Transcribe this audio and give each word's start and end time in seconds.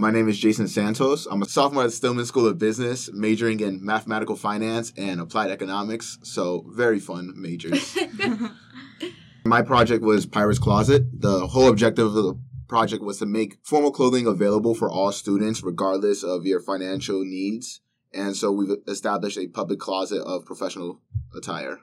My 0.00 0.10
name 0.10 0.30
is 0.30 0.38
Jason 0.38 0.66
Santos. 0.66 1.26
I'm 1.26 1.42
a 1.42 1.44
sophomore 1.44 1.84
at 1.84 1.92
Stillman 1.92 2.24
School 2.24 2.46
of 2.46 2.56
Business, 2.56 3.12
majoring 3.12 3.60
in 3.60 3.84
mathematical 3.84 4.34
finance 4.34 4.94
and 4.96 5.20
applied 5.20 5.50
economics. 5.50 6.16
So, 6.22 6.64
very 6.68 6.98
fun 6.98 7.34
majors. 7.36 7.98
My 9.44 9.60
project 9.60 10.02
was 10.02 10.24
Pirate's 10.24 10.58
Closet. 10.58 11.20
The 11.20 11.48
whole 11.48 11.68
objective 11.68 12.06
of 12.06 12.14
the 12.14 12.40
project 12.66 13.02
was 13.02 13.18
to 13.18 13.26
make 13.26 13.58
formal 13.62 13.92
clothing 13.92 14.26
available 14.26 14.74
for 14.74 14.90
all 14.90 15.12
students, 15.12 15.62
regardless 15.62 16.24
of 16.24 16.46
your 16.46 16.60
financial 16.60 17.22
needs. 17.22 17.82
And 18.14 18.34
so 18.34 18.50
we've 18.50 18.78
established 18.88 19.36
a 19.36 19.48
public 19.48 19.80
closet 19.80 20.22
of 20.22 20.46
professional 20.46 21.02
attire. 21.36 21.80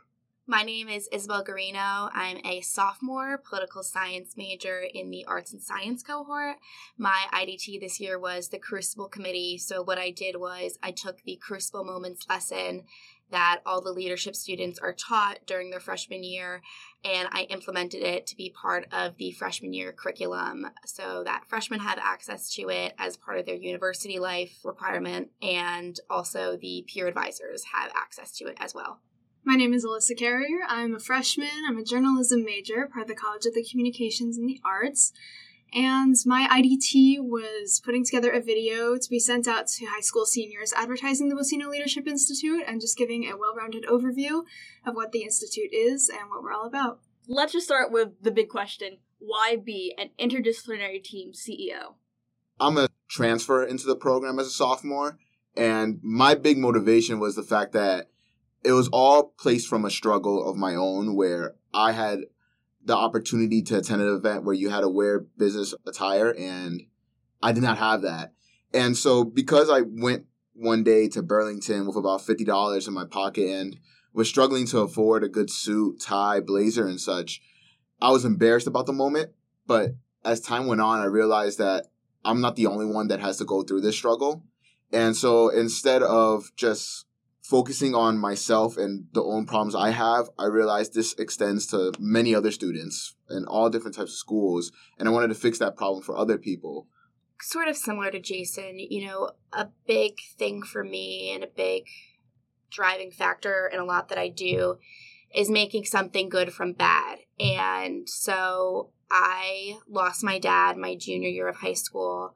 My 0.50 0.64
name 0.64 0.88
is 0.88 1.09
Isabel 1.12 1.44
Garino. 1.44 2.09
I'm 2.14 2.38
a 2.45 2.62
sophomore 2.62 3.38
political 3.38 3.84
science 3.84 4.38
major 4.38 4.80
in 4.80 5.09
the 5.12 5.26
arts 5.26 5.52
and 5.52 5.62
science 5.62 6.02
cohort. 6.02 6.56
My 6.98 7.26
IDT 7.34 7.81
this 7.81 8.00
year 8.00 8.17
was 8.17 8.48
the 8.48 8.58
Crucible 8.58 9.09
Committee. 9.09 9.58
So, 9.58 9.81
what 9.84 9.98
I 9.98 10.09
did 10.09 10.38
was 10.38 10.80
I 10.81 10.92
took 10.92 11.22
the 11.23 11.36
Crucible 11.36 11.84
Moments 11.84 12.25
lesson 12.30 12.86
that 13.30 13.59
all 13.66 13.81
the 13.81 13.92
leadership 13.92 14.38
students 14.38 14.80
are 14.80 14.94
taught 14.94 15.40
during 15.45 15.70
their 15.70 15.81
freshman 15.81 16.23
year, 16.23 16.62
and 17.03 17.28
I 17.34 17.42
implemented 17.50 18.02
it 18.02 18.25
to 18.28 18.38
be 18.38 18.50
part 18.50 18.88
of 18.94 19.18
the 19.18 19.31
freshman 19.31 19.73
year 19.73 19.92
curriculum 19.92 20.68
so 20.86 21.25
that 21.25 21.44
freshmen 21.45 21.81
have 21.81 22.00
access 22.02 22.50
to 22.53 22.70
it 22.70 22.94
as 22.98 23.18
part 23.18 23.38
of 23.38 23.45
their 23.45 23.56
university 23.56 24.18
life 24.18 24.62
requirement, 24.64 25.30
and 25.42 26.00
also 26.09 26.56
the 26.56 26.86
peer 26.88 27.06
advisors 27.06 27.66
have 27.73 27.92
access 27.94 28.31
to 28.38 28.45
it 28.45 28.56
as 28.62 28.73
well. 28.73 29.02
My 29.48 29.56
name 29.56 29.73
is 29.73 29.86
Alyssa 29.86 30.17
Carrier. 30.17 30.59
I'm 30.67 30.94
a 30.94 31.00
freshman. 31.00 31.48
I'm 31.66 31.78
a 31.78 31.81
journalism 31.81 32.44
major, 32.44 32.86
part 32.92 33.03
of 33.03 33.08
the 33.08 33.16
College 33.16 33.45
of 33.45 33.53
the 33.53 33.64
Communications 33.64 34.38
and 34.38 34.50
the 34.50 34.59
Arts. 34.66 35.14
And 35.73 36.17
my 36.26 36.50
IDT 36.52 37.22
was 37.22 37.80
putting 37.80 38.03
together 38.03 38.30
a 38.30 38.41
video 38.41 38.97
to 38.97 39.09
be 39.09 39.19
sent 39.19 39.47
out 39.47 39.68
to 39.68 39.85
high 39.85 40.02
school 40.02 40.25
seniors 40.25 40.74
advertising 40.74 41.30
the 41.30 41.35
Buccino 41.35 41.69
Leadership 41.69 42.08
Institute 42.08 42.63
and 42.68 42.81
just 42.81 42.97
giving 42.97 43.24
a 43.24 43.38
well 43.38 43.56
rounded 43.56 43.85
overview 43.85 44.44
of 44.85 44.96
what 44.96 45.13
the 45.13 45.24
Institute 45.24 45.72
is 45.72 46.09
and 46.09 46.29
what 46.29 46.44
we're 46.44 46.52
all 46.52 46.68
about. 46.68 47.00
Let's 47.29 47.53
just 47.53 47.68
start 47.68 47.90
with 47.90 48.22
the 48.22 48.31
big 48.31 48.50
question 48.50 48.97
why 49.18 49.56
be 49.56 49.96
an 49.97 50.09
interdisciplinary 50.19 51.02
team 51.02 51.31
CEO? 51.31 51.94
I'm 52.59 52.78
a 52.78 52.90
transfer 53.09 53.64
into 53.64 53.88
the 53.88 53.96
program 53.96 54.40
as 54.40 54.47
a 54.47 54.52
sophomore, 54.52 55.18
and 55.56 56.02
my 56.03 56.35
big 56.35 56.58
motivation 56.58 57.22
was 57.22 57.38
the 57.38 57.44
fact 57.44 57.72
that 57.72 58.09
it 58.67 58.73
was 58.73 58.89
all 58.89 59.33
placed 59.39 59.69
from 59.69 59.85
a 59.85 59.89
struggle 59.89 60.45
of 60.45 60.57
my 60.57 60.75
own 60.75 61.16
where 61.16 61.55
I 61.73 61.94
had 61.94 62.19
the 62.83 62.97
opportunity 62.97 63.61
to 63.61 63.78
attend 63.78 64.01
an 64.01 64.13
event 64.13 64.44
where 64.44 64.53
you 64.53 64.69
had 64.69 64.81
to 64.81 64.89
wear 64.89 65.22
business 65.22 65.73
attire 65.85 66.35
and 66.38 66.81
I 67.41 67.53
did 67.53 67.63
not 67.63 67.78
have 67.78 68.01
that. 68.01 68.33
And 68.73 68.97
so 68.97 69.23
because 69.23 69.69
I 69.69 69.83
went 69.88 70.25
one 70.51 70.83
day 70.83 71.07
to 71.09 71.23
Burlington 71.23 71.88
with 71.88 71.95
about 71.95 72.19
$50 72.23 72.88
in 72.89 72.94
my 72.94 73.05
pocket 73.05 73.47
and 73.47 73.79
was 74.11 74.28
struggling 74.28 74.66
to 74.67 74.79
afford 74.79 75.23
a 75.23 75.29
good 75.29 75.49
suit, 75.49 76.01
tie, 76.01 76.41
blazer 76.41 76.85
and 76.85 76.99
such, 76.99 77.41
I 78.01 78.11
was 78.11 78.25
embarrassed 78.25 78.67
about 78.67 78.85
the 78.85 78.91
moment, 78.91 79.31
but 79.66 79.91
as 80.25 80.41
time 80.41 80.67
went 80.67 80.81
on 80.81 80.99
I 80.99 81.05
realized 81.05 81.59
that 81.59 81.85
I'm 82.25 82.41
not 82.41 82.57
the 82.57 82.67
only 82.67 82.85
one 82.85 83.07
that 83.07 83.22
has 83.22 83.38
to 83.38 83.45
go 83.45 83.63
through 83.63 83.79
this 83.79 83.95
struggle. 83.95 84.44
And 84.91 85.16
so 85.16 85.47
instead 85.47 86.03
of 86.03 86.51
just 86.57 87.05
focusing 87.47 87.96
on 87.96 88.18
myself 88.18 88.75
and 88.75 89.06
the 89.13 89.24
own 89.24 89.46
problems 89.46 89.74
I 89.74 89.91
have, 89.91 90.30
I 90.38 90.47
realized 90.47 90.94
this 90.94 91.13
extends 91.13 91.66
to 91.68 91.94
many 91.97 92.35
other 92.35 92.52
students 92.52 93.16
in 93.30 93.46
all 93.46 93.69
different 93.69 93.96
types 93.96 94.12
of 94.12 94.18
schools. 94.18 94.72
And 95.00 95.08
I 95.08 95.12
wanted 95.12 95.30
to 95.30 95.35
fix 95.35 95.58
that 95.59 95.78
problem 95.78 96.03
for 96.03 96.18
other 96.18 96.38
people. 96.38 96.88
Sort 97.40 97.69
of 97.69 97.78
similar 97.78 98.12
to 98.12 98.19
Jason, 98.19 98.80
you 98.80 99.06
know, 99.06 99.31
a 99.53 99.68
big 99.85 100.18
thing 100.38 100.62
for 100.62 100.84
me 100.84 101.31
and 101.34 101.44
a 101.44 101.47
big 101.47 101.84
driving 102.69 103.12
factor 103.12 103.69
in 103.72 103.79
a 103.79 103.85
lot 103.85 104.09
that 104.09 104.18
I 104.18 104.28
do 104.28 104.78
is 105.34 105.50
making 105.50 105.85
something 105.85 106.28
good 106.28 106.52
from 106.52 106.74
bad. 106.74 107.19
And 107.40 108.09
so 108.09 108.90
I 109.09 109.78
lost 109.88 110.24
my 110.24 110.38
dad 110.38 110.75
my 110.75 110.96
junior 110.96 111.29
year 111.29 111.47
of 111.47 111.58
high 111.58 111.74
school. 111.74 112.35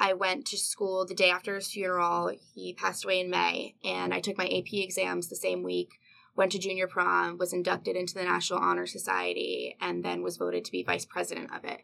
I 0.00 0.14
went 0.14 0.46
to 0.46 0.56
school 0.56 1.04
the 1.04 1.14
day 1.14 1.30
after 1.30 1.54
his 1.54 1.70
funeral. 1.70 2.32
He 2.54 2.72
passed 2.72 3.04
away 3.04 3.20
in 3.20 3.28
May, 3.28 3.76
and 3.84 4.14
I 4.14 4.20
took 4.20 4.38
my 4.38 4.46
AP 4.46 4.72
exams 4.72 5.28
the 5.28 5.36
same 5.36 5.62
week. 5.62 6.00
Went 6.34 6.52
to 6.52 6.58
junior 6.58 6.86
prom, 6.86 7.36
was 7.36 7.52
inducted 7.52 7.96
into 7.96 8.14
the 8.14 8.24
National 8.24 8.60
Honor 8.60 8.86
Society, 8.86 9.76
and 9.78 10.02
then 10.02 10.22
was 10.22 10.38
voted 10.38 10.64
to 10.64 10.72
be 10.72 10.82
vice 10.82 11.04
president 11.04 11.54
of 11.54 11.64
it. 11.64 11.82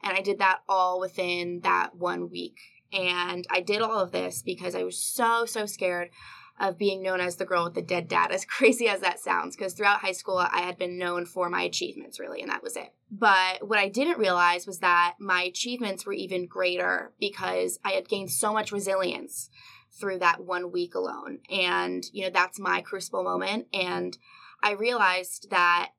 And 0.00 0.16
I 0.16 0.20
did 0.20 0.38
that 0.38 0.60
all 0.68 1.00
within 1.00 1.60
that 1.64 1.96
one 1.96 2.30
week. 2.30 2.60
And 2.92 3.44
I 3.50 3.62
did 3.62 3.82
all 3.82 3.98
of 3.98 4.12
this 4.12 4.42
because 4.42 4.76
I 4.76 4.84
was 4.84 4.96
so, 4.96 5.44
so 5.44 5.66
scared 5.66 6.10
of 6.58 6.78
being 6.78 7.02
known 7.02 7.20
as 7.20 7.36
the 7.36 7.44
girl 7.44 7.64
with 7.64 7.74
the 7.74 7.82
dead 7.82 8.08
dad, 8.08 8.32
as 8.32 8.44
crazy 8.56 8.88
as 8.88 9.00
that 9.00 9.20
sounds, 9.20 9.56
because 9.56 9.74
throughout 9.74 10.00
high 10.00 10.12
school, 10.12 10.38
I 10.38 10.60
had 10.60 10.78
been 10.78 10.98
known 10.98 11.26
for 11.26 11.50
my 11.50 11.62
achievements, 11.62 12.18
really, 12.18 12.40
and 12.40 12.50
that 12.50 12.62
was 12.62 12.76
it. 12.76 12.92
But 13.10 13.66
what 13.66 13.78
I 13.78 13.88
didn't 13.88 14.18
realize 14.18 14.66
was 14.66 14.80
that 14.80 15.14
my 15.18 15.42
achievements 15.42 16.04
were 16.04 16.12
even 16.12 16.46
greater 16.46 17.12
because 17.20 17.78
I 17.84 17.92
had 17.92 18.08
gained 18.08 18.30
so 18.30 18.52
much 18.52 18.72
resilience 18.72 19.50
through 19.98 20.18
that 20.18 20.44
one 20.44 20.72
week 20.72 20.94
alone. 20.94 21.38
And, 21.50 22.04
you 22.12 22.24
know, 22.24 22.30
that's 22.30 22.58
my 22.58 22.80
crucible 22.80 23.24
moment. 23.24 23.66
And 23.72 24.16
I 24.62 24.72
realized 24.72 25.48
that 25.50 25.90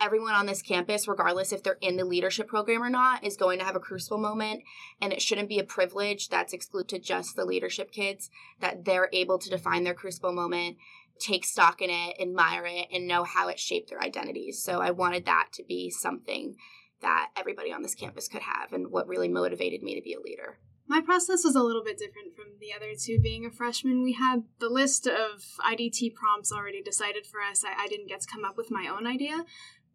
everyone 0.00 0.34
on 0.34 0.46
this 0.46 0.62
campus, 0.62 1.08
regardless 1.08 1.52
if 1.52 1.62
they're 1.62 1.78
in 1.80 1.96
the 1.96 2.04
leadership 2.04 2.48
program 2.48 2.82
or 2.82 2.90
not, 2.90 3.24
is 3.24 3.36
going 3.36 3.58
to 3.58 3.64
have 3.64 3.76
a 3.76 3.80
crucible 3.80 4.18
moment. 4.18 4.62
And 5.00 5.12
it 5.12 5.22
shouldn't 5.22 5.48
be 5.48 5.58
a 5.58 5.64
privilege 5.64 6.28
that's 6.28 6.52
exclusive 6.52 6.88
to 6.88 6.98
just 6.98 7.36
the 7.36 7.44
leadership 7.44 7.92
kids, 7.92 8.30
that 8.60 8.84
they're 8.84 9.08
able 9.12 9.38
to 9.38 9.50
define 9.50 9.84
their 9.84 9.94
crucible 9.94 10.32
moment, 10.32 10.76
take 11.18 11.44
stock 11.44 11.80
in 11.80 11.90
it, 11.90 12.20
admire 12.20 12.66
it, 12.66 12.88
and 12.92 13.06
know 13.06 13.24
how 13.24 13.48
it 13.48 13.58
shaped 13.58 13.90
their 13.90 14.02
identities. 14.02 14.62
So 14.62 14.80
I 14.80 14.90
wanted 14.90 15.24
that 15.26 15.48
to 15.54 15.64
be 15.64 15.90
something 15.90 16.56
that 17.00 17.30
everybody 17.36 17.72
on 17.72 17.82
this 17.82 17.94
campus 17.94 18.28
could 18.28 18.42
have 18.42 18.72
and 18.72 18.90
what 18.90 19.06
really 19.06 19.28
motivated 19.28 19.82
me 19.82 19.94
to 19.94 20.02
be 20.02 20.14
a 20.14 20.20
leader. 20.20 20.58
My 20.86 21.00
process 21.00 21.44
was 21.44 21.54
a 21.54 21.62
little 21.62 21.82
bit 21.82 21.98
different 21.98 22.34
from 22.36 22.58
the 22.60 22.74
other 22.74 22.92
two. 22.98 23.18
Being 23.18 23.46
a 23.46 23.50
freshman, 23.50 24.02
we 24.02 24.12
had 24.12 24.44
the 24.58 24.68
list 24.68 25.06
of 25.06 25.44
IDT 25.64 26.14
prompts 26.14 26.52
already 26.52 26.82
decided 26.82 27.26
for 27.26 27.40
us. 27.40 27.64
I, 27.64 27.84
I 27.84 27.86
didn't 27.88 28.08
get 28.08 28.20
to 28.20 28.28
come 28.30 28.44
up 28.44 28.56
with 28.56 28.70
my 28.70 28.86
own 28.86 29.06
idea, 29.06 29.44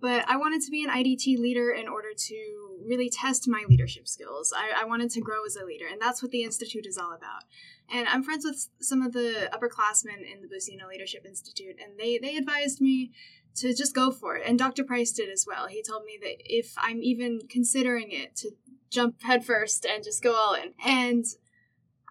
but 0.01 0.27
I 0.29 0.37
wanted 0.37 0.61
to 0.61 0.71
be 0.71 0.83
an 0.83 0.89
IDT 0.89 1.37
leader 1.37 1.71
in 1.71 1.87
order 1.87 2.09
to 2.15 2.77
really 2.85 3.09
test 3.09 3.47
my 3.47 3.65
leadership 3.67 4.07
skills. 4.07 4.53
I, 4.55 4.83
I, 4.83 4.85
wanted 4.85 5.11
to 5.11 5.21
grow 5.21 5.45
as 5.45 5.55
a 5.55 5.65
leader, 5.65 5.85
and 5.91 6.01
that's 6.01 6.23
what 6.23 6.31
the 6.31 6.43
Institute 6.43 6.85
is 6.85 6.97
all 6.97 7.13
about. 7.13 7.43
And 7.91 8.07
I'm 8.07 8.23
friends 8.23 8.45
with 8.45 8.69
some 8.79 9.01
of 9.01 9.11
the 9.11 9.49
upperclassmen 9.53 10.19
in 10.31 10.41
the 10.41 10.47
Buccino 10.47 10.87
Leadership 10.87 11.25
Institute, 11.25 11.75
and 11.83 11.99
they, 11.99 12.17
they 12.17 12.37
advised 12.37 12.79
me 12.79 13.11
to 13.55 13.73
just 13.73 13.93
go 13.93 14.11
for 14.11 14.37
it. 14.37 14.43
And 14.45 14.57
Dr. 14.57 14.83
Price 14.83 15.11
did 15.11 15.29
as 15.29 15.45
well. 15.45 15.67
He 15.67 15.83
told 15.83 16.05
me 16.05 16.17
that 16.21 16.37
if 16.45 16.73
I'm 16.77 17.03
even 17.03 17.41
considering 17.49 18.11
it, 18.11 18.35
to 18.37 18.51
jump 18.89 19.21
headfirst 19.23 19.85
and 19.85 20.03
just 20.03 20.23
go 20.23 20.33
all 20.33 20.55
in. 20.55 20.73
And 20.83 21.25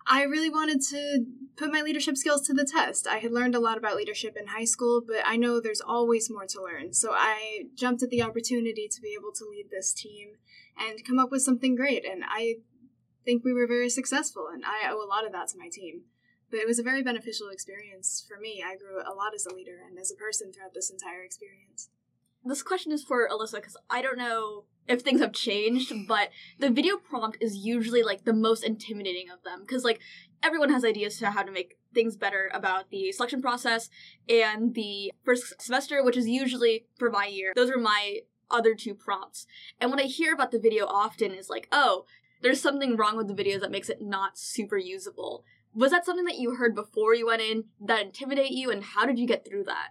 I 0.06 0.22
really 0.22 0.50
wanted 0.50 0.80
to 0.90 1.24
put 1.58 1.72
my 1.72 1.82
leadership 1.82 2.16
skills 2.16 2.42
to 2.42 2.54
the 2.54 2.64
test. 2.64 3.08
I 3.08 3.18
had 3.18 3.32
learned 3.32 3.56
a 3.56 3.60
lot 3.60 3.76
about 3.76 3.96
leadership 3.96 4.36
in 4.38 4.46
high 4.46 4.64
school, 4.64 5.02
but 5.04 5.22
I 5.24 5.36
know 5.36 5.60
there's 5.60 5.80
always 5.80 6.30
more 6.30 6.46
to 6.46 6.62
learn. 6.62 6.92
So 6.92 7.10
I 7.12 7.64
jumped 7.74 8.02
at 8.02 8.10
the 8.10 8.22
opportunity 8.22 8.88
to 8.88 9.00
be 9.00 9.16
able 9.18 9.32
to 9.32 9.44
lead 9.44 9.66
this 9.70 9.92
team 9.92 10.36
and 10.78 11.04
come 11.04 11.18
up 11.18 11.32
with 11.32 11.42
something 11.42 11.74
great. 11.74 12.04
And 12.04 12.22
I 12.24 12.56
think 13.24 13.44
we 13.44 13.52
were 13.52 13.66
very 13.66 13.90
successful, 13.90 14.46
and 14.52 14.64
I 14.64 14.88
owe 14.88 15.04
a 15.04 15.08
lot 15.08 15.26
of 15.26 15.32
that 15.32 15.48
to 15.48 15.58
my 15.58 15.68
team. 15.70 16.02
But 16.50 16.60
it 16.60 16.66
was 16.66 16.78
a 16.78 16.84
very 16.84 17.02
beneficial 17.02 17.48
experience 17.50 18.24
for 18.26 18.40
me. 18.40 18.64
I 18.64 18.76
grew 18.76 19.00
a 19.00 19.12
lot 19.12 19.34
as 19.34 19.44
a 19.44 19.54
leader 19.54 19.80
and 19.86 19.98
as 19.98 20.10
a 20.10 20.16
person 20.16 20.52
throughout 20.52 20.72
this 20.74 20.90
entire 20.90 21.22
experience. 21.22 21.90
This 22.44 22.62
question 22.62 22.92
is 22.92 23.04
for 23.04 23.28
Alyssa 23.28 23.56
because 23.56 23.76
I 23.90 24.00
don't 24.00 24.16
know 24.16 24.64
if 24.86 25.02
things 25.02 25.20
have 25.20 25.32
changed, 25.32 25.92
but 26.06 26.30
the 26.58 26.70
video 26.70 26.96
prompt 26.96 27.36
is 27.40 27.56
usually 27.56 28.02
like 28.02 28.24
the 28.24 28.32
most 28.32 28.64
intimidating 28.64 29.28
of 29.30 29.42
them 29.42 29.60
because 29.60 29.84
like 29.84 30.00
everyone 30.42 30.70
has 30.70 30.84
ideas 30.84 31.18
to 31.18 31.30
how 31.30 31.42
to 31.42 31.52
make 31.52 31.78
things 31.94 32.16
better 32.16 32.50
about 32.52 32.90
the 32.90 33.12
selection 33.12 33.42
process 33.42 33.88
and 34.28 34.74
the 34.74 35.12
first 35.24 35.60
semester, 35.60 36.02
which 36.04 36.16
is 36.16 36.28
usually 36.28 36.86
for 36.98 37.10
my 37.10 37.26
year. 37.26 37.52
Those 37.54 37.70
are 37.70 37.78
my 37.78 38.20
other 38.50 38.74
two 38.74 38.94
prompts. 38.94 39.46
And 39.80 39.90
what 39.90 40.00
I 40.00 40.04
hear 40.04 40.32
about 40.32 40.50
the 40.50 40.58
video 40.58 40.86
often 40.86 41.32
is 41.32 41.50
like, 41.50 41.68
oh, 41.72 42.04
there's 42.40 42.60
something 42.60 42.96
wrong 42.96 43.16
with 43.16 43.28
the 43.28 43.34
video 43.34 43.58
that 43.58 43.70
makes 43.70 43.88
it 43.88 44.00
not 44.00 44.38
super 44.38 44.78
usable. 44.78 45.44
Was 45.74 45.90
that 45.90 46.06
something 46.06 46.24
that 46.24 46.38
you 46.38 46.54
heard 46.54 46.74
before 46.74 47.14
you 47.14 47.26
went 47.26 47.42
in 47.42 47.64
that 47.80 48.02
intimidate 48.02 48.50
you 48.50 48.70
and 48.70 48.82
how 48.82 49.06
did 49.06 49.18
you 49.18 49.26
get 49.26 49.46
through 49.46 49.64
that? 49.64 49.88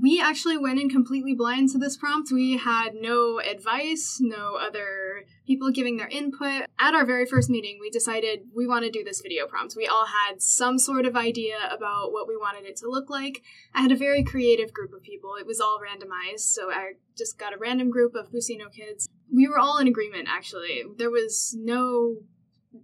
We 0.00 0.20
actually 0.20 0.58
went 0.58 0.80
in 0.80 0.90
completely 0.90 1.34
blind 1.34 1.70
to 1.70 1.78
this 1.78 1.96
prompt. 1.96 2.32
We 2.32 2.56
had 2.56 2.94
no 2.94 3.38
advice, 3.38 4.18
no 4.20 4.56
other 4.56 5.24
people 5.46 5.70
giving 5.70 5.96
their 5.96 6.08
input. 6.08 6.66
At 6.78 6.94
our 6.94 7.06
very 7.06 7.26
first 7.26 7.48
meeting, 7.48 7.78
we 7.80 7.90
decided 7.90 8.40
we 8.54 8.66
want 8.66 8.84
to 8.84 8.90
do 8.90 9.04
this 9.04 9.20
video 9.20 9.46
prompt. 9.46 9.74
We 9.76 9.86
all 9.86 10.06
had 10.06 10.42
some 10.42 10.78
sort 10.78 11.06
of 11.06 11.16
idea 11.16 11.56
about 11.70 12.12
what 12.12 12.26
we 12.26 12.36
wanted 12.36 12.64
it 12.64 12.76
to 12.78 12.88
look 12.88 13.08
like. 13.08 13.42
I 13.72 13.82
had 13.82 13.92
a 13.92 13.96
very 13.96 14.24
creative 14.24 14.72
group 14.72 14.92
of 14.92 15.02
people. 15.02 15.34
It 15.38 15.46
was 15.46 15.60
all 15.60 15.78
randomized, 15.78 16.40
so 16.40 16.70
I 16.70 16.94
just 17.16 17.38
got 17.38 17.54
a 17.54 17.58
random 17.58 17.90
group 17.90 18.14
of 18.14 18.32
Buccino 18.32 18.72
kids. 18.72 19.08
We 19.32 19.46
were 19.46 19.58
all 19.58 19.78
in 19.78 19.86
agreement, 19.86 20.28
actually. 20.28 20.82
There 20.96 21.10
was 21.10 21.56
no 21.56 22.16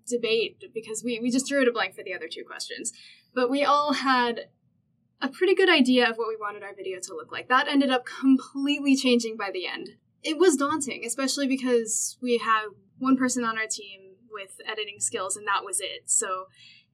debate 0.09 0.63
because 0.73 1.03
we, 1.03 1.19
we 1.19 1.31
just 1.31 1.49
drew 1.49 1.63
it 1.63 1.69
a 1.69 1.73
blank 1.73 1.97
for 1.97 2.05
the 2.05 2.15
other 2.15 2.29
two 2.31 2.45
questions. 2.45 2.93
But 3.35 3.51
we 3.51 3.65
all 3.65 3.95
had 3.95 4.47
a 5.23 5.29
pretty 5.29 5.55
good 5.55 5.69
idea 5.69 6.09
of 6.09 6.17
what 6.17 6.29
we 6.29 6.37
wanted 6.37 6.63
our 6.63 6.75
video 6.75 6.99
to 7.01 7.15
look 7.15 7.31
like. 7.31 7.49
That 7.49 7.69
ended 7.69 7.91
up 7.91 8.05
completely 8.05 8.97
changing 8.97 9.37
by 9.37 9.51
the 9.53 9.67
end. 9.67 9.91
It 10.23 10.39
was 10.39 10.57
daunting, 10.57 11.05
especially 11.05 11.47
because 11.47 12.19
we 12.23 12.39
had 12.39 12.67
one 12.99 13.17
person 13.17 13.45
on 13.45 13.59
our 13.59 13.67
team 13.67 14.15
with 14.31 14.57
editing 14.67 15.01
skills 15.01 15.37
and 15.37 15.47
that 15.47 15.65
was 15.65 15.81
it. 15.81 16.03
So 16.07 16.47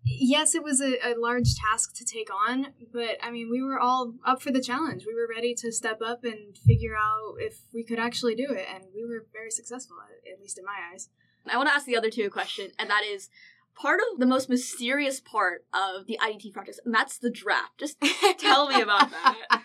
yes, 0.06 0.54
it 0.54 0.62
was 0.62 0.80
a, 0.80 0.94
a, 1.04 1.14
large 1.18 1.54
task 1.54 1.94
to 1.96 2.04
take 2.04 2.28
on, 2.32 2.68
but 2.92 3.16
I 3.22 3.30
mean, 3.30 3.48
we 3.50 3.62
were 3.62 3.78
all 3.78 4.14
up 4.24 4.40
for 4.40 4.52
the 4.52 4.62
challenge. 4.62 5.04
We 5.06 5.14
were 5.14 5.28
ready 5.28 5.54
to 5.54 5.72
step 5.72 6.00
up 6.04 6.24
and 6.24 6.56
figure 6.56 6.94
out 6.96 7.36
if 7.38 7.58
we 7.74 7.84
could 7.84 7.98
actually 7.98 8.34
do 8.34 8.46
it, 8.50 8.66
and 8.72 8.84
we 8.94 9.04
were 9.04 9.26
very 9.32 9.50
successful, 9.50 9.96
at, 10.00 10.32
at 10.32 10.40
least 10.40 10.58
in 10.58 10.64
my 10.64 10.76
eyes. 10.92 11.08
I 11.48 11.56
want 11.56 11.68
to 11.68 11.74
ask 11.74 11.86
the 11.86 11.96
other 11.96 12.10
two 12.10 12.24
a 12.26 12.30
question, 12.30 12.70
and 12.78 12.90
that 12.90 13.04
is 13.04 13.28
part 13.80 14.00
of 14.00 14.18
the 14.18 14.26
most 14.26 14.48
mysterious 14.48 15.20
part 15.20 15.64
of 15.72 16.06
the 16.06 16.18
IDT 16.22 16.52
practice, 16.52 16.80
and 16.84 16.94
that's 16.94 17.18
the 17.18 17.30
draft. 17.30 17.78
Just 17.78 17.96
tell 18.38 18.68
me 18.68 18.80
about 18.80 19.10
that. 19.10 19.62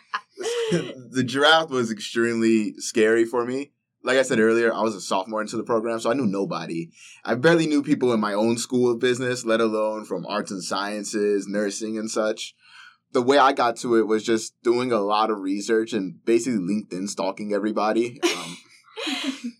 the 1.11 1.23
draft 1.25 1.69
was 1.69 1.91
extremely 1.91 2.73
scary 2.77 3.25
for 3.25 3.45
me 3.45 3.71
like 4.03 4.17
I 4.17 4.23
said 4.23 4.39
earlier, 4.39 4.73
I 4.73 4.81
was 4.81 4.95
a 4.95 5.01
sophomore 5.01 5.41
into 5.41 5.57
the 5.57 5.63
program, 5.63 5.99
so 5.99 6.09
I 6.09 6.13
knew 6.13 6.25
nobody. 6.25 6.89
I 7.23 7.35
barely 7.35 7.67
knew 7.67 7.83
people 7.83 8.13
in 8.13 8.19
my 8.19 8.33
own 8.33 8.57
school 8.57 8.91
of 8.91 8.99
business, 8.99 9.45
let 9.45 9.61
alone 9.61 10.05
from 10.05 10.25
arts 10.25 10.51
and 10.51 10.63
sciences, 10.63 11.47
nursing, 11.47 11.97
and 11.97 12.09
such. 12.09 12.55
The 13.11 13.21
way 13.21 13.37
I 13.37 13.51
got 13.51 13.75
to 13.77 13.97
it 13.97 14.07
was 14.07 14.23
just 14.23 14.53
doing 14.63 14.91
a 14.91 14.99
lot 14.99 15.29
of 15.29 15.39
research 15.39 15.93
and 15.93 16.23
basically 16.25 16.59
LinkedIn 16.59 17.09
stalking 17.09 17.53
everybody. 17.53 18.19
Um, 19.03 19.53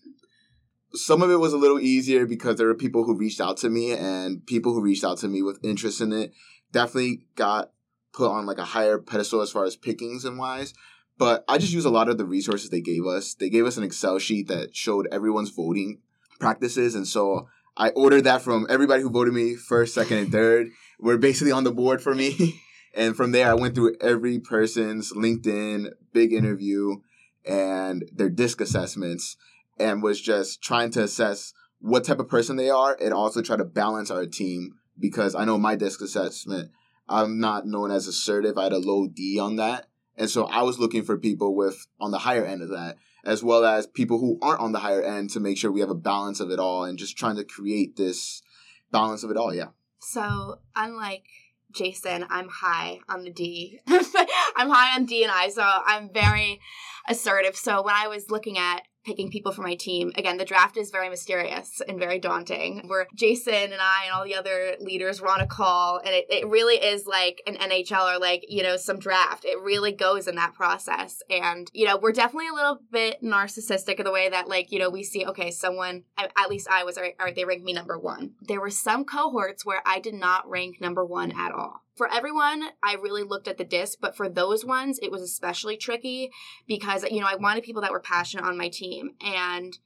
some 0.94 1.22
of 1.22 1.30
it 1.30 1.36
was 1.36 1.52
a 1.52 1.58
little 1.58 1.80
easier 1.80 2.26
because 2.26 2.56
there 2.56 2.66
were 2.66 2.74
people 2.74 3.04
who 3.04 3.16
reached 3.16 3.40
out 3.40 3.56
to 3.58 3.70
me, 3.70 3.92
and 3.92 4.44
people 4.46 4.72
who 4.72 4.82
reached 4.82 5.04
out 5.04 5.18
to 5.18 5.28
me 5.28 5.42
with 5.42 5.64
interest 5.64 6.00
in 6.00 6.12
it 6.12 6.32
definitely 6.72 7.24
got 7.36 7.70
put 8.12 8.30
on 8.30 8.46
like 8.46 8.58
a 8.58 8.64
higher 8.64 8.98
pedestal 8.98 9.40
as 9.40 9.50
far 9.50 9.64
as 9.64 9.76
pickings 9.76 10.24
and 10.24 10.38
wise. 10.38 10.74
But 11.18 11.44
I 11.48 11.58
just 11.58 11.72
use 11.72 11.84
a 11.84 11.90
lot 11.90 12.08
of 12.08 12.18
the 12.18 12.24
resources 12.24 12.70
they 12.70 12.80
gave 12.80 13.06
us. 13.06 13.34
They 13.34 13.50
gave 13.50 13.66
us 13.66 13.76
an 13.76 13.84
Excel 13.84 14.18
sheet 14.18 14.48
that 14.48 14.74
showed 14.74 15.08
everyone's 15.12 15.50
voting 15.50 16.00
practices. 16.40 16.94
And 16.94 17.06
so 17.06 17.48
I 17.76 17.90
ordered 17.90 18.24
that 18.24 18.42
from 18.42 18.66
everybody 18.68 19.02
who 19.02 19.10
voted 19.10 19.34
me 19.34 19.54
first, 19.54 19.94
second, 19.94 20.18
and 20.18 20.32
third. 20.32 20.68
Were 20.98 21.18
basically 21.18 21.52
on 21.52 21.64
the 21.64 21.72
board 21.72 22.02
for 22.02 22.14
me. 22.14 22.60
and 22.94 23.16
from 23.16 23.32
there, 23.32 23.48
I 23.48 23.54
went 23.54 23.74
through 23.74 23.96
every 24.00 24.38
person's 24.38 25.12
LinkedIn, 25.12 25.90
big 26.12 26.32
interview, 26.32 26.96
and 27.44 28.04
their 28.12 28.30
disc 28.30 28.60
assessments, 28.60 29.36
and 29.78 30.02
was 30.02 30.20
just 30.20 30.62
trying 30.62 30.90
to 30.92 31.02
assess 31.02 31.52
what 31.80 32.04
type 32.04 32.20
of 32.20 32.28
person 32.28 32.56
they 32.56 32.70
are 32.70 32.96
and 33.00 33.12
also 33.12 33.42
try 33.42 33.56
to 33.56 33.64
balance 33.64 34.10
our 34.10 34.26
team 34.26 34.74
because 34.98 35.34
I 35.34 35.44
know 35.44 35.58
my 35.58 35.74
disc 35.74 36.00
assessment, 36.00 36.70
I'm 37.08 37.40
not 37.40 37.66
known 37.66 37.90
as 37.90 38.06
assertive. 38.06 38.56
I 38.56 38.64
had 38.64 38.72
a 38.72 38.78
low 38.78 39.08
D 39.08 39.38
on 39.38 39.56
that. 39.56 39.88
And 40.16 40.30
so 40.30 40.44
I 40.44 40.62
was 40.62 40.78
looking 40.78 41.02
for 41.02 41.18
people 41.18 41.56
with 41.56 41.86
on 41.98 42.10
the 42.10 42.18
higher 42.18 42.44
end 42.44 42.62
of 42.62 42.68
that, 42.70 42.96
as 43.24 43.42
well 43.42 43.64
as 43.64 43.86
people 43.86 44.18
who 44.18 44.38
aren't 44.42 44.60
on 44.60 44.72
the 44.72 44.78
higher 44.78 45.02
end 45.02 45.30
to 45.30 45.40
make 45.40 45.58
sure 45.58 45.72
we 45.72 45.80
have 45.80 45.90
a 45.90 45.94
balance 45.94 46.38
of 46.38 46.50
it 46.50 46.58
all 46.58 46.84
and 46.84 46.98
just 46.98 47.16
trying 47.16 47.36
to 47.36 47.44
create 47.44 47.96
this 47.96 48.42
balance 48.90 49.24
of 49.24 49.30
it 49.30 49.36
all. 49.36 49.54
Yeah. 49.54 49.68
So, 49.98 50.58
unlike 50.76 51.24
Jason, 51.72 52.26
I'm 52.28 52.48
high 52.48 53.00
on 53.08 53.24
the 53.24 53.30
D. 53.30 53.80
I'm 53.88 54.68
high 54.68 54.94
on 54.94 55.06
D 55.06 55.22
and 55.22 55.32
I, 55.32 55.48
so 55.48 55.62
I'm 55.64 56.10
very 56.12 56.60
assertive. 57.08 57.56
So, 57.56 57.82
when 57.82 57.94
I 57.94 58.08
was 58.08 58.30
looking 58.30 58.58
at 58.58 58.82
picking 59.04 59.30
people 59.30 59.52
for 59.52 59.62
my 59.62 59.74
team. 59.74 60.12
Again, 60.16 60.36
the 60.36 60.44
draft 60.44 60.76
is 60.76 60.90
very 60.90 61.08
mysterious 61.08 61.80
and 61.86 61.98
very 61.98 62.18
daunting. 62.18 62.84
Where 62.86 63.06
Jason 63.14 63.54
and 63.54 63.80
I 63.80 64.04
and 64.04 64.12
all 64.14 64.24
the 64.24 64.34
other 64.34 64.76
leaders 64.80 65.20
were 65.20 65.30
on 65.30 65.40
a 65.40 65.46
call, 65.46 65.98
and 65.98 66.14
it, 66.14 66.26
it 66.28 66.46
really 66.48 66.76
is 66.76 67.06
like 67.06 67.42
an 67.46 67.56
NHL 67.56 68.16
or 68.16 68.18
like, 68.18 68.44
you 68.48 68.62
know, 68.62 68.76
some 68.76 68.98
draft. 68.98 69.44
It 69.44 69.60
really 69.60 69.92
goes 69.92 70.28
in 70.28 70.36
that 70.36 70.54
process. 70.54 71.22
And, 71.30 71.68
you 71.72 71.86
know, 71.86 71.98
we're 71.98 72.12
definitely 72.12 72.48
a 72.48 72.54
little 72.54 72.78
bit 72.90 73.22
narcissistic 73.22 73.98
in 73.98 74.04
the 74.04 74.12
way 74.12 74.28
that, 74.28 74.48
like, 74.48 74.72
you 74.72 74.78
know, 74.78 74.90
we 74.90 75.02
see, 75.02 75.26
okay, 75.26 75.50
someone, 75.50 76.04
at 76.16 76.50
least 76.50 76.68
I 76.70 76.84
was, 76.84 76.96
all 76.96 77.04
right, 77.20 77.34
they 77.34 77.44
ranked 77.44 77.64
me 77.64 77.72
number 77.72 77.98
one. 77.98 78.32
There 78.42 78.60
were 78.60 78.70
some 78.70 79.04
cohorts 79.04 79.64
where 79.64 79.82
I 79.86 80.00
did 80.00 80.14
not 80.14 80.48
rank 80.48 80.80
number 80.80 81.04
one 81.04 81.32
at 81.32 81.52
all 81.52 81.82
for 81.94 82.10
everyone, 82.10 82.64
I 82.82 82.94
really 82.94 83.22
looked 83.22 83.48
at 83.48 83.58
the 83.58 83.64
disc, 83.64 83.98
but 84.00 84.16
for 84.16 84.28
those 84.28 84.64
ones, 84.64 84.98
it 85.02 85.10
was 85.10 85.22
especially 85.22 85.76
tricky 85.76 86.30
because, 86.66 87.04
you 87.10 87.20
know, 87.20 87.26
I 87.26 87.36
wanted 87.36 87.64
people 87.64 87.82
that 87.82 87.92
were 87.92 88.00
passionate 88.00 88.46
on 88.46 88.56
my 88.56 88.68
team. 88.68 89.14
And 89.20 89.76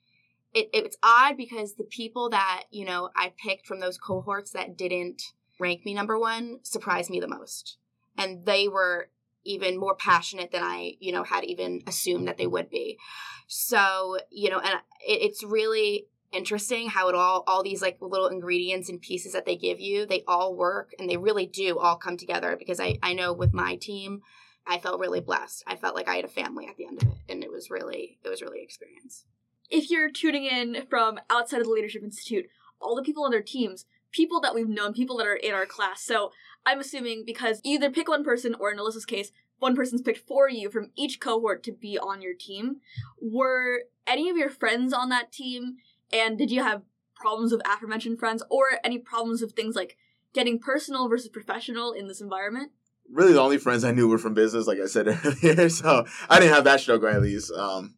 it, 0.55 0.71
it's 0.73 0.97
odd 1.03 1.37
because 1.37 1.75
the 1.75 1.85
people 1.85 2.31
that, 2.31 2.65
you 2.71 2.85
know, 2.85 3.11
I 3.17 3.33
picked 3.37 3.67
from 3.67 3.81
those 3.81 3.99
cohorts 3.99 4.53
that 4.53 4.77
didn't 4.77 5.23
rank 5.59 5.85
me 5.85 5.95
number 5.95 6.19
one 6.19 6.61
surprised 6.63 7.11
me 7.11 7.21
the 7.21 7.29
most. 7.29 7.77
And 8.17 8.47
they 8.47 8.69
were 8.69 9.11
even 9.45 9.79
more 9.79 9.95
passionate 9.95 10.53
than 10.53 10.63
I, 10.63 10.95
you 11.01 11.13
know, 11.13 11.25
had 11.25 11.45
even 11.45 11.83
assumed 11.87 12.29
that 12.29 12.39
they 12.39 12.47
would 12.47 12.71
be. 12.71 12.99
So, 13.47 14.19
you 14.31 14.51
know, 14.51 14.59
and 14.59 14.75
it, 15.07 15.23
it's 15.23 15.43
really 15.43 16.07
interesting 16.37 16.89
how 16.89 17.09
it 17.09 17.15
all 17.15 17.43
all 17.47 17.63
these 17.63 17.81
like 17.81 17.97
little 18.01 18.29
ingredients 18.29 18.89
and 18.89 19.01
pieces 19.01 19.33
that 19.33 19.47
they 19.47 19.57
give 19.57 19.81
you 19.81 20.05
they 20.05 20.23
all 20.29 20.55
work 20.55 20.93
and 20.99 21.09
they 21.09 21.17
really 21.17 21.47
do 21.47 21.79
all 21.79 21.97
come 21.97 22.17
together 22.17 22.57
because 22.59 22.79
i 22.79 22.97
i 23.03 23.13
know 23.13 23.33
with 23.33 23.55
my 23.55 23.75
team 23.77 24.21
i 24.67 24.79
felt 24.79 25.01
really 25.01 25.21
blessed. 25.21 25.65
I 25.67 25.77
felt 25.77 25.95
like 25.95 26.09
i 26.09 26.17
had 26.17 26.25
a 26.25 26.29
family 26.29 26.67
at 26.67 26.77
the 26.77 26.87
end 26.87 27.03
of 27.03 27.09
it 27.09 27.19
and 27.29 27.43
it 27.43 27.51
was 27.51 27.71
really 27.71 28.19
it 28.23 28.29
was 28.29 28.43
really 28.43 28.63
experience. 28.63 29.25
If 29.69 29.91
you're 29.91 30.11
tuning 30.11 30.45
in 30.45 30.87
from 30.89 31.19
outside 31.31 31.61
of 31.61 31.67
the 31.67 31.73
leadership 31.73 32.03
institute 32.03 32.47
all 32.81 32.95
the 32.95 33.03
people 33.03 33.25
on 33.25 33.31
their 33.31 33.43
teams 33.43 33.87
people 34.13 34.41
that 34.41 34.55
we've 34.55 34.69
known 34.69 34.93
people 34.93 35.17
that 35.17 35.27
are 35.27 35.35
in 35.35 35.55
our 35.55 35.67
class. 35.67 36.03
So 36.03 36.33
i'm 36.67 36.81
assuming 36.81 37.25
because 37.25 37.61
either 37.65 37.91
pick 37.91 38.09
one 38.09 38.25
person 38.25 38.55
or 38.59 38.71
in 38.71 38.79
alyssa's 38.79 39.07
case 39.07 39.33
one 39.59 39.75
person's 39.75 40.03
picked 40.03 40.27
for 40.27 40.49
you 40.49 40.71
from 40.71 40.91
each 40.97 41.19
cohort 41.19 41.63
to 41.63 41.73
be 41.73 41.99
on 41.99 42.21
your 42.21 42.35
team 42.39 42.77
were 43.21 43.85
any 44.07 44.29
of 44.29 44.37
your 44.37 44.51
friends 44.51 44.93
on 44.93 45.09
that 45.09 45.33
team 45.33 45.77
and 46.13 46.39
did 46.39 46.51
you 46.51 46.63
have 46.63 46.83
problems 47.15 47.53
with 47.53 47.63
aforementioned 47.67 48.19
friends 48.19 48.43
or 48.51 48.67
any 48.85 48.99
problems 48.99 49.41
with 49.41 49.53
things 49.53 49.75
like 49.75 49.97
getting 50.33 50.59
personal 50.59 51.09
versus 51.09 51.29
professional 51.29 51.93
in 51.93 52.09
this 52.09 52.21
environment? 52.21 52.73
Really, 53.11 53.33
the 53.33 53.41
only 53.41 53.59
friends 53.59 53.85
I 53.85 53.93
knew 53.93 54.09
were 54.09 54.19
from 54.19 54.35
business, 54.35 54.67
like 54.67 54.79
I 54.81 54.87
said 54.87 55.09
earlier. 55.25 55.69
So 55.69 56.07
I 56.29 56.41
didn't 56.41 56.55
have 56.55 56.65
that 56.65 56.81
struggle 56.81 57.09
at 57.09 57.23
least. 57.23 57.53
Um, 57.53 57.95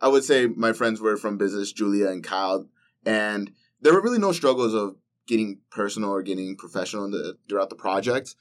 I 0.00 0.08
would 0.08 0.24
say 0.24 0.46
my 0.46 0.72
friends 0.72 1.00
were 1.00 1.16
from 1.16 1.38
business, 1.38 1.72
Julia 1.72 2.08
and 2.08 2.24
Kyle, 2.24 2.68
and 3.04 3.52
there 3.80 3.94
were 3.94 4.02
really 4.02 4.18
no 4.18 4.32
struggles 4.32 4.74
of 4.74 4.96
getting 5.26 5.60
personal 5.70 6.10
or 6.10 6.22
getting 6.22 6.56
professional 6.56 7.10
the, 7.10 7.36
throughout 7.48 7.70
the 7.70 7.76
project. 7.76 8.34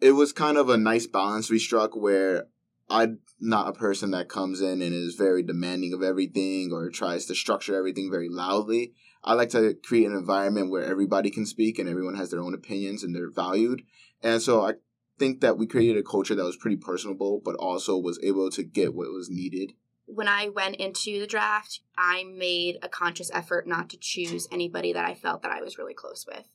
It 0.00 0.12
was 0.12 0.32
kind 0.32 0.56
of 0.56 0.68
a 0.68 0.76
nice 0.76 1.06
balance 1.06 1.50
we 1.50 1.58
struck 1.58 1.96
where 1.96 2.46
I'm 2.88 3.20
not 3.40 3.68
a 3.68 3.72
person 3.72 4.12
that 4.12 4.28
comes 4.28 4.60
in 4.60 4.82
and 4.82 4.94
is 4.94 5.14
very 5.16 5.42
demanding 5.42 5.92
of 5.92 6.02
everything 6.02 6.70
or 6.72 6.88
tries 6.90 7.26
to 7.26 7.34
structure 7.34 7.76
everything 7.76 8.10
very 8.10 8.28
loudly. 8.28 8.92
I 9.24 9.34
like 9.34 9.50
to 9.50 9.74
create 9.74 10.06
an 10.06 10.16
environment 10.16 10.70
where 10.70 10.84
everybody 10.84 11.30
can 11.30 11.46
speak 11.46 11.78
and 11.78 11.88
everyone 11.88 12.14
has 12.14 12.30
their 12.30 12.40
own 12.40 12.54
opinions 12.54 13.02
and 13.02 13.14
they're 13.14 13.30
valued. 13.30 13.82
And 14.22 14.40
so 14.40 14.64
I 14.64 14.74
think 15.18 15.40
that 15.40 15.58
we 15.58 15.66
created 15.66 15.96
a 15.96 16.08
culture 16.08 16.34
that 16.34 16.44
was 16.44 16.56
pretty 16.56 16.76
personable, 16.76 17.40
but 17.44 17.56
also 17.56 17.98
was 17.98 18.20
able 18.22 18.50
to 18.50 18.62
get 18.62 18.94
what 18.94 19.12
was 19.12 19.28
needed 19.28 19.72
when 20.06 20.28
I 20.28 20.48
went 20.48 20.76
into 20.76 21.18
the 21.18 21.26
draft, 21.26 21.80
I 21.98 22.24
made 22.24 22.78
a 22.80 22.88
conscious 22.88 23.30
effort 23.34 23.66
not 23.66 23.90
to 23.90 23.98
choose 23.98 24.46
anybody 24.52 24.92
that 24.92 25.04
I 25.04 25.14
felt 25.14 25.42
that 25.42 25.50
I 25.50 25.60
was 25.60 25.78
really 25.78 25.94
close 25.94 26.24
with. 26.26 26.48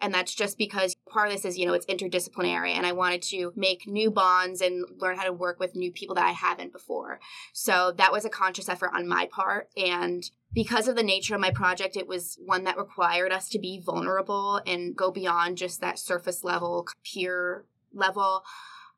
And 0.00 0.12
that's 0.12 0.34
just 0.34 0.58
because 0.58 0.94
part 1.08 1.28
of 1.28 1.34
this 1.34 1.46
is, 1.46 1.58
you 1.58 1.66
know, 1.66 1.72
it's 1.72 1.86
interdisciplinary 1.86 2.70
and 2.70 2.86
I 2.86 2.92
wanted 2.92 3.22
to 3.22 3.52
make 3.56 3.86
new 3.86 4.10
bonds 4.10 4.60
and 4.60 4.84
learn 4.98 5.16
how 5.16 5.24
to 5.24 5.32
work 5.32 5.58
with 5.58 5.74
new 5.74 5.90
people 5.90 6.14
that 6.16 6.26
I 6.26 6.32
haven't 6.32 6.72
before. 6.72 7.18
So 7.54 7.92
that 7.96 8.12
was 8.12 8.26
a 8.26 8.30
conscious 8.30 8.68
effort 8.68 8.90
on 8.94 9.08
my 9.08 9.26
part. 9.26 9.70
And 9.76 10.30
because 10.52 10.86
of 10.86 10.96
the 10.96 11.02
nature 11.02 11.34
of 11.34 11.40
my 11.40 11.50
project, 11.50 11.96
it 11.96 12.08
was 12.08 12.38
one 12.44 12.64
that 12.64 12.76
required 12.76 13.32
us 13.32 13.48
to 13.50 13.58
be 13.58 13.80
vulnerable 13.80 14.60
and 14.66 14.94
go 14.94 15.10
beyond 15.10 15.56
just 15.56 15.80
that 15.80 15.98
surface 15.98 16.44
level, 16.44 16.86
peer 17.04 17.64
level. 17.92 18.44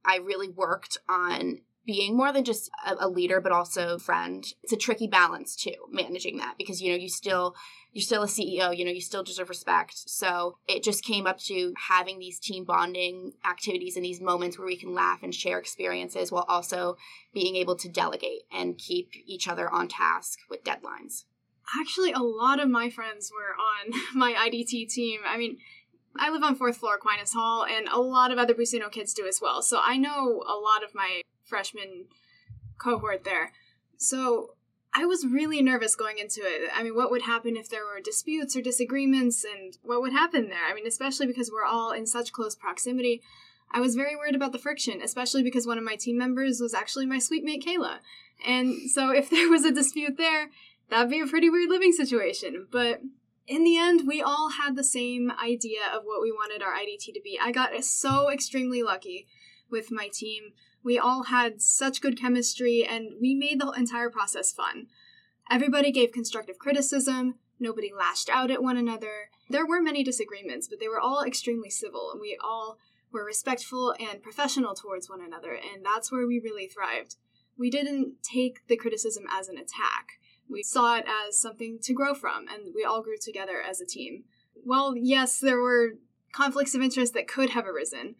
I 0.04 0.16
really 0.16 0.48
worked 0.48 0.98
on 1.08 1.60
being 1.90 2.16
more 2.16 2.32
than 2.32 2.44
just 2.44 2.70
a, 2.86 2.94
a, 3.00 3.08
leader 3.08 3.40
but 3.40 3.50
also 3.50 3.98
friend. 3.98 4.54
It's 4.62 4.72
a 4.72 4.76
tricky 4.76 5.08
balance 5.08 5.56
too 5.56 5.74
managing 5.90 6.36
that 6.36 6.54
because 6.56 6.80
you 6.80 6.92
know 6.92 6.96
you 6.96 7.08
still 7.08 7.56
you're 7.92 8.02
still 8.02 8.22
a 8.22 8.26
ceo 8.26 8.76
you 8.76 8.84
know 8.84 8.92
you 8.92 9.00
still 9.00 9.24
deserve 9.24 9.48
respect. 9.48 9.94
So 10.08 10.58
it 10.68 10.84
just 10.84 11.04
came 11.04 11.26
up 11.26 11.40
to 11.40 11.74
having 11.88 12.20
these 12.20 12.38
team 12.38 12.62
bonding 12.64 13.32
activities 13.48 13.96
and 13.96 14.04
these 14.04 14.20
moments 14.20 14.56
where 14.56 14.68
we 14.68 14.76
can 14.76 14.94
laugh 14.94 15.24
and 15.24 15.34
share 15.34 15.58
experiences 15.58 16.30
while 16.30 16.46
also 16.48 16.96
being 17.34 17.56
able 17.56 17.74
to 17.74 17.88
delegate 17.88 18.42
and 18.52 18.78
keep 18.78 19.10
each 19.26 19.48
other 19.48 19.68
on 19.68 19.88
task 19.88 20.38
with 20.48 20.62
deadlines. 20.62 21.24
Actually 21.80 22.12
a 22.12 22.20
lot 22.20 22.60
of 22.60 22.68
my 22.68 22.88
friends 22.88 23.32
were 23.32 23.56
on 23.56 24.00
my 24.14 24.32
idt 24.46 24.88
team. 24.88 25.22
I 25.26 25.36
mean 25.36 25.56
I 26.16 26.30
live 26.30 26.42
on 26.42 26.54
fourth 26.54 26.76
floor 26.76 26.96
Aquinas 26.96 27.32
Hall, 27.32 27.64
and 27.64 27.86
a 27.88 28.00
lot 28.00 28.32
of 28.32 28.38
other 28.38 28.52
Buccino 28.52 28.90
kids 28.90 29.14
do 29.14 29.28
as 29.28 29.40
well. 29.40 29.62
So 29.62 29.80
I 29.80 29.96
know 29.96 30.42
a 30.46 30.58
lot 30.58 30.82
of 30.84 30.92
my 30.92 31.22
freshman 31.50 32.06
cohort 32.78 33.24
there. 33.24 33.52
So 33.98 34.54
I 34.94 35.04
was 35.04 35.26
really 35.26 35.62
nervous 35.62 35.94
going 35.94 36.18
into 36.18 36.40
it. 36.40 36.70
I 36.74 36.82
mean, 36.82 36.96
what 36.96 37.10
would 37.10 37.22
happen 37.22 37.56
if 37.56 37.68
there 37.68 37.84
were 37.84 38.00
disputes 38.00 38.56
or 38.56 38.62
disagreements, 38.62 39.44
and 39.44 39.76
what 39.82 40.00
would 40.00 40.12
happen 40.12 40.48
there? 40.48 40.64
I 40.68 40.74
mean, 40.74 40.86
especially 40.86 41.26
because 41.26 41.50
we're 41.52 41.64
all 41.64 41.92
in 41.92 42.06
such 42.06 42.32
close 42.32 42.56
proximity. 42.56 43.22
I 43.72 43.80
was 43.80 43.94
very 43.94 44.16
worried 44.16 44.34
about 44.34 44.52
the 44.52 44.58
friction, 44.58 45.00
especially 45.02 45.42
because 45.42 45.66
one 45.66 45.78
of 45.78 45.84
my 45.84 45.94
team 45.94 46.18
members 46.18 46.60
was 46.60 46.74
actually 46.74 47.06
my 47.06 47.18
suite 47.18 47.44
mate 47.44 47.64
Kayla. 47.64 47.98
And 48.44 48.90
so 48.90 49.10
if 49.10 49.30
there 49.30 49.48
was 49.48 49.64
a 49.64 49.72
dispute 49.72 50.16
there, 50.16 50.48
that'd 50.88 51.10
be 51.10 51.20
a 51.20 51.26
pretty 51.26 51.50
weird 51.50 51.68
living 51.68 51.92
situation. 51.92 52.66
But 52.72 53.00
in 53.46 53.62
the 53.62 53.78
end, 53.78 54.08
we 54.08 54.22
all 54.22 54.50
had 54.50 54.74
the 54.74 54.84
same 54.84 55.30
idea 55.30 55.82
of 55.94 56.02
what 56.04 56.22
we 56.22 56.32
wanted 56.32 56.62
our 56.62 56.72
IDT 56.72 57.14
to 57.14 57.20
be. 57.22 57.38
I 57.40 57.52
got 57.52 57.84
so 57.84 58.28
extremely 58.28 58.82
lucky 58.82 59.26
with 59.70 59.92
my 59.92 60.08
team. 60.12 60.52
We 60.82 60.98
all 60.98 61.24
had 61.24 61.60
such 61.60 62.00
good 62.00 62.18
chemistry, 62.18 62.86
and 62.88 63.12
we 63.20 63.34
made 63.34 63.60
the 63.60 63.70
entire 63.70 64.10
process 64.10 64.52
fun. 64.52 64.86
Everybody 65.50 65.90
gave 65.92 66.12
constructive 66.12 66.58
criticism, 66.58 67.34
nobody 67.58 67.92
lashed 67.96 68.28
out 68.28 68.50
at 68.50 68.62
one 68.62 68.76
another. 68.76 69.30
There 69.48 69.66
were 69.66 69.82
many 69.82 70.02
disagreements, 70.02 70.68
but 70.68 70.80
they 70.80 70.88
were 70.88 71.00
all 71.00 71.22
extremely 71.22 71.70
civil, 71.70 72.10
and 72.12 72.20
we 72.20 72.38
all 72.42 72.78
were 73.12 73.24
respectful 73.24 73.94
and 73.98 74.22
professional 74.22 74.74
towards 74.74 75.10
one 75.10 75.20
another, 75.20 75.52
and 75.52 75.84
that's 75.84 76.10
where 76.10 76.26
we 76.26 76.38
really 76.38 76.66
thrived. 76.66 77.16
We 77.58 77.68
didn't 77.70 78.22
take 78.22 78.66
the 78.68 78.76
criticism 78.76 79.24
as 79.30 79.48
an 79.48 79.56
attack. 79.56 80.20
We 80.48 80.62
saw 80.62 80.96
it 80.96 81.04
as 81.06 81.38
something 81.38 81.78
to 81.82 81.92
grow 81.92 82.14
from, 82.14 82.46
and 82.48 82.72
we 82.74 82.84
all 82.84 83.02
grew 83.02 83.18
together 83.20 83.60
as 83.60 83.80
a 83.80 83.86
team. 83.86 84.24
Well, 84.64 84.94
yes, 84.96 85.38
there 85.38 85.60
were 85.60 85.98
conflicts 86.32 86.74
of 86.74 86.82
interest 86.82 87.12
that 87.14 87.28
could 87.28 87.50
have 87.50 87.66
arisen. 87.66 88.14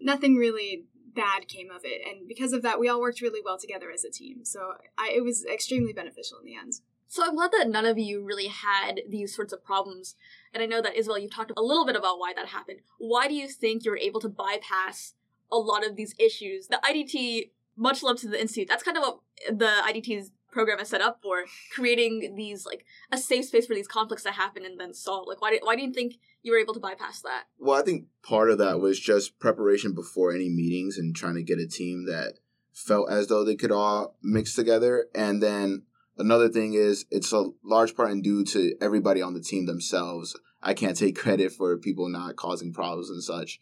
Nothing 0.00 0.36
really 0.36 0.84
bad 1.16 1.48
came 1.48 1.70
of 1.70 1.82
it, 1.84 2.02
and 2.06 2.28
because 2.28 2.52
of 2.52 2.62
that, 2.62 2.78
we 2.78 2.88
all 2.88 3.00
worked 3.00 3.20
really 3.20 3.40
well 3.44 3.58
together 3.58 3.90
as 3.90 4.04
a 4.04 4.10
team. 4.10 4.44
So 4.44 4.74
I, 4.98 5.12
it 5.14 5.24
was 5.24 5.44
extremely 5.44 5.92
beneficial 5.92 6.38
in 6.38 6.44
the 6.44 6.56
end. 6.56 6.74
So 7.08 7.24
I'm 7.24 7.36
glad 7.36 7.52
that 7.52 7.68
none 7.68 7.86
of 7.86 7.98
you 7.98 8.22
really 8.24 8.48
had 8.48 9.00
these 9.08 9.34
sorts 9.34 9.52
of 9.52 9.64
problems. 9.64 10.16
And 10.52 10.62
I 10.62 10.66
know 10.66 10.82
that 10.82 10.96
Isabel, 10.96 11.18
you've 11.18 11.34
talked 11.34 11.52
a 11.56 11.62
little 11.62 11.86
bit 11.86 11.96
about 11.96 12.18
why 12.18 12.32
that 12.34 12.48
happened. 12.48 12.80
Why 12.98 13.28
do 13.28 13.34
you 13.34 13.48
think 13.48 13.84
you 13.84 13.92
were 13.92 13.98
able 13.98 14.20
to 14.20 14.28
bypass 14.28 15.14
a 15.50 15.56
lot 15.56 15.86
of 15.86 15.96
these 15.96 16.14
issues? 16.18 16.66
The 16.66 16.80
IDT, 16.84 17.50
much 17.76 18.02
love 18.02 18.18
to 18.20 18.28
the 18.28 18.40
Institute, 18.40 18.68
that's 18.68 18.82
kind 18.82 18.96
of 18.96 19.02
what 19.04 19.20
the 19.56 19.70
IDT's 19.88 20.32
program 20.50 20.80
is 20.80 20.88
set 20.88 21.02
up 21.02 21.20
for 21.22 21.44
creating 21.70 22.34
these 22.34 22.64
like 22.64 22.84
a 23.12 23.18
safe 23.18 23.44
space 23.44 23.66
for 23.66 23.74
these 23.74 23.86
conflicts 23.86 24.22
to 24.22 24.30
happen 24.30 24.64
and 24.64 24.80
then 24.80 24.94
solve 24.94 25.26
like 25.28 25.42
why 25.42 25.50
do, 25.50 25.58
why 25.62 25.76
do 25.76 25.82
you 25.82 25.92
think 25.92 26.14
you 26.46 26.52
were 26.52 26.58
able 26.58 26.74
to 26.74 26.80
bypass 26.80 27.20
that? 27.22 27.44
Well 27.58 27.78
i 27.78 27.82
think 27.82 28.06
part 28.22 28.50
of 28.50 28.58
that 28.58 28.80
was 28.80 28.98
just 29.00 29.38
preparation 29.38 29.94
before 29.94 30.32
any 30.32 30.48
meetings 30.48 30.96
and 30.96 31.14
trying 31.14 31.34
to 31.34 31.42
get 31.42 31.58
a 31.58 31.66
team 31.66 32.06
that 32.06 32.34
felt 32.76 33.10
as 33.10 33.28
though 33.28 33.42
they 33.42 33.56
could 33.56 33.72
all 33.72 34.16
mix 34.22 34.54
together. 34.54 35.06
And 35.14 35.42
then 35.42 35.84
another 36.18 36.48
thing 36.48 36.74
is 36.74 37.06
it's 37.10 37.32
a 37.32 37.46
large 37.64 37.96
part 37.96 38.10
and 38.10 38.22
due 38.22 38.44
to 38.44 38.74
everybody 38.80 39.22
on 39.22 39.34
the 39.34 39.40
team 39.40 39.66
themselves. 39.66 40.38
I 40.62 40.74
can't 40.74 40.96
take 40.96 41.16
credit 41.18 41.52
for 41.52 41.76
people 41.78 42.08
not 42.08 42.36
causing 42.36 42.72
problems 42.72 43.08
and 43.08 43.22
such. 43.22 43.58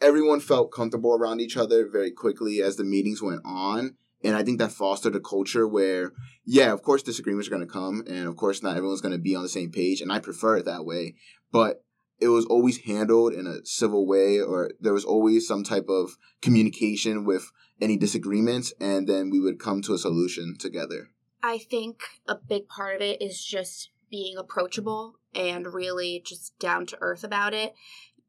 Everyone 0.00 0.40
felt 0.40 0.72
comfortable 0.72 1.14
around 1.14 1.40
each 1.40 1.56
other 1.56 1.88
very 1.88 2.10
quickly 2.10 2.60
as 2.60 2.76
the 2.76 2.84
meetings 2.84 3.22
went 3.22 3.40
on. 3.44 3.96
And 4.24 4.34
I 4.34 4.42
think 4.42 4.58
that 4.58 4.72
fostered 4.72 5.14
a 5.14 5.20
culture 5.20 5.66
where, 5.66 6.12
yeah, 6.44 6.72
of 6.72 6.82
course 6.82 7.04
disagreements 7.04 7.46
are 7.46 7.52
going 7.52 7.66
to 7.66 7.72
come, 7.72 8.02
and 8.08 8.26
of 8.26 8.34
course 8.34 8.64
not 8.64 8.76
everyone's 8.76 9.00
going 9.00 9.12
to 9.12 9.18
be 9.18 9.36
on 9.36 9.44
the 9.44 9.48
same 9.48 9.70
page, 9.70 10.00
and 10.00 10.10
I 10.10 10.18
prefer 10.18 10.56
it 10.56 10.64
that 10.64 10.84
way. 10.84 11.14
But 11.52 11.84
it 12.20 12.28
was 12.28 12.44
always 12.46 12.78
handled 12.78 13.32
in 13.32 13.46
a 13.46 13.64
civil 13.64 14.06
way, 14.06 14.40
or 14.40 14.72
there 14.80 14.92
was 14.92 15.04
always 15.04 15.46
some 15.46 15.64
type 15.64 15.88
of 15.88 16.16
communication 16.42 17.24
with 17.24 17.50
any 17.80 17.96
disagreements, 17.96 18.72
and 18.80 19.06
then 19.06 19.30
we 19.30 19.40
would 19.40 19.58
come 19.58 19.82
to 19.82 19.94
a 19.94 19.98
solution 19.98 20.56
together. 20.58 21.10
I 21.42 21.58
think 21.58 22.02
a 22.26 22.34
big 22.34 22.68
part 22.68 22.96
of 22.96 23.02
it 23.02 23.22
is 23.22 23.44
just 23.44 23.90
being 24.10 24.36
approachable 24.36 25.18
and 25.34 25.72
really 25.72 26.22
just 26.24 26.58
down 26.58 26.86
to 26.86 26.98
earth 27.00 27.22
about 27.22 27.54
it. 27.54 27.74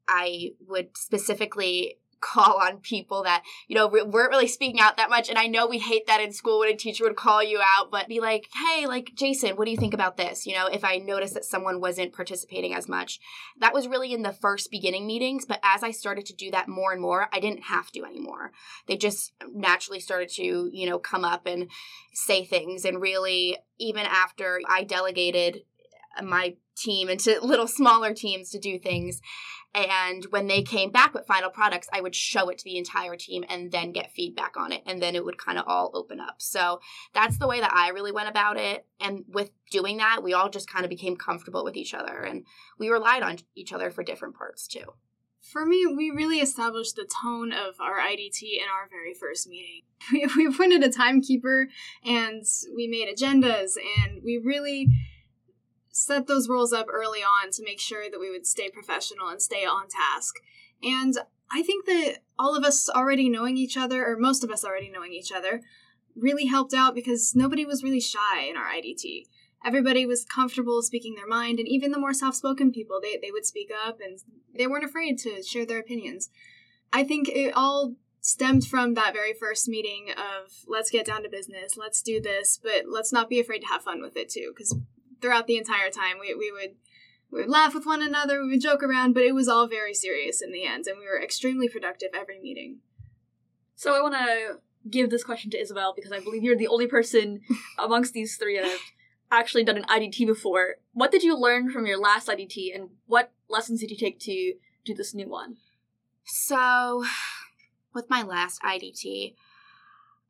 I 0.07 0.51
would 0.67 0.97
specifically 0.97 1.97
call 2.21 2.59
on 2.61 2.77
people 2.77 3.23
that 3.23 3.43
you 3.67 3.75
know 3.75 3.87
weren't 3.87 4.31
really 4.31 4.47
speaking 4.47 4.79
out 4.79 4.97
that 4.97 5.09
much. 5.09 5.29
And 5.29 5.37
i 5.37 5.47
know 5.47 5.67
we 5.67 5.79
hate 5.79 6.07
that 6.07 6.21
in 6.21 6.31
school 6.31 6.59
when 6.59 6.73
a 6.73 6.75
teacher 6.75 7.03
would 7.03 7.15
call 7.15 7.43
you 7.43 7.59
out 7.77 7.91
but 7.91 8.07
be 8.07 8.19
like 8.19 8.47
hey 8.53 8.85
like 8.87 9.13
jason 9.15 9.55
what 9.55 9.65
do 9.65 9.71
you 9.71 9.77
think 9.77 9.93
about 9.93 10.17
this? 10.17 10.45
You 10.45 10.55
know 10.55 10.67
if 10.67 10.83
i 10.83 10.97
noticed 10.97 11.33
that 11.33 11.45
someone 11.45 11.81
wasn't 11.81 12.13
participating 12.13 12.73
as 12.73 12.87
much. 12.87 13.19
That 13.59 13.73
was 13.73 13.87
really 13.87 14.13
in 14.13 14.23
the 14.23 14.33
first 14.33 14.71
beginning 14.71 15.07
meetings 15.07 15.45
but 15.45 15.59
as 15.63 15.83
i 15.83 15.91
started 15.91 16.25
to 16.27 16.35
do 16.35 16.51
that 16.51 16.67
more 16.67 16.91
and 16.91 17.01
more 17.01 17.29
i 17.33 17.39
didn't 17.39 17.63
have 17.63 17.91
to 17.91 18.05
anymore. 18.05 18.51
They 18.87 18.97
just 18.97 19.33
naturally 19.53 19.99
started 19.99 20.29
to 20.29 20.69
you 20.71 20.89
know 20.89 20.99
come 20.99 21.25
up 21.25 21.45
and 21.45 21.69
say 22.13 22.43
things. 22.45 22.85
And 22.85 23.01
really 23.01 23.57
even 23.77 24.05
after 24.05 24.59
i 24.67 24.83
delegated 24.83 25.63
my 26.23 26.55
team 26.75 27.09
into 27.09 27.39
little 27.43 27.67
smaller 27.67 28.13
teams 28.13 28.49
to 28.51 28.59
do 28.59 28.79
things 28.79 29.21
and 29.75 30.25
when 30.31 30.47
they 30.47 30.63
came 30.63 30.89
back 30.89 31.13
with 31.13 31.27
final 31.27 31.51
products, 31.51 31.87
I 31.93 32.01
would 32.01 32.15
show 32.15 32.49
it 32.49 32.57
to 32.57 32.63
the 32.63 32.77
entire 32.77 33.15
team 33.15 33.45
and 33.47 33.71
then 33.71 33.91
get 33.91 34.11
feedback 34.11 34.57
on 34.57 34.71
it. 34.71 34.81
And 34.85 35.01
then 35.01 35.15
it 35.15 35.23
would 35.23 35.37
kind 35.37 35.59
of 35.59 35.65
all 35.67 35.91
open 35.93 36.19
up. 36.19 36.35
So 36.39 36.79
that's 37.13 37.37
the 37.37 37.47
way 37.47 37.59
that 37.59 37.73
I 37.73 37.89
really 37.89 38.11
went 38.11 38.29
about 38.29 38.57
it. 38.57 38.87
And 38.99 39.25
with 39.27 39.51
doing 39.71 39.97
that, 39.97 40.23
we 40.23 40.33
all 40.33 40.49
just 40.49 40.69
kind 40.69 40.85
of 40.85 40.89
became 40.89 41.15
comfortable 41.15 41.63
with 41.63 41.75
each 41.75 41.93
other 41.93 42.21
and 42.23 42.45
we 42.79 42.89
relied 42.89 43.21
on 43.21 43.37
each 43.55 43.71
other 43.71 43.91
for 43.91 44.03
different 44.03 44.35
parts 44.35 44.67
too. 44.67 44.93
For 45.41 45.65
me, 45.65 45.85
we 45.85 46.11
really 46.11 46.39
established 46.39 46.95
the 46.95 47.07
tone 47.21 47.53
of 47.53 47.79
our 47.79 47.99
IDT 47.99 48.41
in 48.41 48.65
our 48.73 48.89
very 48.89 49.13
first 49.13 49.47
meeting. 49.47 49.83
We, 50.11 50.25
we 50.37 50.45
appointed 50.45 50.81
a 50.81 50.89
timekeeper 50.89 51.67
and 52.05 52.43
we 52.73 52.87
made 52.87 53.13
agendas 53.13 53.75
and 54.01 54.23
we 54.23 54.37
really 54.37 54.87
set 55.99 56.27
those 56.27 56.47
roles 56.47 56.71
up 56.71 56.87
early 56.91 57.19
on 57.19 57.51
to 57.51 57.63
make 57.63 57.79
sure 57.79 58.09
that 58.09 58.19
we 58.19 58.31
would 58.31 58.47
stay 58.47 58.69
professional 58.69 59.27
and 59.27 59.41
stay 59.41 59.65
on 59.65 59.87
task. 59.89 60.35
And 60.81 61.17
I 61.51 61.61
think 61.61 61.85
that 61.85 62.19
all 62.37 62.55
of 62.55 62.63
us 62.63 62.89
already 62.89 63.29
knowing 63.29 63.57
each 63.57 63.75
other, 63.75 64.05
or 64.05 64.17
most 64.17 64.43
of 64.43 64.49
us 64.49 64.63
already 64.63 64.89
knowing 64.89 65.13
each 65.13 65.31
other, 65.31 65.61
really 66.15 66.45
helped 66.45 66.73
out 66.73 66.95
because 66.95 67.35
nobody 67.35 67.65
was 67.65 67.83
really 67.83 67.99
shy 67.99 68.43
in 68.49 68.55
our 68.55 68.67
IDT. 68.67 69.25
Everybody 69.65 70.05
was 70.05 70.23
comfortable 70.23 70.81
speaking 70.81 71.15
their 71.15 71.27
mind, 71.27 71.59
and 71.59 71.67
even 71.67 71.91
the 71.91 71.99
more 71.99 72.13
soft 72.13 72.37
spoken 72.37 72.71
people, 72.71 73.01
they, 73.01 73.19
they 73.21 73.31
would 73.31 73.45
speak 73.45 73.69
up 73.85 73.99
and 73.99 74.19
they 74.55 74.67
weren't 74.67 74.85
afraid 74.85 75.17
to 75.19 75.43
share 75.43 75.65
their 75.65 75.79
opinions. 75.79 76.29
I 76.93 77.03
think 77.03 77.27
it 77.27 77.53
all 77.55 77.95
stemmed 78.21 78.65
from 78.65 78.93
that 78.93 79.13
very 79.13 79.33
first 79.33 79.67
meeting 79.67 80.09
of 80.11 80.51
let's 80.67 80.89
get 80.89 81.05
down 81.05 81.23
to 81.23 81.29
business, 81.29 81.77
let's 81.77 82.01
do 82.01 82.21
this, 82.21 82.59
but 82.61 82.83
let's 82.87 83.11
not 83.11 83.29
be 83.29 83.39
afraid 83.39 83.59
to 83.59 83.67
have 83.67 83.83
fun 83.83 84.01
with 84.01 84.15
it 84.15 84.29
too, 84.29 84.53
because 84.55 84.77
throughout 85.21 85.47
the 85.47 85.57
entire 85.57 85.89
time. 85.89 86.17
We, 86.19 86.33
we 86.33 86.51
would 86.51 86.75
we 87.31 87.41
would 87.41 87.49
laugh 87.49 87.75
with 87.75 87.85
one 87.85 88.01
another, 88.01 88.41
we 88.41 88.51
would 88.51 88.61
joke 88.61 88.81
around, 88.81 89.13
but 89.13 89.23
it 89.23 89.35
was 89.35 89.47
all 89.47 89.67
very 89.67 89.93
serious 89.93 90.41
in 90.41 90.51
the 90.51 90.65
end, 90.65 90.87
and 90.87 90.97
we 90.97 91.05
were 91.05 91.21
extremely 91.21 91.69
productive 91.69 92.09
every 92.13 92.39
meeting. 92.39 92.79
So 93.75 93.95
I 93.95 94.01
want 94.01 94.15
to 94.15 94.59
give 94.89 95.09
this 95.09 95.23
question 95.23 95.51
to 95.51 95.59
Isabel 95.59 95.93
because 95.95 96.11
I 96.11 96.19
believe 96.19 96.43
you're 96.43 96.57
the 96.57 96.67
only 96.67 96.87
person 96.87 97.41
amongst 97.77 98.13
these 98.13 98.35
three 98.35 98.57
that 98.57 98.65
have 98.65 98.79
actually 99.31 99.63
done 99.63 99.77
an 99.77 99.83
IDT 99.83 100.25
before. 100.25 100.77
What 100.93 101.11
did 101.11 101.21
you 101.21 101.37
learn 101.37 101.69
from 101.69 101.85
your 101.85 101.99
last 101.99 102.27
IDT, 102.27 102.73
and 102.73 102.89
what 103.05 103.31
lessons 103.47 103.79
did 103.79 103.91
you 103.91 103.97
take 103.97 104.19
to 104.21 104.53
do 104.83 104.93
this 104.95 105.13
new 105.13 105.29
one? 105.29 105.57
So, 106.25 107.03
with 107.93 108.09
my 108.09 108.23
last 108.23 108.61
IDT, 108.61 109.35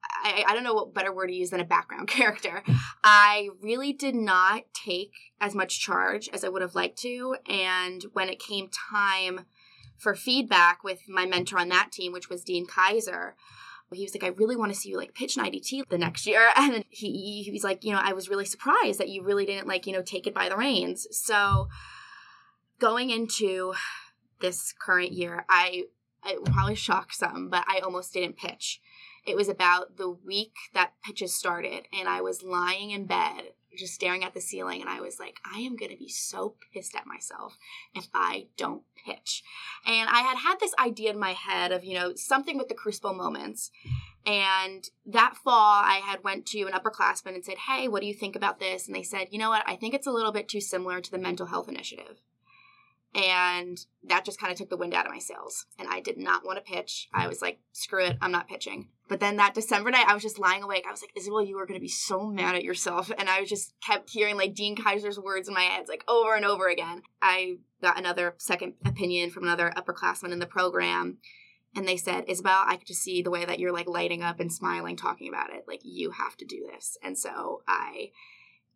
I, 0.04 0.44
I 0.48 0.54
don't 0.54 0.64
know 0.64 0.74
what 0.74 0.94
better 0.94 1.14
word 1.14 1.28
to 1.28 1.34
use 1.34 1.50
than 1.50 1.60
a 1.60 1.66
background 1.66 2.08
character. 2.08 2.64
I 3.04 3.50
really 3.62 3.94
did 3.94 4.16
not 4.16 4.64
take 4.74 5.14
as 5.40 5.56
much 5.56 5.80
charge 5.80 6.30
as 6.30 6.44
I 6.44 6.50
would 6.50 6.62
have 6.62 6.76
liked 6.76 6.98
to. 7.00 7.36
And 7.48 8.06
when 8.14 8.30
it 8.30 8.40
came 8.40 8.70
time 8.70 9.46
for 9.98 10.16
feedback 10.16 10.84
with 10.84 11.02
my 11.08 11.26
mentor 11.26 11.60
on 11.60 11.70
that 11.70 11.92
team, 11.92 12.12
which 12.12 12.30
was 12.30 12.44
Dean 12.44 12.66
Kaiser, 12.66 13.36
he 13.92 14.04
was 14.04 14.14
like, 14.14 14.24
I 14.24 14.36
really 14.36 14.56
want 14.56 14.72
to 14.72 14.78
see 14.80 14.90
you 14.90 14.98
like 14.98 15.16
pitch 15.16 15.36
an 15.36 15.44
IDT 15.44 15.84
the 15.90 15.98
next 15.98 16.28
year. 16.28 16.50
And 16.56 16.86
he, 16.90 17.44
he 17.44 17.52
was 17.52 17.64
like, 17.64 17.84
you 17.84 17.92
know, 17.92 18.00
I 18.02 18.14
was 18.14 18.30
really 18.30 18.46
surprised 18.46 19.00
that 19.00 19.10
you 19.10 19.24
really 19.24 19.46
didn't 19.46 19.68
like, 19.68 19.88
you 19.88 19.94
know, 19.94 20.02
take 20.02 20.28
it 20.28 20.34
by 20.34 20.50
the 20.50 20.58
reins. 20.58 21.08
So 21.12 21.70
going 22.80 23.10
into 23.10 23.74
this 24.42 24.74
current 24.80 25.12
year, 25.12 25.46
I, 25.50 25.86
it 26.26 26.46
probably 26.46 26.76
shocked 26.76 27.16
some, 27.16 27.50
but 27.50 27.66
I 27.68 27.80
almost 27.80 28.14
didn't 28.14 28.38
pitch. 28.38 28.80
It 29.26 29.36
was 29.36 29.50
about 29.50 29.98
the 29.98 30.10
week 30.10 30.56
that 30.74 30.94
pitches 31.04 31.36
started, 31.36 31.88
and 31.98 32.08
I 32.08 32.22
was 32.22 32.44
lying 32.44 32.92
in 32.92 33.06
bed 33.06 33.54
just 33.78 33.94
staring 33.94 34.24
at 34.24 34.34
the 34.34 34.42
ceiling 34.42 34.82
and 34.82 34.90
I 34.90 35.00
was 35.00 35.20
like, 35.20 35.40
I 35.46 35.60
am 35.60 35.76
going 35.76 35.92
to 35.92 35.98
be 35.98 36.10
so 36.10 36.56
pissed 36.74 36.96
at 36.96 37.06
myself 37.06 37.58
if 37.94 38.08
I 38.14 38.48
don't 38.58 38.84
pitch. 39.06 39.44
And 39.86 40.10
I 40.10 40.22
had 40.22 40.38
had 40.38 40.60
this 40.60 40.74
idea 40.80 41.12
in 41.12 41.20
my 41.20 41.34
head 41.34 41.72
of, 41.72 41.84
you 41.84 41.94
know, 41.94 42.14
something 42.16 42.58
with 42.58 42.68
the 42.68 42.74
crucible 42.74 43.14
moments. 43.14 43.72
And 44.26 44.88
that 45.06 45.36
fall 45.36 45.82
I 45.84 46.02
had 46.04 46.24
went 46.24 46.46
to 46.48 46.64
an 46.64 46.74
upperclassman 46.74 47.36
and 47.36 47.46
said, 47.46 47.58
"Hey, 47.58 47.88
what 47.88 48.02
do 48.02 48.08
you 48.08 48.14
think 48.14 48.36
about 48.36 48.60
this?" 48.60 48.86
And 48.86 48.96
they 48.96 49.04
said, 49.04 49.30
"You 49.32 49.40
know 49.40 49.50
what? 49.50 49.64
I 49.66 49.76
think 49.76 49.94
it's 49.94 50.08
a 50.08 50.12
little 50.12 50.34
bit 50.34 50.50
too 50.50 50.60
similar 50.60 51.00
to 51.00 51.12
the 51.12 51.18
mental 51.18 51.48
health 51.48 51.70
initiative." 51.70 52.22
And 53.16 53.80
that 54.04 54.26
just 54.26 54.40
kind 54.40 54.52
of 54.52 54.58
took 54.58 54.70
the 54.70 54.78
wind 54.78 54.94
out 54.94 55.06
of 55.06 55.12
my 55.12 55.20
sails. 55.20 55.66
And 55.80 55.88
I 55.88 56.00
did 56.00 56.18
not 56.18 56.46
want 56.46 56.58
to 56.58 56.74
pitch. 56.74 57.08
I 57.14 57.28
was 57.28 57.42
like, 57.42 57.60
screw 57.72 58.06
it, 58.06 58.18
I'm 58.22 58.32
not 58.32 58.48
pitching. 58.48 58.90
But 59.10 59.20
then 59.20 59.38
that 59.38 59.56
December 59.56 59.90
night, 59.90 60.06
I 60.08 60.14
was 60.14 60.22
just 60.22 60.38
lying 60.38 60.62
awake. 60.62 60.86
I 60.88 60.92
was 60.92 61.02
like, 61.02 61.12
Isabel, 61.18 61.44
you 61.44 61.58
are 61.58 61.66
going 61.66 61.80
to 61.80 61.84
be 61.84 61.88
so 61.90 62.28
mad 62.28 62.56
at 62.56 62.64
yourself. 62.64 63.12
And 63.18 63.28
I 63.28 63.44
just 63.44 63.74
kept 63.82 64.12
hearing 64.12 64.38
like 64.38 64.54
Dean 64.54 64.76
Kaiser's 64.76 65.20
words 65.20 65.48
in 65.48 65.56
my 65.56 65.64
head, 65.64 65.88
like 65.90 66.04
over 66.08 66.36
and 66.36 66.46
over 66.46 66.68
again. 66.68 67.02
I 67.20 67.58
got 67.82 67.98
another 67.98 68.36
second 68.38 68.76
opinion 68.86 69.32
from 69.32 69.44
another 69.44 69.74
upperclassman 69.76 70.32
in 70.32 70.38
the 70.38 70.46
program. 70.46 71.18
And 71.76 71.88
they 71.88 71.98
said, 71.98 72.26
Isabel, 72.28 72.64
I 72.66 72.78
could 72.78 72.88
just 72.88 73.02
see 73.02 73.24
the 73.24 73.32
way 73.32 73.46
that 73.46 73.60
you're 73.60 73.74
like 73.74 73.88
lighting 73.88 74.22
up 74.22 74.40
and 74.40 74.54
smiling 74.54 74.96
talking 74.96 75.28
about 75.28 75.54
it. 75.54 75.66
Like, 75.68 75.82
you 75.84 76.12
have 76.12 76.38
to 76.38 76.46
do 76.46 76.68
this. 76.72 76.96
And 77.04 77.18
so 77.18 77.64
I 77.68 78.12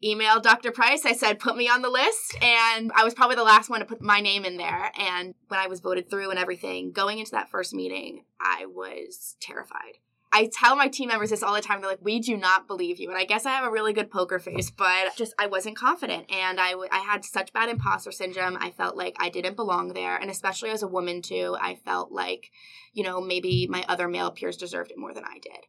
emailed 0.04 0.42
Dr. 0.42 0.72
Price. 0.72 1.06
I 1.06 1.14
said, 1.14 1.40
put 1.40 1.56
me 1.56 1.70
on 1.70 1.84
the 1.84 1.90
list. 1.90 2.36
And 2.42 2.92
I 2.96 3.04
was 3.04 3.14
probably 3.14 3.36
the 3.36 3.44
last 3.44 3.70
one 3.70 3.80
to 3.82 3.86
put 3.86 4.02
my 4.02 4.20
name 4.20 4.46
in 4.46 4.58
there. 4.58 4.92
And 4.98 5.36
when 5.48 5.60
I 5.60 5.68
was 5.68 5.80
voted 5.80 6.10
through 6.10 6.32
and 6.32 6.40
everything, 6.40 6.92
going 6.92 7.20
into 7.20 7.32
that 7.32 7.50
first 7.50 7.74
meeting, 7.74 8.26
I 8.42 8.66
was 8.66 9.38
terrified. 9.40 10.00
I 10.34 10.50
tell 10.52 10.76
my 10.76 10.88
team 10.88 11.10
members 11.10 11.30
this 11.30 11.44
all 11.44 11.54
the 11.54 11.62
time. 11.62 11.80
They're 11.80 11.90
like, 11.92 12.00
"We 12.02 12.20
do 12.20 12.36
not 12.36 12.68
believe 12.68 13.00
you," 13.00 13.10
and 13.10 13.18
I 13.18 13.24
guess 13.24 13.46
I 13.46 13.52
have 13.52 13.64
a 13.64 13.72
really 13.72 13.94
good 13.94 14.10
poker 14.10 14.40
face, 14.40 14.72
but 14.72 15.16
just 15.16 15.34
I 15.38 15.46
wasn't 15.46 15.78
confident, 15.78 16.32
and 16.32 16.60
I, 16.60 16.74
had 16.92 17.24
such 17.24 17.54
bad 17.54 17.70
imposter 17.70 18.12
syndrome. 18.12 18.58
I 18.60 18.72
felt 18.72 18.96
like 18.96 19.16
I 19.20 19.30
didn't 19.30 19.56
belong 19.56 19.90
there, 19.90 20.16
and 20.16 20.32
especially 20.32 20.72
as 20.72 20.82
a 20.82 20.88
woman 20.88 21.22
too, 21.22 21.56
I 21.62 21.76
felt 21.76 22.12
like, 22.12 22.50
you 22.94 23.04
know, 23.04 23.22
maybe 23.22 23.68
my 23.68 23.86
other 23.88 24.08
male 24.08 24.32
peers 24.32 24.58
deserved 24.58 24.90
it 24.90 24.98
more 24.98 25.14
than 25.14 25.26
I 25.26 25.38
did. 25.40 25.68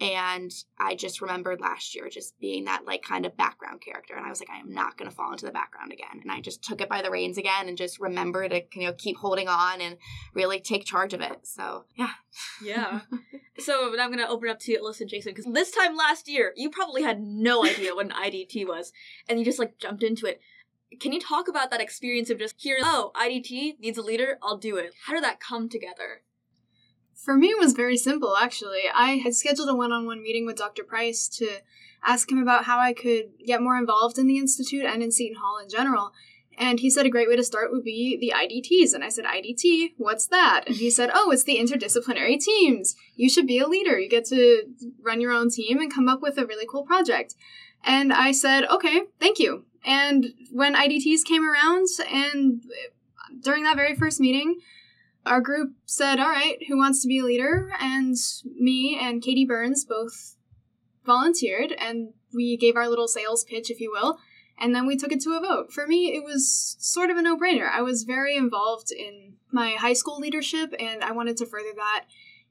And 0.00 0.52
I 0.78 0.96
just 0.96 1.20
remembered 1.20 1.60
last 1.60 1.94
year 1.94 2.08
just 2.08 2.38
being 2.40 2.64
that 2.64 2.84
like 2.84 3.02
kind 3.02 3.24
of 3.24 3.36
background 3.36 3.82
character. 3.82 4.14
And 4.16 4.26
I 4.26 4.30
was 4.30 4.40
like, 4.40 4.50
I 4.50 4.58
am 4.58 4.72
not 4.72 4.98
going 4.98 5.08
to 5.08 5.14
fall 5.14 5.30
into 5.30 5.46
the 5.46 5.52
background 5.52 5.92
again. 5.92 6.20
And 6.20 6.32
I 6.32 6.40
just 6.40 6.64
took 6.64 6.80
it 6.80 6.88
by 6.88 7.02
the 7.02 7.10
reins 7.10 7.38
again 7.38 7.68
and 7.68 7.76
just 7.76 8.00
remember 8.00 8.48
to, 8.48 8.62
you 8.74 8.86
know, 8.86 8.94
keep 8.94 9.16
holding 9.18 9.46
on 9.48 9.80
and 9.80 9.98
really 10.34 10.58
take 10.58 10.84
charge 10.84 11.14
of 11.14 11.20
it. 11.20 11.46
So, 11.46 11.84
yeah. 11.94 12.14
Yeah. 12.64 13.02
so 13.58 13.90
I'm 13.92 14.10
going 14.10 14.18
to 14.18 14.28
open 14.28 14.48
up 14.48 14.58
to 14.60 14.76
Alyssa 14.76 15.02
and 15.02 15.10
Jason 15.10 15.34
because 15.34 15.52
this 15.52 15.70
time 15.70 15.96
last 15.96 16.28
year, 16.28 16.52
you 16.56 16.68
probably 16.68 17.02
had 17.02 17.20
no 17.20 17.64
idea 17.64 17.94
what 17.94 18.06
an 18.06 18.12
IDT 18.12 18.66
was. 18.66 18.92
And 19.28 19.38
you 19.38 19.44
just 19.44 19.58
like 19.60 19.78
jumped 19.78 20.02
into 20.02 20.26
it. 20.26 20.40
Can 21.00 21.12
you 21.12 21.20
talk 21.20 21.48
about 21.48 21.70
that 21.70 21.80
experience 21.80 22.28
of 22.28 22.38
just 22.38 22.56
hearing, 22.58 22.82
oh, 22.84 23.12
IDT 23.14 23.78
needs 23.78 23.98
a 23.98 24.02
leader, 24.02 24.38
I'll 24.42 24.58
do 24.58 24.76
it? 24.76 24.94
How 25.06 25.14
did 25.14 25.22
that 25.22 25.40
come 25.40 25.68
together? 25.68 26.22
For 27.22 27.36
me, 27.36 27.48
it 27.48 27.58
was 27.58 27.72
very 27.72 27.96
simple, 27.96 28.36
actually. 28.36 28.82
I 28.92 29.12
had 29.18 29.34
scheduled 29.34 29.68
a 29.68 29.74
one 29.74 29.92
on 29.92 30.06
one 30.06 30.22
meeting 30.22 30.44
with 30.44 30.56
Dr. 30.56 30.82
Price 30.82 31.28
to 31.28 31.48
ask 32.02 32.30
him 32.30 32.38
about 32.38 32.64
how 32.64 32.80
I 32.80 32.92
could 32.92 33.30
get 33.46 33.62
more 33.62 33.76
involved 33.76 34.18
in 34.18 34.26
the 34.26 34.38
Institute 34.38 34.84
and 34.84 35.04
in 35.04 35.12
Seton 35.12 35.36
Hall 35.36 35.58
in 35.58 35.68
general. 35.68 36.12
And 36.58 36.80
he 36.80 36.90
said 36.90 37.06
a 37.06 37.10
great 37.10 37.28
way 37.28 37.36
to 37.36 37.44
start 37.44 37.70
would 37.70 37.84
be 37.84 38.18
the 38.20 38.32
IDTs. 38.36 38.92
And 38.92 39.04
I 39.04 39.08
said, 39.08 39.24
IDT, 39.24 39.92
what's 39.98 40.26
that? 40.26 40.64
And 40.66 40.76
he 40.76 40.90
said, 40.90 41.10
Oh, 41.14 41.30
it's 41.30 41.44
the 41.44 41.58
interdisciplinary 41.58 42.40
teams. 42.40 42.96
You 43.14 43.30
should 43.30 43.46
be 43.46 43.58
a 43.58 43.68
leader. 43.68 43.98
You 43.98 44.08
get 44.08 44.26
to 44.26 44.64
run 45.00 45.20
your 45.20 45.32
own 45.32 45.48
team 45.48 45.78
and 45.78 45.94
come 45.94 46.08
up 46.08 46.22
with 46.22 46.38
a 46.38 46.46
really 46.46 46.66
cool 46.68 46.84
project. 46.84 47.36
And 47.84 48.12
I 48.12 48.32
said, 48.32 48.64
Okay, 48.64 49.02
thank 49.20 49.38
you. 49.38 49.64
And 49.84 50.26
when 50.50 50.74
IDTs 50.74 51.24
came 51.24 51.48
around, 51.48 51.86
and 52.12 52.62
during 53.40 53.62
that 53.62 53.76
very 53.76 53.94
first 53.94 54.20
meeting, 54.20 54.60
our 55.24 55.40
group 55.40 55.74
said, 55.86 56.18
All 56.18 56.28
right, 56.28 56.58
who 56.68 56.76
wants 56.76 57.02
to 57.02 57.08
be 57.08 57.18
a 57.18 57.24
leader? 57.24 57.70
And 57.78 58.16
me 58.58 58.98
and 59.00 59.22
Katie 59.22 59.44
Burns 59.44 59.84
both 59.84 60.36
volunteered, 61.04 61.72
and 61.72 62.12
we 62.32 62.56
gave 62.56 62.76
our 62.76 62.88
little 62.88 63.08
sales 63.08 63.44
pitch, 63.44 63.70
if 63.70 63.80
you 63.80 63.90
will, 63.92 64.18
and 64.58 64.74
then 64.74 64.86
we 64.86 64.96
took 64.96 65.12
it 65.12 65.20
to 65.22 65.30
a 65.30 65.40
vote. 65.40 65.72
For 65.72 65.86
me, 65.86 66.14
it 66.14 66.24
was 66.24 66.76
sort 66.78 67.10
of 67.10 67.16
a 67.16 67.22
no 67.22 67.36
brainer. 67.36 67.70
I 67.70 67.82
was 67.82 68.04
very 68.04 68.36
involved 68.36 68.92
in 68.92 69.34
my 69.50 69.72
high 69.72 69.92
school 69.92 70.18
leadership, 70.18 70.74
and 70.78 71.02
I 71.02 71.12
wanted 71.12 71.36
to 71.38 71.46
further 71.46 71.72
that 71.76 72.04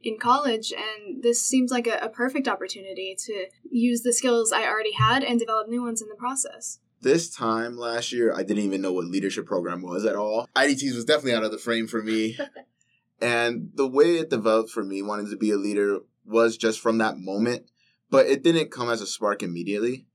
in 0.03 0.17
college, 0.17 0.73
and 0.73 1.21
this 1.21 1.41
seems 1.41 1.71
like 1.71 1.87
a, 1.87 1.99
a 2.01 2.09
perfect 2.09 2.47
opportunity 2.47 3.15
to 3.25 3.47
use 3.69 4.01
the 4.01 4.13
skills 4.13 4.51
I 4.51 4.65
already 4.65 4.93
had 4.93 5.23
and 5.23 5.39
develop 5.39 5.67
new 5.67 5.83
ones 5.83 6.01
in 6.01 6.09
the 6.09 6.15
process 6.15 6.79
this 7.01 7.29
time 7.29 7.77
last 7.77 8.11
year, 8.11 8.33
I 8.33 8.43
didn't 8.43 8.63
even 8.63 8.81
know 8.81 8.93
what 8.93 9.05
leadership 9.05 9.45
program 9.45 9.81
was 9.81 10.05
at 10.05 10.15
all. 10.15 10.47
IDTs 10.55 10.95
was 10.95 11.05
definitely 11.05 11.33
out 11.33 11.43
of 11.43 11.51
the 11.51 11.57
frame 11.57 11.87
for 11.87 12.01
me. 12.01 12.37
and 13.21 13.71
the 13.75 13.87
way 13.87 14.17
it 14.17 14.29
developed 14.29 14.69
for 14.69 14.83
me, 14.83 15.01
wanting 15.01 15.29
to 15.29 15.37
be 15.37 15.51
a 15.51 15.57
leader, 15.57 15.99
was 16.25 16.57
just 16.57 16.79
from 16.79 16.99
that 16.99 17.17
moment, 17.17 17.65
but 18.09 18.27
it 18.27 18.43
didn't 18.43 18.71
come 18.71 18.89
as 18.89 19.01
a 19.01 19.07
spark 19.07 19.41
immediately. 19.41 20.05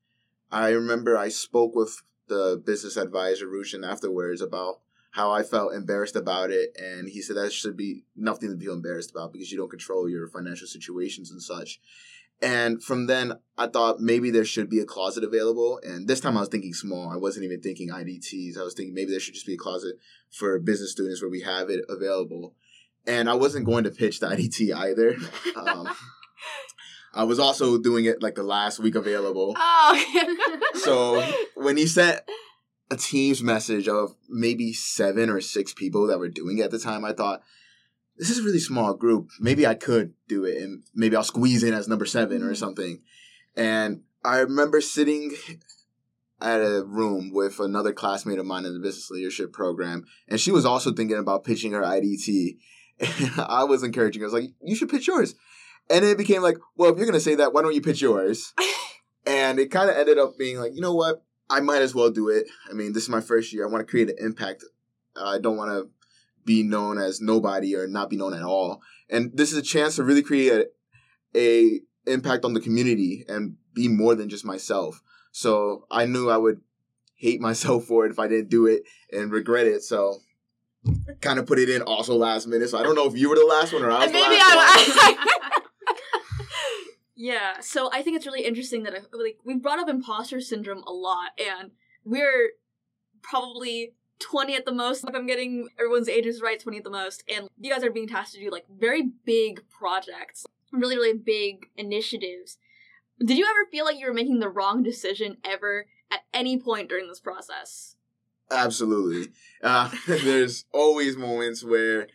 I 0.50 0.68
remember 0.70 1.18
I 1.18 1.28
spoke 1.28 1.74
with 1.74 2.02
the 2.28 2.62
business 2.64 2.96
advisor, 2.96 3.46
Rushin, 3.46 3.86
afterwards 3.86 4.40
about 4.40 4.80
how 5.10 5.32
I 5.32 5.42
felt 5.42 5.74
embarrassed 5.74 6.14
about 6.14 6.50
it. 6.50 6.76
And 6.78 7.08
he 7.08 7.22
said 7.22 7.36
that 7.36 7.52
should 7.52 7.76
be 7.76 8.04
nothing 8.14 8.50
to 8.50 8.58
feel 8.62 8.74
embarrassed 8.74 9.10
about 9.10 9.32
because 9.32 9.50
you 9.50 9.58
don't 9.58 9.70
control 9.70 10.08
your 10.08 10.28
financial 10.28 10.66
situations 10.66 11.30
and 11.30 11.42
such. 11.42 11.80
And 12.42 12.82
from 12.82 13.06
then, 13.06 13.34
I 13.56 13.66
thought 13.66 14.00
maybe 14.00 14.30
there 14.30 14.44
should 14.44 14.68
be 14.68 14.80
a 14.80 14.84
closet 14.84 15.24
available. 15.24 15.80
And 15.82 16.06
this 16.06 16.20
time 16.20 16.36
I 16.36 16.40
was 16.40 16.50
thinking 16.50 16.74
small. 16.74 17.10
I 17.10 17.16
wasn't 17.16 17.44
even 17.44 17.60
thinking 17.60 17.88
IDTs. 17.88 18.58
I 18.58 18.62
was 18.62 18.74
thinking 18.74 18.94
maybe 18.94 19.10
there 19.10 19.20
should 19.20 19.34
just 19.34 19.46
be 19.46 19.54
a 19.54 19.58
closet 19.58 19.96
for 20.30 20.58
business 20.58 20.92
students 20.92 21.22
where 21.22 21.30
we 21.30 21.40
have 21.40 21.70
it 21.70 21.84
available. 21.88 22.54
And 23.06 23.30
I 23.30 23.34
wasn't 23.34 23.64
going 23.64 23.84
to 23.84 23.90
pitch 23.90 24.20
the 24.20 24.26
IDT 24.26 24.74
either. 24.76 25.16
Um, 25.56 25.88
I 27.14 27.24
was 27.24 27.38
also 27.38 27.78
doing 27.78 28.04
it 28.04 28.22
like 28.22 28.34
the 28.34 28.42
last 28.42 28.78
week 28.78 28.94
available. 28.94 29.54
Oh. 29.56 30.60
so 30.74 31.26
when 31.54 31.78
he 31.78 31.86
sent 31.86 32.20
a 32.90 32.96
Teams 32.96 33.42
message 33.42 33.88
of 33.88 34.14
maybe 34.28 34.72
seven 34.74 35.30
or 35.30 35.40
six 35.40 35.72
people 35.72 36.06
that 36.08 36.18
were 36.18 36.28
doing 36.28 36.58
it 36.58 36.64
at 36.64 36.70
the 36.70 36.78
time, 36.78 37.04
I 37.04 37.12
thought, 37.12 37.42
this 38.18 38.30
is 38.30 38.38
a 38.38 38.42
really 38.42 38.58
small 38.58 38.94
group. 38.94 39.30
Maybe 39.40 39.66
I 39.66 39.74
could 39.74 40.14
do 40.28 40.44
it 40.44 40.62
and 40.62 40.82
maybe 40.94 41.16
I'll 41.16 41.22
squeeze 41.22 41.62
in 41.62 41.74
as 41.74 41.88
number 41.88 42.06
7 42.06 42.42
or 42.42 42.46
mm-hmm. 42.46 42.54
something. 42.54 43.02
And 43.56 44.02
I 44.24 44.38
remember 44.38 44.80
sitting 44.80 45.34
at 46.40 46.60
a 46.60 46.84
room 46.84 47.30
with 47.32 47.60
another 47.60 47.92
classmate 47.92 48.38
of 48.38 48.46
mine 48.46 48.64
in 48.64 48.74
the 48.74 48.80
business 48.80 49.10
leadership 49.10 49.52
program, 49.52 50.04
and 50.28 50.38
she 50.38 50.50
was 50.50 50.66
also 50.66 50.92
thinking 50.92 51.16
about 51.16 51.44
pitching 51.44 51.72
her 51.72 51.82
IDT. 51.82 52.58
And 53.00 53.32
I 53.38 53.64
was 53.64 53.82
encouraging 53.82 54.20
her. 54.20 54.26
I 54.26 54.30
was 54.32 54.34
like, 54.34 54.50
you 54.62 54.76
should 54.76 54.90
pitch 54.90 55.06
yours. 55.06 55.34
And 55.88 56.04
it 56.04 56.18
became 56.18 56.42
like, 56.42 56.58
well, 56.76 56.90
if 56.90 56.96
you're 56.96 57.06
going 57.06 57.14
to 57.14 57.20
say 57.20 57.36
that, 57.36 57.52
why 57.52 57.62
don't 57.62 57.74
you 57.74 57.80
pitch 57.80 58.02
yours? 58.02 58.52
and 59.26 59.58
it 59.58 59.70
kind 59.70 59.88
of 59.88 59.96
ended 59.96 60.18
up 60.18 60.36
being 60.38 60.58
like, 60.58 60.74
you 60.74 60.80
know 60.80 60.94
what? 60.94 61.22
I 61.48 61.60
might 61.60 61.82
as 61.82 61.94
well 61.94 62.10
do 62.10 62.28
it. 62.28 62.46
I 62.68 62.74
mean, 62.74 62.92
this 62.92 63.04
is 63.04 63.08
my 63.08 63.20
first 63.20 63.52
year. 63.52 63.66
I 63.66 63.70
want 63.70 63.86
to 63.86 63.90
create 63.90 64.10
an 64.10 64.16
impact. 64.18 64.64
I 65.14 65.38
don't 65.38 65.56
want 65.56 65.70
to 65.70 65.88
be 66.46 66.62
known 66.62 66.96
as 66.96 67.20
nobody 67.20 67.76
or 67.76 67.86
not 67.86 68.08
be 68.08 68.16
known 68.16 68.32
at 68.32 68.42
all. 68.42 68.80
And 69.10 69.32
this 69.34 69.52
is 69.52 69.58
a 69.58 69.62
chance 69.62 69.96
to 69.96 70.04
really 70.04 70.22
create 70.22 70.52
a, 71.34 71.38
a 71.38 71.80
impact 72.10 72.44
on 72.44 72.54
the 72.54 72.60
community 72.60 73.24
and 73.28 73.56
be 73.74 73.88
more 73.88 74.14
than 74.14 74.30
just 74.30 74.44
myself. 74.44 75.02
So 75.32 75.84
I 75.90 76.06
knew 76.06 76.30
I 76.30 76.38
would 76.38 76.62
hate 77.16 77.40
myself 77.48 77.84
for 77.84 78.06
it 78.06 78.12
if 78.12 78.18
I 78.18 78.28
didn't 78.28 78.48
do 78.48 78.66
it 78.66 78.84
and 79.12 79.30
regret 79.30 79.66
it. 79.66 79.82
So 79.82 80.20
kind 81.20 81.38
of 81.38 81.46
put 81.46 81.58
it 81.58 81.68
in 81.68 81.82
also 81.82 82.14
last 82.14 82.46
minute. 82.46 82.70
So 82.70 82.78
I 82.78 82.82
don't 82.82 82.94
know 82.94 83.06
if 83.06 83.16
you 83.16 83.28
were 83.28 83.36
the 83.36 83.44
last 83.44 83.72
one 83.72 83.82
or 83.82 83.90
I 83.90 84.04
was 84.04 84.12
Maybe 84.12 84.24
the 84.24 84.40
last 84.40 84.90
I, 84.96 85.16
one. 85.16 85.32
yeah. 87.16 87.60
So 87.60 87.90
I 87.92 88.02
think 88.02 88.16
it's 88.16 88.26
really 88.26 88.44
interesting 88.44 88.84
that 88.84 88.92
like 89.12 89.38
we 89.44 89.56
brought 89.56 89.80
up 89.80 89.88
imposter 89.88 90.40
syndrome 90.40 90.84
a 90.84 90.92
lot, 90.92 91.30
and 91.38 91.72
we're 92.04 92.50
probably 93.20 93.94
20 94.20 94.54
at 94.54 94.64
the 94.64 94.72
most. 94.72 95.04
If 95.04 95.14
I'm 95.14 95.26
getting 95.26 95.68
everyone's 95.78 96.08
ages 96.08 96.42
right, 96.42 96.60
20 96.60 96.78
at 96.78 96.84
the 96.84 96.90
most. 96.90 97.24
And 97.28 97.48
you 97.58 97.70
guys 97.70 97.84
are 97.84 97.90
being 97.90 98.08
tasked 98.08 98.34
to 98.34 98.40
do 98.40 98.50
like 98.50 98.66
very 98.68 99.10
big 99.24 99.62
projects, 99.68 100.46
really, 100.72 100.96
really 100.96 101.18
big 101.18 101.66
initiatives. 101.76 102.58
Did 103.18 103.38
you 103.38 103.44
ever 103.44 103.70
feel 103.70 103.84
like 103.84 103.98
you 103.98 104.06
were 104.06 104.14
making 104.14 104.40
the 104.40 104.48
wrong 104.48 104.82
decision 104.82 105.38
ever 105.44 105.86
at 106.10 106.20
any 106.34 106.58
point 106.58 106.88
during 106.88 107.08
this 107.08 107.20
process? 107.20 107.96
Absolutely. 108.50 109.32
Uh, 109.62 109.90
there's 110.06 110.64
always 110.72 111.16
moments 111.16 111.64
where 111.64 112.08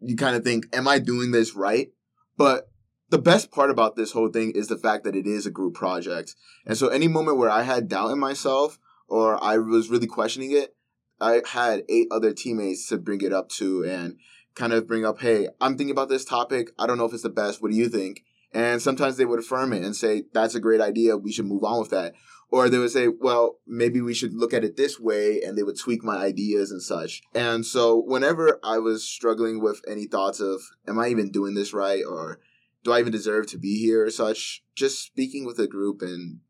you 0.00 0.16
kind 0.16 0.36
of 0.36 0.44
think, 0.44 0.66
am 0.72 0.88
I 0.88 0.98
doing 0.98 1.30
this 1.30 1.54
right? 1.54 1.88
But 2.36 2.70
the 3.10 3.18
best 3.18 3.50
part 3.50 3.70
about 3.70 3.96
this 3.96 4.12
whole 4.12 4.28
thing 4.28 4.52
is 4.52 4.68
the 4.68 4.76
fact 4.76 5.04
that 5.04 5.16
it 5.16 5.26
is 5.26 5.46
a 5.46 5.50
group 5.50 5.74
project. 5.74 6.34
And 6.66 6.76
so 6.76 6.88
any 6.88 7.08
moment 7.08 7.38
where 7.38 7.50
I 7.50 7.62
had 7.62 7.88
doubt 7.88 8.10
in 8.10 8.18
myself 8.18 8.78
or 9.08 9.42
I 9.42 9.58
was 9.58 9.88
really 9.88 10.06
questioning 10.06 10.52
it, 10.52 10.76
I 11.20 11.40
had 11.46 11.84
eight 11.88 12.08
other 12.10 12.32
teammates 12.32 12.88
to 12.88 12.98
bring 12.98 13.20
it 13.22 13.32
up 13.32 13.48
to 13.50 13.84
and 13.84 14.16
kind 14.54 14.72
of 14.72 14.86
bring 14.86 15.04
up, 15.04 15.20
hey, 15.20 15.48
I'm 15.60 15.76
thinking 15.76 15.92
about 15.92 16.08
this 16.08 16.24
topic. 16.24 16.70
I 16.78 16.86
don't 16.86 16.98
know 16.98 17.04
if 17.04 17.12
it's 17.12 17.22
the 17.22 17.28
best. 17.28 17.62
What 17.62 17.70
do 17.70 17.76
you 17.76 17.88
think? 17.88 18.24
And 18.52 18.80
sometimes 18.80 19.16
they 19.16 19.26
would 19.26 19.40
affirm 19.40 19.72
it 19.72 19.84
and 19.84 19.94
say, 19.94 20.24
that's 20.32 20.54
a 20.54 20.60
great 20.60 20.80
idea. 20.80 21.16
We 21.16 21.32
should 21.32 21.46
move 21.46 21.64
on 21.64 21.80
with 21.80 21.90
that. 21.90 22.14
Or 22.50 22.70
they 22.70 22.78
would 22.78 22.90
say, 22.90 23.08
well, 23.08 23.58
maybe 23.66 24.00
we 24.00 24.14
should 24.14 24.32
look 24.32 24.54
at 24.54 24.64
it 24.64 24.76
this 24.76 24.98
way. 24.98 25.42
And 25.42 25.56
they 25.56 25.62
would 25.62 25.78
tweak 25.78 26.02
my 26.02 26.16
ideas 26.16 26.70
and 26.70 26.82
such. 26.82 27.22
And 27.34 27.66
so 27.66 27.96
whenever 27.96 28.58
I 28.64 28.78
was 28.78 29.04
struggling 29.04 29.60
with 29.60 29.82
any 29.86 30.06
thoughts 30.06 30.40
of, 30.40 30.60
am 30.86 30.98
I 30.98 31.08
even 31.08 31.30
doing 31.30 31.54
this 31.54 31.74
right? 31.74 32.02
Or 32.08 32.40
do 32.84 32.92
I 32.92 33.00
even 33.00 33.12
deserve 33.12 33.48
to 33.48 33.58
be 33.58 33.78
here 33.78 34.06
or 34.06 34.10
such? 34.10 34.64
Just 34.74 35.04
speaking 35.04 35.44
with 35.44 35.58
a 35.58 35.66
group 35.66 36.00
and 36.00 36.40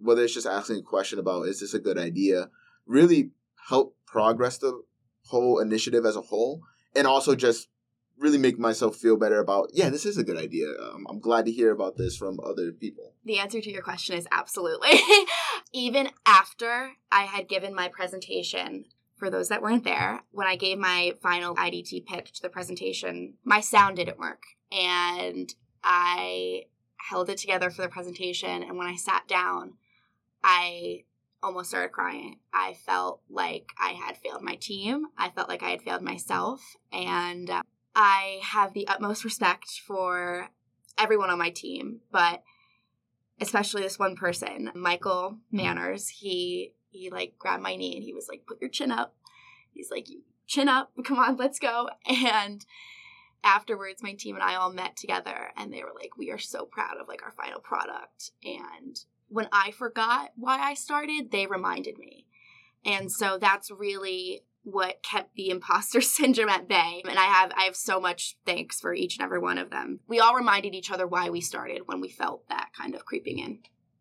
whether 0.00 0.24
it's 0.24 0.34
just 0.34 0.46
asking 0.46 0.78
a 0.78 0.82
question 0.82 1.20
about, 1.20 1.46
is 1.46 1.60
this 1.60 1.72
a 1.72 1.78
good 1.78 1.98
idea? 1.98 2.50
Really 2.84 3.30
help 3.68 3.96
progress 4.14 4.58
the 4.58 4.80
whole 5.26 5.58
initiative 5.58 6.06
as 6.06 6.14
a 6.14 6.20
whole 6.20 6.62
and 6.94 7.04
also 7.04 7.34
just 7.34 7.66
really 8.16 8.38
make 8.38 8.60
myself 8.60 8.94
feel 8.94 9.16
better 9.16 9.40
about 9.40 9.70
yeah 9.72 9.88
this 9.88 10.06
is 10.06 10.16
a 10.16 10.22
good 10.22 10.36
idea. 10.36 10.68
Um, 10.80 11.04
i'm 11.10 11.18
glad 11.18 11.46
to 11.46 11.50
hear 11.50 11.72
about 11.72 11.96
this 11.96 12.16
from 12.16 12.38
other 12.38 12.70
people. 12.70 13.14
The 13.24 13.40
answer 13.40 13.60
to 13.60 13.72
your 13.72 13.82
question 13.82 14.16
is 14.16 14.28
absolutely. 14.30 15.00
Even 15.72 16.10
after 16.24 16.92
i 17.10 17.22
had 17.22 17.48
given 17.48 17.74
my 17.74 17.88
presentation 17.88 18.84
for 19.16 19.30
those 19.30 19.48
that 19.48 19.62
weren't 19.62 19.82
there 19.82 20.22
when 20.30 20.46
i 20.46 20.54
gave 20.54 20.78
my 20.78 21.14
final 21.20 21.56
idt 21.58 22.06
pitch 22.06 22.34
to 22.34 22.42
the 22.42 22.48
presentation 22.48 23.34
my 23.42 23.60
sound 23.60 23.96
didn't 23.96 24.20
work. 24.20 24.44
And 24.70 25.52
i 25.82 26.66
held 27.10 27.28
it 27.30 27.38
together 27.38 27.68
for 27.68 27.82
the 27.82 27.88
presentation 27.88 28.62
and 28.62 28.78
when 28.78 28.86
i 28.86 28.94
sat 28.94 29.26
down 29.26 29.72
i 30.44 31.02
almost 31.44 31.68
started 31.68 31.92
crying. 31.92 32.38
I 32.52 32.74
felt 32.74 33.20
like 33.28 33.68
I 33.78 33.90
had 33.90 34.16
failed 34.16 34.42
my 34.42 34.56
team. 34.56 35.06
I 35.18 35.30
felt 35.30 35.48
like 35.48 35.62
I 35.62 35.70
had 35.70 35.82
failed 35.82 36.02
myself. 36.02 36.76
And 36.90 37.50
uh, 37.50 37.62
I 37.94 38.40
have 38.42 38.72
the 38.72 38.88
utmost 38.88 39.24
respect 39.24 39.68
for 39.86 40.48
everyone 40.98 41.30
on 41.30 41.38
my 41.38 41.50
team, 41.50 42.00
but 42.10 42.42
especially 43.40 43.82
this 43.82 43.98
one 43.98 44.16
person, 44.16 44.70
Michael 44.74 45.38
Manners. 45.52 46.08
He 46.08 46.72
he 46.90 47.10
like 47.10 47.38
grabbed 47.38 47.62
my 47.62 47.76
knee 47.76 47.96
and 47.96 48.04
he 48.04 48.14
was 48.14 48.28
like, 48.28 48.46
"Put 48.46 48.60
your 48.60 48.70
chin 48.70 48.90
up." 48.90 49.14
He's 49.72 49.90
like, 49.90 50.08
"Chin 50.46 50.68
up, 50.68 50.92
come 51.04 51.18
on, 51.18 51.36
let's 51.36 51.58
go." 51.58 51.88
And 52.06 52.64
afterwards, 53.42 54.02
my 54.02 54.14
team 54.14 54.36
and 54.36 54.44
I 54.44 54.54
all 54.54 54.72
met 54.72 54.96
together, 54.96 55.52
and 55.56 55.72
they 55.72 55.82
were 55.82 55.92
like, 55.94 56.16
"We 56.16 56.30
are 56.30 56.38
so 56.38 56.64
proud 56.64 56.96
of 57.00 57.08
like 57.08 57.22
our 57.22 57.32
final 57.32 57.60
product." 57.60 58.30
And 58.44 58.98
when 59.34 59.48
I 59.52 59.72
forgot 59.72 60.30
why 60.36 60.60
I 60.60 60.74
started, 60.74 61.32
they 61.32 61.46
reminded 61.46 61.98
me, 61.98 62.26
and 62.84 63.10
so 63.10 63.36
that's 63.36 63.68
really 63.68 64.44
what 64.62 65.02
kept 65.02 65.34
the 65.34 65.50
imposter 65.50 66.00
syndrome 66.00 66.48
at 66.48 66.68
bay. 66.68 67.02
And 67.08 67.18
i 67.18 67.24
have 67.24 67.52
i 67.56 67.64
have 67.64 67.76
so 67.76 68.00
much 68.00 68.36
thanks 68.46 68.80
for 68.80 68.94
each 68.94 69.16
and 69.18 69.24
every 69.24 69.40
one 69.40 69.58
of 69.58 69.70
them. 69.70 70.00
We 70.06 70.20
all 70.20 70.36
reminded 70.36 70.74
each 70.74 70.90
other 70.90 71.06
why 71.06 71.30
we 71.30 71.40
started 71.40 71.82
when 71.86 72.00
we 72.00 72.08
felt 72.08 72.48
that 72.48 72.70
kind 72.78 72.94
of 72.94 73.04
creeping 73.04 73.40
in. 73.40 73.58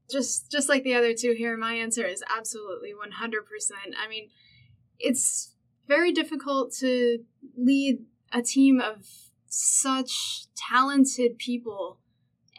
Just 0.09 0.51
just 0.51 0.69
like 0.69 0.83
the 0.83 0.93
other 0.93 1.13
two 1.13 1.33
here 1.35 1.57
my 1.57 1.73
answer 1.73 2.05
is 2.05 2.23
absolutely 2.37 2.91
100% 2.91 3.71
i 4.01 4.07
mean 4.07 4.29
it's 4.99 5.55
very 5.87 6.11
difficult 6.11 6.73
to 6.79 7.19
lead 7.57 8.05
a 8.31 8.43
team 8.43 8.79
of 8.79 9.07
such 9.47 10.45
talented 10.55 11.39
people 11.39 11.99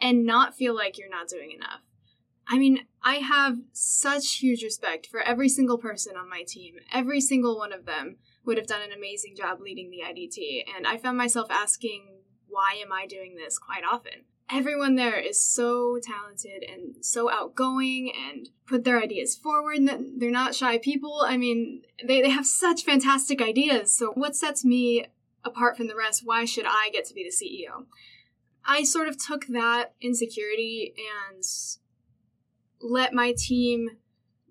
and 0.01 0.25
not 0.25 0.55
feel 0.55 0.75
like 0.75 0.97
you're 0.97 1.09
not 1.09 1.29
doing 1.29 1.51
enough 1.51 1.81
I 2.47 2.57
mean, 2.57 2.85
I 3.03 3.15
have 3.15 3.57
such 3.73 4.37
huge 4.37 4.63
respect 4.63 5.07
for 5.07 5.21
every 5.21 5.49
single 5.49 5.77
person 5.77 6.15
on 6.15 6.29
my 6.29 6.43
team. 6.43 6.75
Every 6.93 7.21
single 7.21 7.57
one 7.57 7.73
of 7.73 7.85
them 7.85 8.17
would 8.45 8.57
have 8.57 8.67
done 8.67 8.81
an 8.81 8.91
amazing 8.91 9.35
job 9.35 9.59
leading 9.59 9.89
the 9.89 10.01
IDT, 10.07 10.63
and 10.75 10.85
I 10.85 10.97
found 10.97 11.17
myself 11.17 11.47
asking, 11.49 12.03
why 12.47 12.79
am 12.81 12.91
I 12.91 13.07
doing 13.07 13.35
this 13.35 13.57
quite 13.57 13.83
often? 13.83 14.25
Everyone 14.49 14.95
there 14.95 15.19
is 15.19 15.41
so 15.41 15.97
talented 16.01 16.63
and 16.63 17.03
so 17.03 17.31
outgoing 17.31 18.13
and 18.15 18.49
put 18.67 18.83
their 18.83 19.01
ideas 19.01 19.35
forward. 19.35 19.79
They're 20.17 20.29
not 20.29 20.53
shy 20.53 20.77
people. 20.77 21.25
I 21.27 21.35
mean, 21.35 21.81
they, 22.05 22.21
they 22.21 22.29
have 22.29 22.45
such 22.45 22.83
fantastic 22.83 23.41
ideas. 23.41 23.91
So, 23.91 24.11
what 24.11 24.35
sets 24.35 24.63
me 24.63 25.07
apart 25.43 25.77
from 25.77 25.87
the 25.87 25.95
rest? 25.95 26.21
Why 26.23 26.45
should 26.45 26.65
I 26.67 26.89
get 26.93 27.05
to 27.05 27.15
be 27.15 27.23
the 27.23 27.31
CEO? 27.31 27.85
I 28.63 28.83
sort 28.83 29.07
of 29.07 29.17
took 29.17 29.47
that 29.47 29.95
insecurity 29.99 30.93
and 31.31 31.43
let 32.85 33.13
my 33.13 33.33
team 33.37 33.89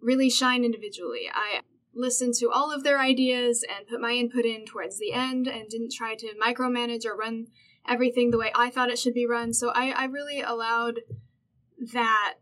really 0.01 0.29
shine 0.29 0.65
individually. 0.65 1.29
I 1.33 1.61
listened 1.95 2.35
to 2.35 2.51
all 2.51 2.73
of 2.73 2.83
their 2.83 2.99
ideas 2.99 3.65
and 3.69 3.87
put 3.87 4.01
my 4.01 4.13
input 4.13 4.45
in 4.45 4.67
towards 4.67 4.99
the 4.99 5.13
end 5.13 5.47
and 5.47 5.69
didn't 5.69 5.93
try 5.93 6.15
to 6.17 6.35
micromanage 6.43 7.07
or 7.07 7.17
run 7.17 7.47
everything 7.89 8.31
the 8.31 8.39
way 8.39 8.51
I 8.55 8.71
thought 8.71 8.91
it 8.91 8.99
should 8.99 9.15
be 9.15 9.27
run. 9.27 9.53
So 9.53 9.71
I, 9.71 9.91
I 9.91 10.05
really 10.05 10.41
allowed 10.41 11.01
that 11.93 12.35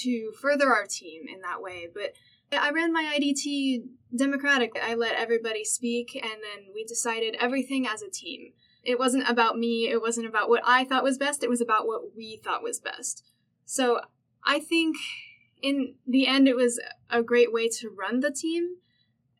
to 0.00 0.32
further 0.40 0.72
our 0.72 0.86
team 0.86 1.24
in 1.32 1.40
that 1.42 1.60
way. 1.60 1.88
But 1.92 2.14
I 2.52 2.70
ran 2.70 2.92
my 2.92 3.18
IDT 3.18 3.84
democratic. 4.16 4.72
I 4.82 4.94
let 4.94 5.16
everybody 5.16 5.64
speak 5.64 6.14
and 6.14 6.32
then 6.32 6.72
we 6.74 6.84
decided 6.84 7.36
everything 7.40 7.86
as 7.86 8.02
a 8.02 8.10
team. 8.10 8.52
It 8.84 8.98
wasn't 8.98 9.28
about 9.28 9.58
me, 9.58 9.88
it 9.88 10.00
wasn't 10.00 10.26
about 10.26 10.48
what 10.48 10.62
I 10.64 10.84
thought 10.84 11.04
was 11.04 11.16
best, 11.16 11.44
it 11.44 11.50
was 11.50 11.60
about 11.60 11.86
what 11.86 12.16
we 12.16 12.40
thought 12.42 12.64
was 12.64 12.80
best. 12.80 13.24
So 13.64 14.00
I 14.44 14.58
think 14.58 14.96
in 15.62 15.94
the 16.06 16.26
end, 16.26 16.48
it 16.48 16.56
was 16.56 16.80
a 17.08 17.22
great 17.22 17.52
way 17.52 17.68
to 17.68 17.88
run 17.88 18.20
the 18.20 18.30
team. 18.30 18.76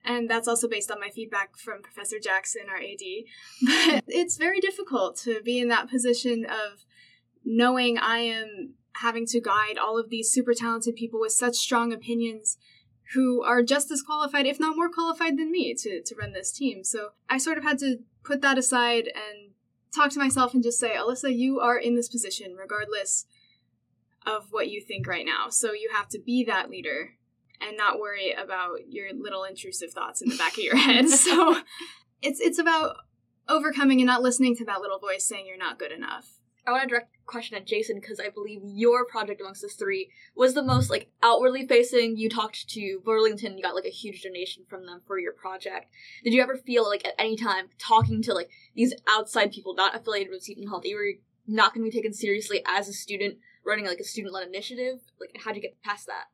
And 0.05 0.29
that's 0.29 0.49
also 0.49 0.69
based 0.69 0.91
on 0.91 0.99
my 0.99 1.11
feedback 1.11 1.57
from 1.57 1.83
Professor 1.83 2.19
Jackson, 2.19 2.63
our 2.69 2.77
AD. 2.77 3.03
But 3.95 4.05
it's 4.09 4.37
very 4.37 4.61
difficult 4.61 5.17
to 5.19 5.41
be 5.43 5.61
in 5.61 5.69
that 5.69 5.89
position 5.89 6.45
of 6.45 6.85
knowing 7.45 7.99
I 7.99 8.19
am 8.19 8.75
having 8.97 9.27
to 9.27 9.41
guide 9.41 9.79
all 9.79 9.99
of 9.99 10.11
these 10.11 10.31
super 10.31 10.55
talented 10.55 10.97
people 10.97 11.21
with 11.21 11.33
such 11.33 11.57
strong 11.57 11.93
opinions 11.93 12.59
who 13.15 13.43
are 13.43 13.63
just 13.63 13.91
as 13.91 14.03
qualified, 14.03 14.47
if 14.47 14.59
not 14.59 14.77
more 14.77 14.91
qualified 14.91 15.39
than 15.39 15.51
me, 15.51 15.75
to, 15.75 16.03
to 16.03 16.15
run 16.15 16.33
this 16.33 16.53
team. 16.53 16.83
So 16.85 17.11
I 17.29 17.39
sort 17.39 17.59
of 17.59 17.65
had 17.65 17.79
to 17.81 17.99
put 18.25 18.41
that 18.43 18.59
aside 18.59 19.05
and 19.07 19.53
talk 19.95 20.11
to 20.13 20.19
myself 20.19 20.55
and 20.55 20.63
just 20.63 20.79
say, 20.79 20.95
Alyssa, 20.97 21.37
you 21.37 21.61
are 21.61 21.77
in 21.77 21.95
this 21.95 22.09
position 22.09 22.57
regardless 22.59 23.27
of 24.27 24.49
what 24.51 24.69
you 24.69 24.81
think 24.81 25.07
right 25.07 25.27
now. 25.27 25.49
So 25.49 25.73
you 25.73 25.91
have 25.95 26.09
to 26.11 26.21
be 26.21 26.45
that 26.45 26.71
leader 26.71 27.11
and 27.61 27.77
not 27.77 27.99
worry 27.99 28.33
about 28.33 28.89
your 28.89 29.09
little 29.15 29.45
intrusive 29.45 29.93
thoughts 29.93 30.21
in 30.21 30.29
the 30.29 30.37
back 30.37 30.53
of 30.53 30.65
your 30.65 30.77
head. 30.77 31.09
so 31.09 31.61
it's 32.21 32.41
it's 32.41 32.59
about 32.59 32.97
overcoming 33.49 34.01
and 34.01 34.07
not 34.07 34.23
listening 34.23 34.57
to 34.57 34.65
that 34.65 34.81
little 34.81 34.99
voice 34.99 35.27
saying 35.27 35.47
you're 35.47 35.59
not 35.59 35.79
good 35.79 35.93
enough. 35.93 36.39
I 36.65 36.71
want 36.71 36.85
to 36.85 36.89
direct 36.89 37.17
a 37.17 37.27
question 37.27 37.57
at 37.57 37.67
Jason 37.67 37.99
because 38.01 38.21
I 38.21 38.29
believe 38.29 38.61
your 38.63 39.05
project 39.05 39.41
amongst 39.41 39.63
the 39.63 39.69
three 39.69 40.11
was 40.37 40.55
the 40.55 40.63
most 40.63 40.91
like 40.91 41.11
outwardly 41.21 41.67
facing. 41.67 42.17
You 42.17 42.29
talked 42.29 42.69
to 42.71 43.01
Burlington, 43.05 43.57
you 43.57 43.65
got 43.65 43.75
like 43.75 43.85
a 43.85 43.91
huge 43.91 44.23
donation 44.23 44.65
from 44.69 44.87
them 44.87 45.01
for 45.05 45.19
your 45.19 45.33
project. 45.33 45.87
Did 46.23 46.33
you 46.33 46.43
ever 46.43 46.57
feel 46.57 46.89
like 46.89 47.05
at 47.05 47.15
any 47.19 47.37
time 47.37 47.71
talking 47.79 48.23
to 48.23 48.35
like 48.35 48.49
these 48.77 48.95
outside 49.09 49.51
people 49.51 49.75
not 49.75 49.97
affiliated 49.97 50.31
with 50.31 50.45
Seton 50.45 50.69
Hall, 50.69 50.81
you 50.85 50.97
were 50.97 51.13
not 51.49 51.75
going 51.75 51.85
to 51.85 51.91
be 51.91 51.97
taken 51.97 52.13
seriously 52.13 52.63
as 52.65 52.89
a 52.89 52.93
student 52.93 53.39
running 53.65 53.87
like 53.87 53.99
a 53.99 54.05
student 54.05 54.35
led 54.35 54.47
initiative? 54.47 55.01
Like, 55.21 55.37
how'd 55.45 55.57
you 55.57 55.63
get 55.63 55.81
past 55.83 56.07
that? 56.07 56.25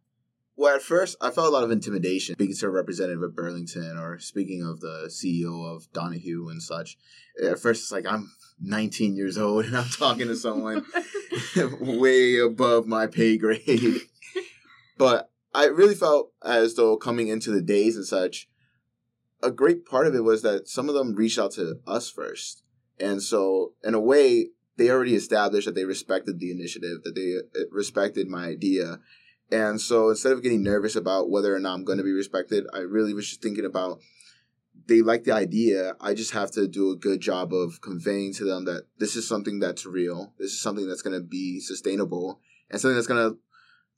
Well, 0.56 0.74
at 0.74 0.82
first, 0.82 1.16
I 1.20 1.30
felt 1.30 1.46
a 1.46 1.50
lot 1.50 1.62
of 1.62 1.70
intimidation 1.70 2.34
speaking 2.34 2.56
to 2.56 2.66
a 2.66 2.70
representative 2.70 3.22
of 3.22 3.36
Burlington 3.36 3.96
or 3.96 4.18
speaking 4.18 4.64
of 4.64 4.80
the 4.80 5.04
CEO 5.08 5.64
of 5.72 5.90
Donahue 5.92 6.48
and 6.48 6.60
such. 6.60 6.98
At 7.40 7.60
first, 7.60 7.82
it's 7.82 7.92
like 7.92 8.06
I'm 8.06 8.32
19 8.60 9.14
years 9.14 9.38
old 9.38 9.66
and 9.66 9.76
I'm 9.76 9.88
talking 9.88 10.26
to 10.26 10.34
someone 10.34 10.84
way 11.80 12.38
above 12.38 12.86
my 12.86 13.06
pay 13.06 13.38
grade. 13.38 14.00
but 14.98 15.30
I 15.54 15.66
really 15.66 15.94
felt 15.94 16.32
as 16.44 16.74
though 16.74 16.96
coming 16.96 17.28
into 17.28 17.52
the 17.52 17.62
days 17.62 17.94
and 17.94 18.04
such, 18.04 18.48
a 19.42 19.52
great 19.52 19.86
part 19.86 20.08
of 20.08 20.14
it 20.16 20.24
was 20.24 20.42
that 20.42 20.68
some 20.68 20.88
of 20.88 20.96
them 20.96 21.14
reached 21.14 21.38
out 21.38 21.52
to 21.52 21.78
us 21.86 22.10
first. 22.10 22.64
And 22.98 23.22
so, 23.22 23.74
in 23.84 23.94
a 23.94 24.00
way, 24.00 24.48
they 24.78 24.90
already 24.90 25.14
established 25.14 25.66
that 25.66 25.74
they 25.74 25.84
respected 25.84 26.38
the 26.38 26.50
initiative, 26.50 27.02
that 27.04 27.14
they 27.14 27.60
uh, 27.60 27.64
respected 27.70 28.28
my 28.28 28.46
idea. 28.46 29.00
And 29.50 29.80
so 29.80 30.10
instead 30.10 30.32
of 30.32 30.42
getting 30.42 30.62
nervous 30.62 30.94
about 30.94 31.30
whether 31.30 31.54
or 31.54 31.58
not 31.58 31.74
I'm 31.74 31.84
going 31.84 31.98
to 31.98 32.04
be 32.04 32.12
respected, 32.12 32.66
I 32.72 32.78
really 32.78 33.12
was 33.12 33.28
just 33.28 33.42
thinking 33.42 33.64
about 33.64 34.00
they 34.86 35.02
like 35.02 35.24
the 35.24 35.32
idea. 35.32 35.94
I 36.00 36.14
just 36.14 36.32
have 36.32 36.50
to 36.52 36.68
do 36.68 36.90
a 36.90 36.96
good 36.96 37.20
job 37.20 37.52
of 37.52 37.80
conveying 37.80 38.32
to 38.34 38.44
them 38.44 38.64
that 38.66 38.84
this 38.98 39.16
is 39.16 39.28
something 39.28 39.58
that's 39.58 39.84
real. 39.84 40.32
This 40.38 40.52
is 40.52 40.60
something 40.60 40.88
that's 40.88 41.02
going 41.02 41.20
to 41.20 41.26
be 41.26 41.60
sustainable 41.60 42.40
and 42.70 42.80
something 42.80 42.94
that's 42.94 43.06
going 43.06 43.30
to 43.30 43.38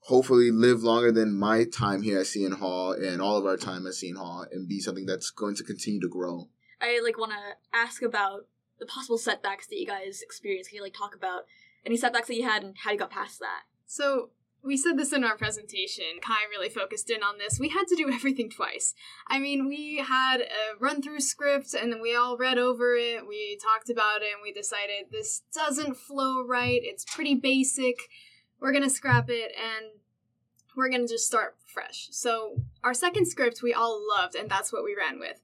hopefully 0.05 0.51
live 0.51 0.83
longer 0.83 1.13
than 1.13 1.39
my 1.39 1.65
time 1.65 2.03
here 2.03 2.21
at 2.21 2.27
Seton 2.27 2.59
Hall 2.59 2.93
and 2.93 3.21
all 3.21 3.37
of 3.37 3.45
our 3.45 3.59
time 3.59 3.87
at 3.87 3.95
Seton 3.95 4.17
Hall 4.17 4.47
and 4.51 4.69
be 4.69 4.81
something 4.81 5.05
that's 5.05 5.31
going 5.31 5.55
to 5.57 5.65
continue 5.65 6.01
to 6.01 6.09
grow. 6.09 6.49
I 6.81 7.01
like 7.05 7.19
want 7.19 7.33
to 7.33 7.79
ask 7.79 8.03
about 8.03 8.47
the 8.81 8.87
possible 8.87 9.19
setbacks 9.19 9.67
that 9.69 9.79
you 9.79 9.87
guys 9.87 10.23
experienced. 10.23 10.71
Can 10.71 10.77
you 10.77 10.83
like 10.83 10.95
talk 10.95 11.15
about 11.15 11.43
any 11.87 11.97
setbacks 11.97 12.29
that 12.29 12.37
you 12.37 12.43
had 12.43 12.65
and 12.65 12.77
how 12.79 12.91
you 12.91 12.99
got 12.99 13.11
past 13.11 13.39
that? 13.39 13.63
So 13.87 14.31
we 14.63 14.77
said 14.77 14.99
this 14.99 15.13
in 15.13 15.25
our 15.25 15.37
presentation. 15.37 16.05
Kai 16.21 16.45
really 16.51 16.69
focused 16.69 17.11
in 17.11 17.23
on 17.23 17.39
this. 17.39 17.59
We 17.59 17.69
had 17.69 17.87
to 17.89 17.97
do 17.97 18.11
everything 18.13 18.51
twice. 18.51 18.95
I 19.29 19.39
mean, 19.39 19.69
we 19.69 19.99
had 19.99 20.41
a 20.41 20.79
run 20.79 21.03
through 21.03 21.21
script 21.21 21.75
and 21.75 21.93
then 21.93 22.01
we 22.01 22.17
all 22.17 22.37
read 22.37 22.59
over 22.59 22.95
it. 22.95 23.27
We 23.27 23.59
talked 23.63 23.91
about 23.91 24.23
it 24.23 24.33
and 24.33 24.43
we 24.43 24.53
decided 24.53 25.07
this 25.11 25.43
doesn't 25.55 25.97
flow 25.97 26.45
right. 26.45 26.81
It's 26.83 27.05
pretty 27.05 27.35
basic. 27.35 27.97
We're 28.61 28.73
going 28.73 28.85
to 28.85 28.91
scrap 28.91 29.31
it 29.31 29.53
and 29.57 29.93
we're 30.77 30.91
going 30.91 31.07
to 31.07 31.13
just 31.13 31.27
start 31.27 31.57
fresh. 31.67 32.09
So, 32.11 32.57
our 32.85 32.95
second 32.95 33.27
script 33.27 33.63
we 33.63 33.75
all 33.75 34.01
loved 34.09 34.35
and 34.35 34.49
that's 34.49 34.73
what 34.73 34.85
we 34.85 34.95
ran 34.97 35.19
with. 35.19 35.41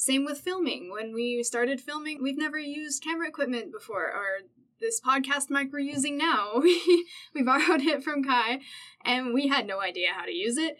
Same 0.00 0.24
with 0.24 0.38
filming. 0.38 0.90
When 0.90 1.12
we 1.12 1.42
started 1.42 1.78
filming, 1.78 2.22
we've 2.22 2.38
never 2.38 2.58
used 2.58 3.04
camera 3.04 3.28
equipment 3.28 3.70
before, 3.70 4.06
or 4.06 4.46
this 4.80 4.98
podcast 4.98 5.50
mic 5.50 5.70
we're 5.70 5.80
using 5.80 6.16
now. 6.16 6.52
We 6.62 7.06
we 7.34 7.42
borrowed 7.42 7.82
it 7.82 8.02
from 8.02 8.24
Kai, 8.24 8.60
and 9.04 9.34
we 9.34 9.48
had 9.48 9.66
no 9.66 9.82
idea 9.82 10.14
how 10.16 10.24
to 10.24 10.32
use 10.32 10.56
it. 10.56 10.78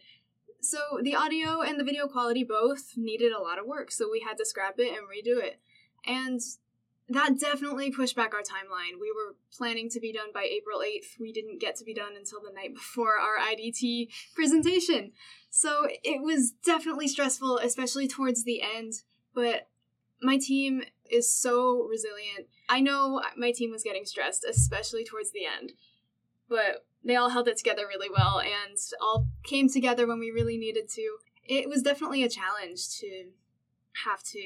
So 0.63 0.79
the 1.03 1.17
audio 1.17 1.61
and 1.61 1.79
the 1.79 1.85
video 1.85 2.09
quality 2.09 2.45
both 2.45 2.95
needed 2.97 3.31
a 3.31 3.43
lot 3.43 3.59
of 3.59 3.67
work, 3.67 3.91
so 3.91 4.09
we 4.11 4.21
had 4.27 4.39
to 4.39 4.47
scrap 4.47 4.77
it 4.79 4.89
and 4.89 5.07
redo 5.07 5.39
it. 5.39 5.61
And 6.07 6.41
that 7.11 7.39
definitely 7.39 7.91
pushed 7.91 8.17
back 8.17 8.33
our 8.33 8.41
timeline. 8.41 8.99
We 8.99 9.13
were 9.13 9.37
planning 9.53 9.91
to 9.91 10.01
be 10.01 10.15
done 10.15 10.31
by 10.33 10.45
April 10.45 10.81
8th. 10.81 11.21
We 11.21 11.31
didn't 11.31 11.61
get 11.61 11.77
to 11.77 11.85
be 11.85 11.93
done 11.93 12.17
until 12.17 12.41
the 12.41 12.55
night 12.55 12.73
before 12.73 13.19
our 13.19 13.37
IDT 13.37 14.09
presentation. 14.35 15.13
So 15.51 15.89
it 16.03 16.23
was 16.23 16.53
definitely 16.65 17.09
stressful, 17.09 17.59
especially 17.59 18.09
towards 18.09 18.45
the 18.45 18.63
end. 18.63 19.03
But 19.35 19.69
my 20.23 20.39
team 20.39 20.83
is 21.11 21.33
so 21.33 21.87
resilient. 21.89 22.47
I 22.69 22.81
know 22.81 23.23
my 23.37 23.53
team 23.53 23.71
was 23.71 23.83
getting 23.83 24.05
stressed, 24.05 24.45
especially 24.45 25.05
towards 25.05 25.33
the 25.33 25.47
end. 25.47 25.73
But 26.49 26.85
they 27.05 27.17
all 27.17 27.31
held 27.31 27.49
it 27.49 27.57
together 27.57 27.87
really 27.87 28.11
well 28.11 28.41
and 28.41 28.77
all 29.01 29.27
came 29.45 29.69
together 29.69 30.07
when 30.07 30.19
we 30.19 30.31
really 30.31 30.59
needed 30.59 30.89
to. 30.91 31.17
It 31.45 31.69
was 31.69 31.83
definitely 31.83 32.23
a 32.23 32.29
challenge 32.29 32.91
to 33.01 33.31
have 34.05 34.23
to 34.23 34.39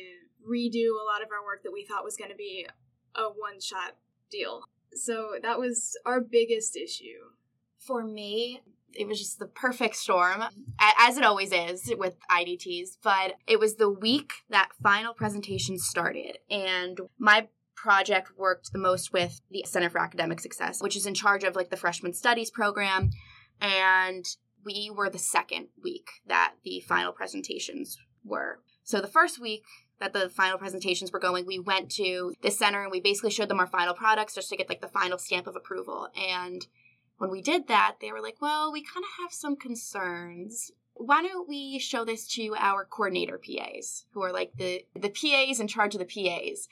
redo 0.49 0.91
a 0.91 1.05
lot 1.05 1.23
of 1.23 1.29
our 1.31 1.45
work 1.45 1.63
that 1.63 1.73
we 1.73 1.85
thought 1.85 2.05
was 2.05 2.17
going 2.17 2.31
to 2.31 2.37
be 2.37 2.67
a 3.15 3.25
one 3.25 3.61
shot 3.61 3.97
deal. 4.31 4.65
So 4.93 5.35
that 5.43 5.59
was 5.59 5.97
our 6.07 6.21
biggest 6.21 6.77
issue. 6.77 7.31
For 7.79 8.05
me, 8.05 8.63
it 8.97 9.07
was 9.07 9.19
just 9.19 9.39
the 9.39 9.47
perfect 9.47 9.97
storm, 9.97 10.43
as 10.79 11.17
it 11.17 11.25
always 11.25 11.53
is 11.53 11.93
with 11.97 12.17
IDTs. 12.31 12.99
But 13.03 13.35
it 13.47 13.59
was 13.59 13.77
the 13.77 13.91
week 13.91 14.33
that 14.51 14.71
final 14.83 15.15
presentation 15.15 15.79
started, 15.79 16.39
and 16.51 17.01
my 17.19 17.49
project 17.75 18.31
worked 18.39 18.73
the 18.73 18.79
most 18.79 19.13
with 19.13 19.43
the 19.51 19.63
Center 19.67 19.91
for 19.91 20.01
Academic 20.01 20.41
Success, 20.41 20.83
which 20.83 20.97
is 20.97 21.07
in 21.07 21.13
charge 21.13 21.45
of 21.45 21.55
like 21.55 21.69
the 21.69 21.77
freshman 21.77 22.15
studies 22.15 22.51
program. 22.51 23.11
And 23.61 24.25
we 24.65 24.91
were 24.95 25.11
the 25.11 25.19
second 25.19 25.69
week 25.83 26.09
that 26.27 26.55
the 26.65 26.81
final 26.81 27.13
presentations 27.13 27.99
were. 28.25 28.61
So 28.85 29.01
the 29.01 29.07
first 29.07 29.39
week 29.39 29.65
that 30.01 30.13
the 30.13 30.29
final 30.29 30.59
presentations 30.59 31.13
were 31.13 31.19
going, 31.19 31.47
we 31.47 31.59
went 31.59 31.91
to 31.93 32.33
the 32.43 32.51
center 32.51 32.83
and 32.83 32.91
we 32.91 33.01
basically 33.01 33.31
showed 33.31 33.49
them 33.49 33.61
our 33.61 33.67
final 33.67 33.95
products 33.95 34.35
just 34.35 34.49
to 34.49 34.57
get 34.57 34.69
like 34.69 34.81
the 34.81 34.89
final 34.89 35.19
stamp 35.19 35.47
of 35.47 35.57
approval. 35.57 36.09
And 36.17 36.67
when 37.25 37.33
we 37.33 37.41
did 37.41 37.69
that, 37.69 37.97
they 38.03 38.13
were 38.13 38.21
like, 38.21 38.37
well, 38.43 38.71
we 38.71 38.83
kind 38.83 39.03
of 39.03 39.23
have 39.23 39.33
some 39.33 39.57
concerns. 39.57 40.71
Why 40.93 41.23
don't 41.23 41.49
we 41.49 41.79
show 41.79 42.05
this 42.05 42.29
to 42.35 42.55
our 42.59 42.85
coordinator 42.85 43.41
PAs, 43.41 44.05
who 44.13 44.23
are 44.23 44.33
like 44.33 44.53
the 44.57 44.85
the 44.95 45.09
PAs 45.09 45.59
in 45.59 45.67
charge 45.67 45.95
of 45.95 46.01
the 46.01 46.05
PAs, 46.05 46.69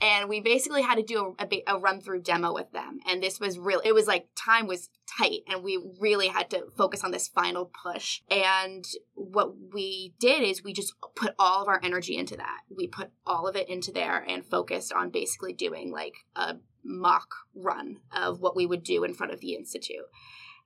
and 0.00 0.28
we 0.28 0.40
basically 0.40 0.82
had 0.82 0.96
to 0.96 1.02
do 1.02 1.34
a, 1.38 1.44
a, 1.44 1.74
a 1.74 1.78
run 1.78 2.00
through 2.00 2.20
demo 2.20 2.52
with 2.52 2.70
them. 2.72 3.00
And 3.06 3.22
this 3.22 3.40
was 3.40 3.58
really, 3.58 3.88
it 3.88 3.94
was 3.94 4.06
like 4.06 4.28
time 4.36 4.66
was 4.66 4.90
tight, 5.06 5.40
and 5.48 5.64
we 5.64 5.82
really 5.98 6.28
had 6.28 6.50
to 6.50 6.66
focus 6.76 7.02
on 7.02 7.10
this 7.10 7.26
final 7.26 7.68
push. 7.82 8.20
And 8.30 8.84
what 9.14 9.54
we 9.72 10.14
did 10.20 10.42
is 10.42 10.62
we 10.62 10.74
just 10.74 10.92
put 11.16 11.34
all 11.38 11.62
of 11.62 11.68
our 11.68 11.80
energy 11.82 12.16
into 12.16 12.36
that. 12.36 12.60
We 12.68 12.86
put 12.86 13.10
all 13.26 13.48
of 13.48 13.56
it 13.56 13.68
into 13.68 13.90
there 13.90 14.18
and 14.18 14.44
focused 14.44 14.92
on 14.92 15.10
basically 15.10 15.54
doing 15.54 15.90
like 15.90 16.14
a 16.36 16.56
mock 16.84 17.34
run 17.54 17.98
of 18.12 18.40
what 18.40 18.56
we 18.56 18.66
would 18.66 18.82
do 18.82 19.04
in 19.04 19.14
front 19.14 19.32
of 19.32 19.40
the 19.40 19.54
institute. 19.54 20.06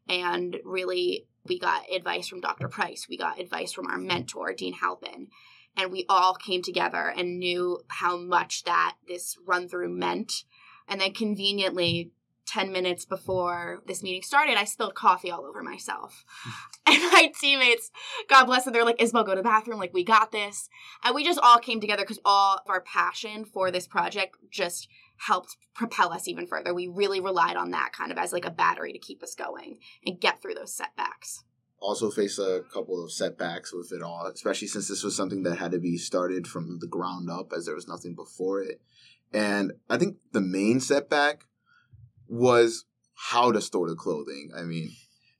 And 0.08 0.58
really, 0.64 1.26
we 1.46 1.58
got 1.58 1.90
advice 1.90 2.28
from 2.28 2.40
Dr. 2.40 2.68
Price, 2.68 3.06
we 3.08 3.16
got 3.16 3.40
advice 3.40 3.72
from 3.72 3.86
our 3.86 3.98
mentor, 3.98 4.52
Dean 4.52 4.74
Halpin, 4.74 5.28
and 5.76 5.92
we 5.92 6.04
all 6.08 6.34
came 6.34 6.62
together 6.62 7.12
and 7.16 7.38
knew 7.38 7.80
how 7.88 8.16
much 8.16 8.64
that 8.64 8.96
this 9.06 9.36
run 9.46 9.68
through 9.68 9.90
meant. 9.90 10.44
And 10.88 11.00
then 11.00 11.12
conveniently, 11.12 12.12
10 12.48 12.72
minutes 12.72 13.04
before 13.04 13.82
this 13.86 14.02
meeting 14.02 14.22
started, 14.22 14.56
I 14.56 14.64
spilled 14.64 14.94
coffee 14.94 15.30
all 15.30 15.44
over 15.44 15.62
myself. 15.62 16.24
and 16.86 16.96
my 17.12 17.30
teammates, 17.38 17.90
God 18.28 18.46
bless 18.46 18.64
them, 18.64 18.72
they're 18.72 18.84
like, 18.84 19.02
Isabel, 19.02 19.24
go 19.24 19.32
to 19.32 19.36
the 19.36 19.42
bathroom. 19.42 19.78
Like, 19.78 19.92
we 19.92 20.02
got 20.02 20.32
this. 20.32 20.70
And 21.04 21.14
we 21.14 21.24
just 21.24 21.38
all 21.40 21.58
came 21.58 21.80
together 21.80 22.02
because 22.02 22.20
all 22.24 22.56
of 22.56 22.70
our 22.70 22.80
passion 22.80 23.44
for 23.44 23.70
this 23.70 23.86
project 23.86 24.36
just 24.50 24.88
helped 25.26 25.56
propel 25.74 26.12
us 26.12 26.28
even 26.28 26.46
further. 26.46 26.74
We 26.74 26.88
really 26.88 27.20
relied 27.20 27.56
on 27.56 27.70
that 27.72 27.92
kind 27.92 28.12
of 28.12 28.18
as 28.18 28.32
like 28.32 28.44
a 28.44 28.50
battery 28.50 28.92
to 28.92 28.98
keep 28.98 29.22
us 29.22 29.34
going 29.34 29.78
and 30.04 30.20
get 30.20 30.40
through 30.40 30.54
those 30.54 30.74
setbacks. 30.74 31.44
Also, 31.80 32.10
faced 32.10 32.40
a 32.40 32.64
couple 32.72 33.02
of 33.02 33.12
setbacks 33.12 33.72
with 33.72 33.92
it 33.92 34.02
all, 34.02 34.26
especially 34.26 34.66
since 34.66 34.88
this 34.88 35.04
was 35.04 35.16
something 35.16 35.44
that 35.44 35.58
had 35.58 35.70
to 35.70 35.78
be 35.78 35.96
started 35.96 36.46
from 36.46 36.78
the 36.80 36.88
ground 36.88 37.30
up 37.30 37.52
as 37.56 37.66
there 37.66 37.74
was 37.74 37.86
nothing 37.86 38.16
before 38.16 38.60
it. 38.60 38.80
And 39.32 39.72
I 39.88 39.96
think 39.96 40.16
the 40.32 40.40
main 40.40 40.80
setback 40.80 41.44
was 42.26 42.84
how 43.14 43.52
to 43.52 43.60
store 43.60 43.88
the 43.88 43.94
clothing. 43.94 44.50
I 44.56 44.62
mean, 44.62 44.90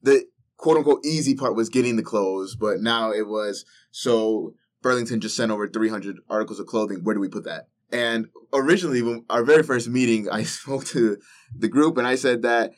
the 0.02 0.26
quote 0.56 0.76
unquote 0.76 1.04
easy 1.04 1.34
part 1.34 1.56
was 1.56 1.68
getting 1.68 1.96
the 1.96 2.02
clothes, 2.02 2.54
but 2.54 2.80
now 2.80 3.10
it 3.10 3.26
was 3.26 3.64
so 3.90 4.54
Burlington 4.82 5.20
just 5.20 5.36
sent 5.36 5.50
over 5.50 5.68
300 5.68 6.18
articles 6.28 6.60
of 6.60 6.66
clothing. 6.66 7.00
Where 7.02 7.14
do 7.14 7.20
we 7.20 7.28
put 7.28 7.44
that? 7.44 7.68
And 7.92 8.26
originally, 8.52 9.02
when 9.02 9.24
our 9.30 9.44
very 9.44 9.62
first 9.62 9.88
meeting, 9.88 10.28
I 10.28 10.42
spoke 10.44 10.84
to 10.86 11.18
the 11.56 11.68
group 11.68 11.98
and 11.98 12.06
I 12.06 12.16
said 12.16 12.42
that 12.42 12.72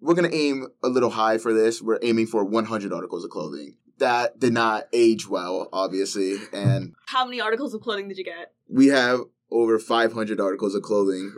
we're 0.00 0.14
going 0.14 0.30
to 0.30 0.36
aim 0.36 0.68
a 0.82 0.88
little 0.88 1.10
high 1.10 1.38
for 1.38 1.52
this. 1.52 1.80
We're 1.80 1.98
aiming 2.02 2.26
for 2.26 2.44
100 2.44 2.92
articles 2.92 3.24
of 3.24 3.30
clothing. 3.30 3.76
That 3.98 4.38
did 4.38 4.52
not 4.52 4.84
age 4.92 5.28
well, 5.28 5.68
obviously. 5.72 6.36
And 6.52 6.94
how 7.06 7.24
many 7.24 7.40
articles 7.40 7.74
of 7.74 7.80
clothing 7.80 8.08
did 8.08 8.18
you 8.18 8.24
get? 8.24 8.52
We 8.68 8.88
have 8.88 9.20
over 9.50 9.78
500 9.78 10.40
articles 10.40 10.74
of 10.74 10.82
clothing 10.82 11.32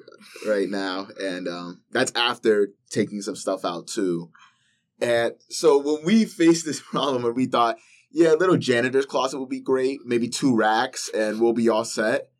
right 0.48 0.68
now. 0.68 1.09
And 1.20 1.46
um, 1.46 1.82
that's 1.92 2.12
after 2.16 2.70
taking 2.90 3.20
some 3.20 3.37
stuff 3.37 3.64
out 3.64 3.87
too. 3.87 4.30
And 5.00 5.35
so 5.50 5.78
when 5.78 6.04
we 6.04 6.24
faced 6.24 6.64
this 6.64 6.80
problem, 6.90 7.32
we 7.35 7.46
thought, 7.46 7.76
yeah, 8.11 8.32
a 8.32 8.37
little 8.37 8.56
janitor's 8.56 9.06
closet 9.06 9.38
would 9.38 9.50
be 9.50 9.61
great, 9.61 10.00
maybe 10.06 10.28
two 10.28 10.56
racks, 10.56 11.11
and 11.12 11.40
we'll 11.40 11.52
be 11.52 11.68
all 11.68 11.85
set 11.85 12.30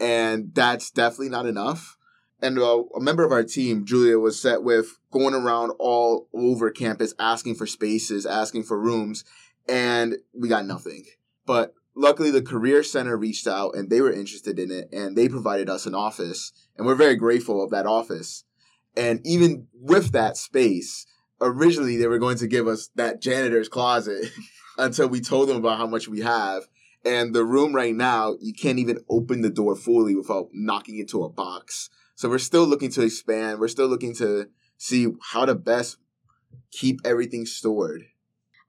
and 0.00 0.54
that's 0.54 0.90
definitely 0.90 1.28
not 1.28 1.46
enough. 1.46 1.96
And 2.42 2.58
uh, 2.58 2.82
a 2.94 3.00
member 3.00 3.24
of 3.24 3.32
our 3.32 3.44
team, 3.44 3.86
Julia, 3.86 4.18
was 4.18 4.40
set 4.40 4.62
with 4.62 4.98
going 5.10 5.34
around 5.34 5.72
all 5.78 6.28
over 6.34 6.70
campus 6.70 7.14
asking 7.18 7.54
for 7.54 7.66
spaces, 7.66 8.26
asking 8.26 8.64
for 8.64 8.78
rooms, 8.78 9.24
and 9.68 10.16
we 10.38 10.48
got 10.48 10.66
nothing. 10.66 11.04
But 11.46 11.74
luckily, 11.94 12.30
the 12.30 12.42
Career 12.42 12.82
Center 12.82 13.16
reached 13.16 13.46
out 13.46 13.74
and 13.74 13.88
they 13.88 14.00
were 14.00 14.12
interested 14.12 14.58
in 14.58 14.70
it, 14.70 14.88
and 14.92 15.16
they 15.16 15.28
provided 15.28 15.70
us 15.70 15.86
an 15.86 15.94
office, 15.94 16.52
and 16.76 16.86
we're 16.86 16.94
very 16.94 17.16
grateful 17.16 17.62
of 17.62 17.70
that 17.70 17.86
office. 17.86 18.44
And 18.96 19.20
even 19.24 19.68
with 19.72 20.12
that 20.12 20.36
space, 20.36 21.06
originally 21.40 21.96
they 21.96 22.06
were 22.06 22.18
going 22.18 22.38
to 22.38 22.46
give 22.46 22.66
us 22.66 22.90
that 22.94 23.20
janitor's 23.20 23.68
closet 23.68 24.30
until 24.78 25.08
we 25.08 25.20
told 25.20 25.48
them 25.48 25.56
about 25.56 25.78
how 25.78 25.86
much 25.86 26.08
we 26.08 26.20
have. 26.20 26.64
And 27.04 27.34
the 27.34 27.44
room 27.44 27.74
right 27.74 27.94
now, 27.94 28.36
you 28.40 28.52
can't 28.52 28.78
even 28.78 29.04
open 29.10 29.42
the 29.42 29.50
door 29.50 29.76
fully 29.76 30.14
without 30.14 30.48
knocking 30.52 30.98
into 30.98 31.22
a 31.22 31.28
box. 31.28 31.90
So 32.14 32.28
we're 32.28 32.38
still 32.38 32.64
looking 32.66 32.90
to 32.92 33.02
expand. 33.02 33.58
We're 33.58 33.68
still 33.68 33.88
looking 33.88 34.14
to 34.16 34.48
see 34.78 35.08
how 35.32 35.44
to 35.44 35.54
best 35.54 35.98
keep 36.70 37.00
everything 37.04 37.46
stored. 37.46 38.06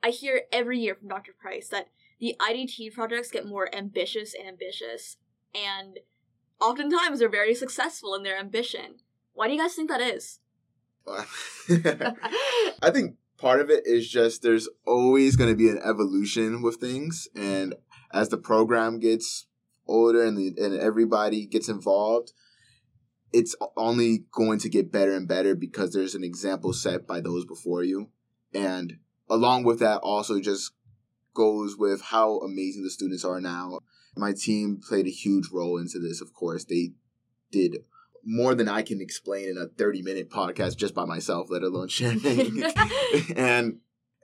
I 0.04 0.10
hear 0.10 0.42
every 0.52 0.80
year 0.80 0.96
from 0.96 1.08
Dr. 1.08 1.34
Price 1.40 1.68
that 1.70 1.88
the 2.20 2.36
IDT 2.40 2.94
projects 2.94 3.32
get 3.32 3.46
more 3.46 3.74
ambitious 3.76 4.34
and 4.34 4.48
ambitious, 4.48 5.18
and 5.54 6.00
oftentimes 6.62 7.20
they're 7.20 7.30
very 7.30 7.56
successful 7.56 8.16
in 8.16 8.24
their 8.24 8.38
ambition. 8.38 8.98
Why 9.34 9.48
do 9.48 9.54
you 9.54 9.60
guys 9.60 9.74
think 9.74 9.90
that 9.90 10.02
is? 10.02 10.40
I 11.08 12.92
think 12.92 13.16
part 13.38 13.60
of 13.60 13.70
it 13.70 13.86
is 13.86 14.10
just 14.10 14.42
there's 14.42 14.68
always 14.86 15.36
going 15.36 15.50
to 15.50 15.56
be 15.56 15.70
an 15.70 15.80
evolution 15.84 16.62
with 16.62 16.76
things, 16.76 17.28
and 17.36 17.76
as 18.16 18.30
the 18.30 18.38
program 18.38 19.00
gets 19.00 19.46
older 19.86 20.24
and 20.24 20.38
the, 20.38 20.54
and 20.58 20.74
everybody 20.80 21.46
gets 21.46 21.68
involved, 21.68 22.32
it's 23.34 23.56
only 23.76 24.24
going 24.32 24.58
to 24.60 24.70
get 24.70 24.92
better 24.92 25.14
and 25.14 25.28
better 25.28 25.54
because 25.54 25.92
there's 25.92 26.16
an 26.16 26.24
example 26.24 26.72
set 26.72 27.06
by 27.06 27.20
those 27.20 27.46
before 27.46 27.84
you. 27.84 28.10
And 28.54 29.00
along 29.30 29.66
with 29.66 29.80
that, 29.80 29.98
also 29.98 30.40
just 30.40 30.72
goes 31.34 31.76
with 31.78 32.02
how 32.04 32.40
amazing 32.40 32.84
the 32.84 32.90
students 32.90 33.26
are 33.26 33.42
now. 33.42 33.80
My 34.16 34.32
team 34.32 34.80
played 34.82 35.08
a 35.08 35.12
huge 35.12 35.50
role 35.52 35.78
into 35.78 36.00
this, 36.00 36.22
of 36.22 36.34
course. 36.34 36.64
They 36.64 36.94
did 37.52 37.80
more 38.24 38.56
than 38.56 38.70
I 38.70 38.82
can 38.82 39.02
explain 39.02 39.50
in 39.50 39.58
a 39.58 39.68
30 39.68 40.02
minute 40.02 40.32
podcast 40.32 40.78
just 40.78 40.96
by 40.96 41.04
myself, 41.04 41.48
let 41.50 41.64
alone 41.64 41.90
sharing. 41.90 42.64
and 43.36 43.80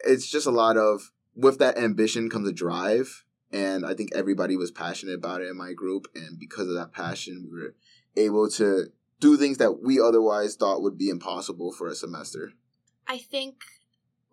it's 0.05 0.31
just 0.31 0.47
a 0.47 0.51
lot 0.51 0.77
of, 0.77 1.11
with 1.35 1.59
that 1.59 1.77
ambition 1.77 2.29
comes 2.29 2.47
a 2.47 2.53
drive 2.53 3.25
and 3.51 3.85
I 3.85 3.93
think 3.93 4.11
everybody 4.13 4.55
was 4.55 4.71
passionate 4.71 5.15
about 5.15 5.41
it 5.41 5.49
in 5.49 5.57
my 5.57 5.73
group, 5.73 6.07
and 6.15 6.39
because 6.39 6.67
of 6.67 6.75
that 6.75 6.93
passion, 6.93 7.49
we 7.51 7.59
were 7.59 7.75
able 8.15 8.49
to 8.51 8.87
do 9.19 9.37
things 9.37 9.57
that 9.57 9.81
we 9.83 9.99
otherwise 9.99 10.55
thought 10.55 10.81
would 10.81 10.97
be 10.97 11.09
impossible 11.09 11.71
for 11.71 11.87
a 11.87 11.95
semester. 11.95 12.53
I 13.07 13.17
think 13.17 13.63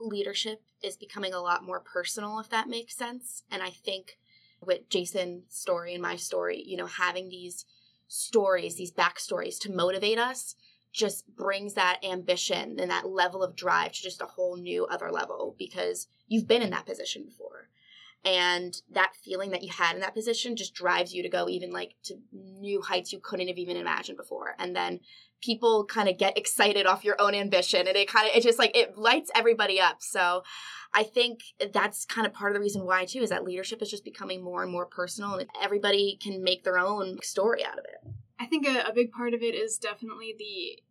leadership 0.00 0.62
is 0.82 0.96
becoming 0.96 1.34
a 1.34 1.40
lot 1.40 1.64
more 1.64 1.80
personal, 1.80 2.38
if 2.38 2.48
that 2.50 2.68
makes 2.68 2.96
sense. 2.96 3.42
And 3.50 3.62
I 3.62 3.70
think 3.70 4.18
with 4.60 4.88
Jason's 4.88 5.44
story 5.48 5.92
and 5.94 6.02
my 6.02 6.16
story, 6.16 6.62
you 6.64 6.76
know, 6.76 6.86
having 6.86 7.28
these 7.28 7.64
stories, 8.06 8.76
these 8.76 8.92
backstories 8.92 9.58
to 9.60 9.72
motivate 9.72 10.18
us 10.18 10.54
just 10.92 11.36
brings 11.36 11.74
that 11.74 12.00
ambition 12.02 12.80
and 12.80 12.90
that 12.90 13.06
level 13.06 13.42
of 13.42 13.54
drive 13.54 13.92
to 13.92 14.02
just 14.02 14.22
a 14.22 14.26
whole 14.26 14.56
new 14.56 14.86
other 14.86 15.10
level 15.10 15.54
because 15.58 16.08
you've 16.26 16.48
been 16.48 16.62
in 16.62 16.70
that 16.70 16.86
position 16.86 17.24
before 17.24 17.68
and 18.24 18.74
that 18.90 19.12
feeling 19.24 19.50
that 19.50 19.62
you 19.62 19.70
had 19.72 19.94
in 19.94 20.00
that 20.00 20.14
position 20.14 20.56
just 20.56 20.74
drives 20.74 21.14
you 21.14 21.22
to 21.22 21.28
go 21.28 21.48
even 21.48 21.70
like 21.70 21.94
to 22.04 22.14
new 22.32 22.82
heights 22.82 23.12
you 23.12 23.20
couldn't 23.20 23.48
have 23.48 23.58
even 23.58 23.76
imagined 23.76 24.18
before. 24.18 24.54
And 24.58 24.74
then 24.74 25.00
people 25.40 25.84
kind 25.84 26.08
of 26.08 26.18
get 26.18 26.36
excited 26.36 26.84
off 26.86 27.04
your 27.04 27.20
own 27.20 27.34
ambition 27.34 27.86
and 27.86 27.96
it 27.96 28.08
kind 28.08 28.28
of 28.28 28.34
it 28.34 28.42
just 28.42 28.58
like 28.58 28.76
it 28.76 28.98
lights 28.98 29.30
everybody 29.34 29.80
up. 29.80 29.96
So 30.00 30.42
i 30.94 31.02
think 31.02 31.40
that's 31.72 32.06
kind 32.06 32.26
of 32.26 32.32
part 32.32 32.50
of 32.50 32.54
the 32.54 32.60
reason 32.60 32.86
why 32.86 33.04
too 33.04 33.20
is 33.20 33.28
that 33.28 33.44
leadership 33.44 33.82
is 33.82 33.90
just 33.90 34.04
becoming 34.04 34.42
more 34.42 34.62
and 34.62 34.72
more 34.72 34.86
personal 34.86 35.34
and 35.34 35.48
everybody 35.62 36.18
can 36.22 36.42
make 36.42 36.64
their 36.64 36.78
own 36.78 37.18
story 37.22 37.62
out 37.64 37.78
of 37.78 37.84
it. 37.84 38.10
I 38.40 38.46
think 38.46 38.66
a, 38.66 38.88
a 38.88 38.92
big 38.94 39.12
part 39.12 39.34
of 39.34 39.42
it 39.42 39.54
is 39.54 39.78
definitely 39.78 40.34
the 40.38 40.82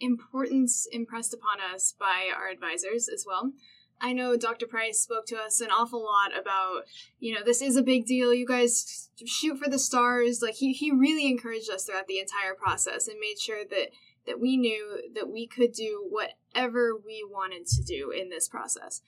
importance 0.00 0.86
impressed 0.90 1.34
upon 1.34 1.58
us 1.60 1.94
by 1.98 2.30
our 2.34 2.48
advisors 2.48 3.08
as 3.08 3.24
well. 3.26 3.52
I 4.00 4.12
know 4.12 4.36
Dr. 4.36 4.66
Price 4.66 5.00
spoke 5.00 5.26
to 5.26 5.36
us 5.36 5.60
an 5.60 5.70
awful 5.70 6.02
lot 6.02 6.38
about, 6.38 6.82
you 7.20 7.34
know, 7.34 7.40
this 7.44 7.62
is 7.62 7.76
a 7.76 7.82
big 7.82 8.06
deal. 8.06 8.34
You 8.34 8.46
guys 8.46 9.08
shoot 9.24 9.58
for 9.58 9.68
the 9.68 9.78
stars. 9.78 10.42
Like 10.42 10.54
he 10.54 10.72
he 10.72 10.90
really 10.90 11.26
encouraged 11.26 11.70
us 11.70 11.84
throughout 11.84 12.06
the 12.06 12.18
entire 12.18 12.54
process 12.54 13.08
and 13.08 13.18
made 13.18 13.38
sure 13.38 13.64
that 13.64 13.88
that 14.26 14.40
we 14.40 14.56
knew 14.56 15.00
that 15.14 15.28
we 15.28 15.46
could 15.46 15.72
do 15.72 16.06
whatever 16.10 16.96
we 16.96 17.24
wanted 17.28 17.66
to 17.66 17.82
do 17.82 18.10
in 18.10 18.30
this 18.30 18.48
process. 18.48 19.02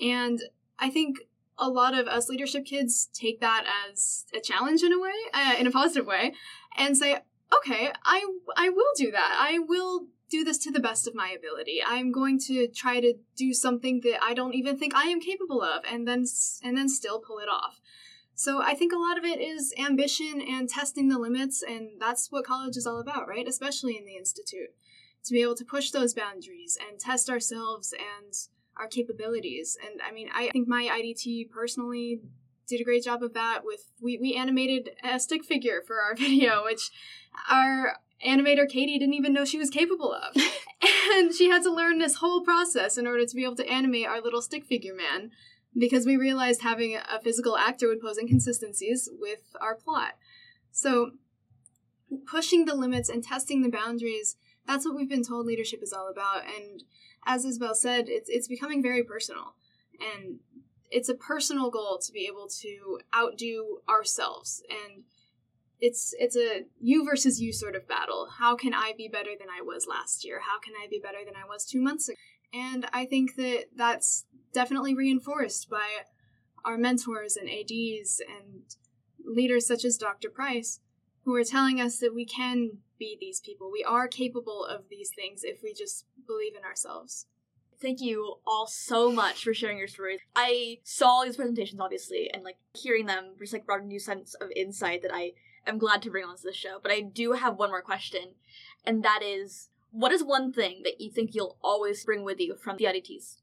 And 0.00 0.40
I 0.78 0.90
think 0.90 1.18
a 1.58 1.68
lot 1.68 1.96
of 1.96 2.06
us 2.06 2.28
leadership 2.28 2.64
kids 2.64 3.08
take 3.12 3.40
that 3.40 3.64
as 3.88 4.24
a 4.34 4.40
challenge 4.40 4.82
in 4.82 4.92
a 4.92 4.98
way, 4.98 5.12
uh, 5.34 5.54
in 5.58 5.66
a 5.66 5.70
positive 5.70 6.06
way, 6.06 6.32
and 6.76 6.96
say, 6.96 7.18
okay, 7.54 7.92
I 8.04 8.26
I 8.56 8.70
will 8.70 8.92
do 8.96 9.10
that. 9.10 9.36
I 9.38 9.58
will 9.58 10.06
do 10.30 10.44
this 10.44 10.58
to 10.58 10.70
the 10.70 10.80
best 10.80 11.06
of 11.06 11.14
my 11.14 11.34
ability. 11.36 11.80
I'm 11.84 12.12
going 12.12 12.38
to 12.46 12.68
try 12.68 13.00
to 13.00 13.14
do 13.36 13.52
something 13.52 14.00
that 14.04 14.22
I 14.22 14.32
don't 14.32 14.54
even 14.54 14.78
think 14.78 14.94
I 14.94 15.04
am 15.04 15.20
capable 15.20 15.62
of, 15.62 15.82
and 15.90 16.06
then 16.06 16.24
and 16.62 16.76
then 16.76 16.88
still 16.88 17.20
pull 17.20 17.38
it 17.38 17.48
off. 17.48 17.80
So 18.34 18.62
I 18.62 18.74
think 18.74 18.92
a 18.92 18.98
lot 18.98 19.18
of 19.18 19.24
it 19.24 19.40
is 19.40 19.74
ambition 19.78 20.40
and 20.40 20.68
testing 20.68 21.08
the 21.08 21.18
limits, 21.18 21.62
and 21.62 22.00
that's 22.00 22.30
what 22.30 22.46
college 22.46 22.76
is 22.76 22.86
all 22.86 23.00
about, 23.00 23.28
right? 23.28 23.46
Especially 23.46 23.98
in 23.98 24.06
the 24.06 24.16
institute, 24.16 24.70
to 25.24 25.34
be 25.34 25.42
able 25.42 25.56
to 25.56 25.64
push 25.64 25.90
those 25.90 26.14
boundaries 26.14 26.78
and 26.88 26.98
test 26.98 27.28
ourselves 27.28 27.92
and 27.92 28.32
our 28.78 28.86
capabilities. 28.86 29.76
And 29.84 30.00
I 30.00 30.12
mean, 30.12 30.30
I 30.34 30.48
think 30.50 30.68
my 30.68 30.84
IDT 30.84 31.50
personally 31.50 32.20
did 32.66 32.80
a 32.80 32.84
great 32.84 33.04
job 33.04 33.22
of 33.22 33.34
that 33.34 33.60
with 33.64 33.90
we, 34.00 34.16
we 34.16 34.34
animated 34.34 34.90
a 35.02 35.18
stick 35.18 35.44
figure 35.44 35.82
for 35.86 36.00
our 36.00 36.14
video 36.16 36.64
which 36.64 36.90
our 37.50 37.96
animator 38.26 38.68
katie 38.68 38.98
didn't 38.98 39.14
even 39.14 39.32
know 39.32 39.44
she 39.44 39.58
was 39.58 39.70
capable 39.70 40.12
of. 40.12 40.34
And 41.12 41.34
she 41.34 41.50
had 41.50 41.62
to 41.64 41.72
learn 41.72 41.98
this 41.98 42.16
whole 42.16 42.42
process 42.42 42.96
in 42.96 43.06
order 43.06 43.26
to 43.26 43.34
be 43.36 43.44
able 43.44 43.56
to 43.56 43.68
animate 43.68 44.06
our 44.06 44.20
little 44.20 44.40
stick 44.40 44.64
figure 44.64 44.94
man 44.94 45.30
because 45.76 46.06
we 46.06 46.16
realized 46.16 46.62
having 46.62 46.96
a 46.96 47.20
physical 47.20 47.56
actor 47.56 47.88
would 47.88 48.00
pose 48.00 48.16
inconsistencies 48.16 49.10
with 49.18 49.40
our 49.60 49.74
plot. 49.74 50.12
So 50.70 51.10
pushing 52.26 52.64
the 52.64 52.74
limits 52.74 53.08
and 53.08 53.22
testing 53.22 53.62
the 53.62 53.68
boundaries 53.68 54.36
that's 54.66 54.84
what 54.84 54.94
we've 54.94 55.08
been 55.08 55.24
told 55.24 55.46
leadership 55.46 55.82
is 55.82 55.92
all 55.92 56.08
about. 56.08 56.44
And 56.44 56.84
as 57.26 57.44
isabel 57.44 57.74
said 57.74 58.04
it's, 58.08 58.28
it's 58.28 58.48
becoming 58.48 58.82
very 58.82 59.02
personal. 59.02 59.54
And 60.00 60.38
it's 60.90 61.08
a 61.08 61.14
personal 61.14 61.70
goal 61.70 61.98
to 62.04 62.12
be 62.12 62.26
able 62.26 62.48
to 62.60 63.00
outdo 63.14 63.78
ourselves. 63.88 64.62
And 64.70 65.04
it's 65.80 66.14
it's 66.18 66.36
a 66.36 66.64
you 66.80 67.04
versus 67.04 67.40
you 67.40 67.52
sort 67.52 67.76
of 67.76 67.88
battle. 67.88 68.28
How 68.38 68.56
can 68.56 68.74
i 68.74 68.92
be 68.96 69.08
better 69.08 69.30
than 69.38 69.48
i 69.48 69.62
was 69.62 69.86
last 69.86 70.24
year? 70.24 70.40
How 70.40 70.58
can 70.58 70.74
i 70.82 70.86
be 70.88 71.00
better 71.02 71.24
than 71.24 71.34
i 71.36 71.46
was 71.46 71.64
2 71.64 71.80
months 71.80 72.08
ago? 72.08 72.16
And 72.52 72.86
i 72.92 73.04
think 73.04 73.36
that 73.36 73.66
that's 73.74 74.26
definitely 74.52 74.94
reinforced 74.94 75.70
by 75.70 75.88
our 76.64 76.76
mentors 76.76 77.36
and 77.36 77.48
ads 77.48 78.20
and 78.20 78.62
leaders 79.24 79.66
such 79.66 79.84
as 79.84 79.96
dr 79.96 80.28
price 80.30 80.80
who 81.24 81.34
are 81.34 81.44
telling 81.44 81.80
us 81.80 81.98
that 81.98 82.14
we 82.14 82.24
can 82.24 82.78
be 82.98 83.16
these 83.18 83.40
people. 83.40 83.70
We 83.72 83.84
are 83.84 84.06
capable 84.06 84.64
of 84.64 84.84
these 84.90 85.10
things 85.14 85.42
if 85.42 85.62
we 85.62 85.74
just 85.74 86.06
believe 86.26 86.54
in 86.56 86.64
ourselves. 86.64 87.26
Thank 87.80 88.00
you 88.00 88.36
all 88.46 88.66
so 88.66 89.10
much 89.10 89.42
for 89.42 89.54
sharing 89.54 89.78
your 89.78 89.88
stories. 89.88 90.20
I 90.36 90.78
saw 90.84 91.06
all 91.06 91.24
these 91.24 91.36
presentations, 91.36 91.80
obviously, 91.80 92.30
and 92.32 92.44
like 92.44 92.58
hearing 92.74 93.06
them 93.06 93.34
just 93.38 93.54
like 93.54 93.64
brought 93.64 93.80
a 93.82 93.86
new 93.86 93.98
sense 93.98 94.34
of 94.34 94.50
insight 94.54 95.02
that 95.02 95.14
I 95.14 95.32
am 95.66 95.78
glad 95.78 96.02
to 96.02 96.10
bring 96.10 96.24
on 96.24 96.36
to 96.36 96.42
the 96.42 96.52
show. 96.52 96.78
But 96.82 96.92
I 96.92 97.00
do 97.00 97.32
have 97.32 97.56
one 97.56 97.70
more 97.70 97.82
question, 97.82 98.34
and 98.84 99.02
that 99.02 99.22
is, 99.22 99.68
what 99.90 100.12
is 100.12 100.22
one 100.22 100.52
thing 100.52 100.82
that 100.84 101.00
you 101.00 101.10
think 101.10 101.34
you'll 101.34 101.58
always 101.62 102.04
bring 102.04 102.24
with 102.24 102.40
you 102.40 102.54
from 102.56 102.76
the 102.76 102.84
IDTs? 102.84 103.38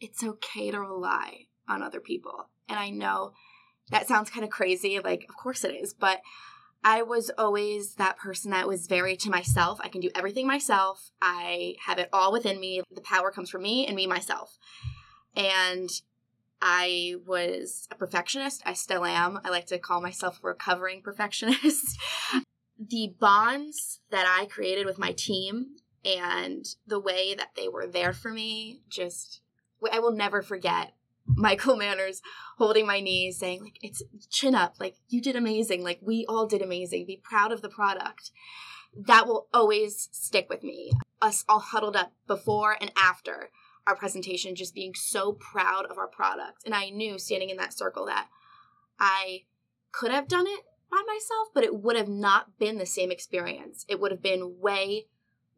It's 0.00 0.24
okay 0.24 0.70
to 0.70 0.80
rely 0.80 1.46
on 1.68 1.82
other 1.82 2.00
people, 2.00 2.48
and 2.68 2.78
I 2.78 2.90
know 2.90 3.32
that 3.90 4.08
sounds 4.08 4.30
kind 4.30 4.44
of 4.44 4.50
crazy. 4.50 4.98
Like, 5.00 5.26
of 5.28 5.36
course 5.36 5.64
it 5.64 5.74
is, 5.74 5.92
but 5.92 6.20
I 6.82 7.02
was 7.02 7.30
always 7.36 7.96
that 7.96 8.16
person 8.16 8.52
that 8.52 8.66
was 8.66 8.86
very 8.86 9.16
to 9.16 9.30
myself. 9.30 9.80
I 9.82 9.88
can 9.88 10.00
do 10.00 10.10
everything 10.14 10.46
myself. 10.46 11.10
I 11.20 11.74
have 11.86 11.98
it 11.98 12.08
all 12.12 12.32
within 12.32 12.58
me. 12.58 12.82
The 12.90 13.02
power 13.02 13.30
comes 13.30 13.50
from 13.50 13.62
me 13.62 13.86
and 13.86 13.94
me 13.94 14.06
myself. 14.06 14.56
And 15.36 15.90
I 16.62 17.14
was 17.26 17.88
a 17.90 17.94
perfectionist. 17.94 18.62
I 18.66 18.74
still 18.74 19.04
am. 19.04 19.40
I 19.44 19.50
like 19.50 19.66
to 19.66 19.78
call 19.78 20.00
myself 20.00 20.40
a 20.42 20.48
recovering 20.48 21.02
perfectionist. 21.04 21.98
the 22.78 23.14
bonds 23.18 24.00
that 24.10 24.26
I 24.26 24.46
created 24.46 24.86
with 24.86 24.98
my 24.98 25.12
team 25.12 25.76
and 26.04 26.64
the 26.86 27.00
way 27.00 27.34
that 27.34 27.50
they 27.56 27.68
were 27.68 27.86
there 27.86 28.12
for 28.12 28.30
me 28.30 28.80
just 28.88 29.42
I 29.90 29.98
will 29.98 30.12
never 30.12 30.42
forget 30.42 30.94
Michael 31.26 31.76
Manners 31.76 32.22
holding 32.58 32.86
my 32.86 33.00
knees, 33.00 33.38
saying, 33.38 33.62
like, 33.62 33.78
it's 33.82 34.02
chin 34.30 34.54
up, 34.54 34.76
like, 34.80 34.96
you 35.08 35.20
did 35.22 35.36
amazing, 35.36 35.82
like, 35.82 36.00
we 36.02 36.26
all 36.28 36.46
did 36.46 36.62
amazing, 36.62 37.06
be 37.06 37.20
proud 37.22 37.52
of 37.52 37.62
the 37.62 37.68
product. 37.68 38.30
That 38.96 39.26
will 39.26 39.46
always 39.54 40.08
stick 40.12 40.48
with 40.48 40.62
me. 40.62 40.92
Us 41.22 41.44
all 41.48 41.60
huddled 41.60 41.96
up 41.96 42.12
before 42.26 42.76
and 42.80 42.90
after 42.96 43.50
our 43.86 43.96
presentation, 43.96 44.54
just 44.54 44.74
being 44.74 44.94
so 44.94 45.32
proud 45.32 45.86
of 45.86 45.98
our 45.98 46.08
product. 46.08 46.62
And 46.64 46.74
I 46.74 46.90
knew 46.90 47.18
standing 47.18 47.50
in 47.50 47.56
that 47.56 47.76
circle 47.76 48.06
that 48.06 48.28
I 48.98 49.44
could 49.92 50.10
have 50.10 50.28
done 50.28 50.46
it 50.46 50.60
by 50.90 51.02
myself, 51.06 51.48
but 51.54 51.64
it 51.64 51.82
would 51.82 51.96
have 51.96 52.08
not 52.08 52.58
been 52.58 52.78
the 52.78 52.86
same 52.86 53.10
experience. 53.10 53.84
It 53.88 54.00
would 54.00 54.10
have 54.10 54.22
been 54.22 54.58
way 54.60 55.06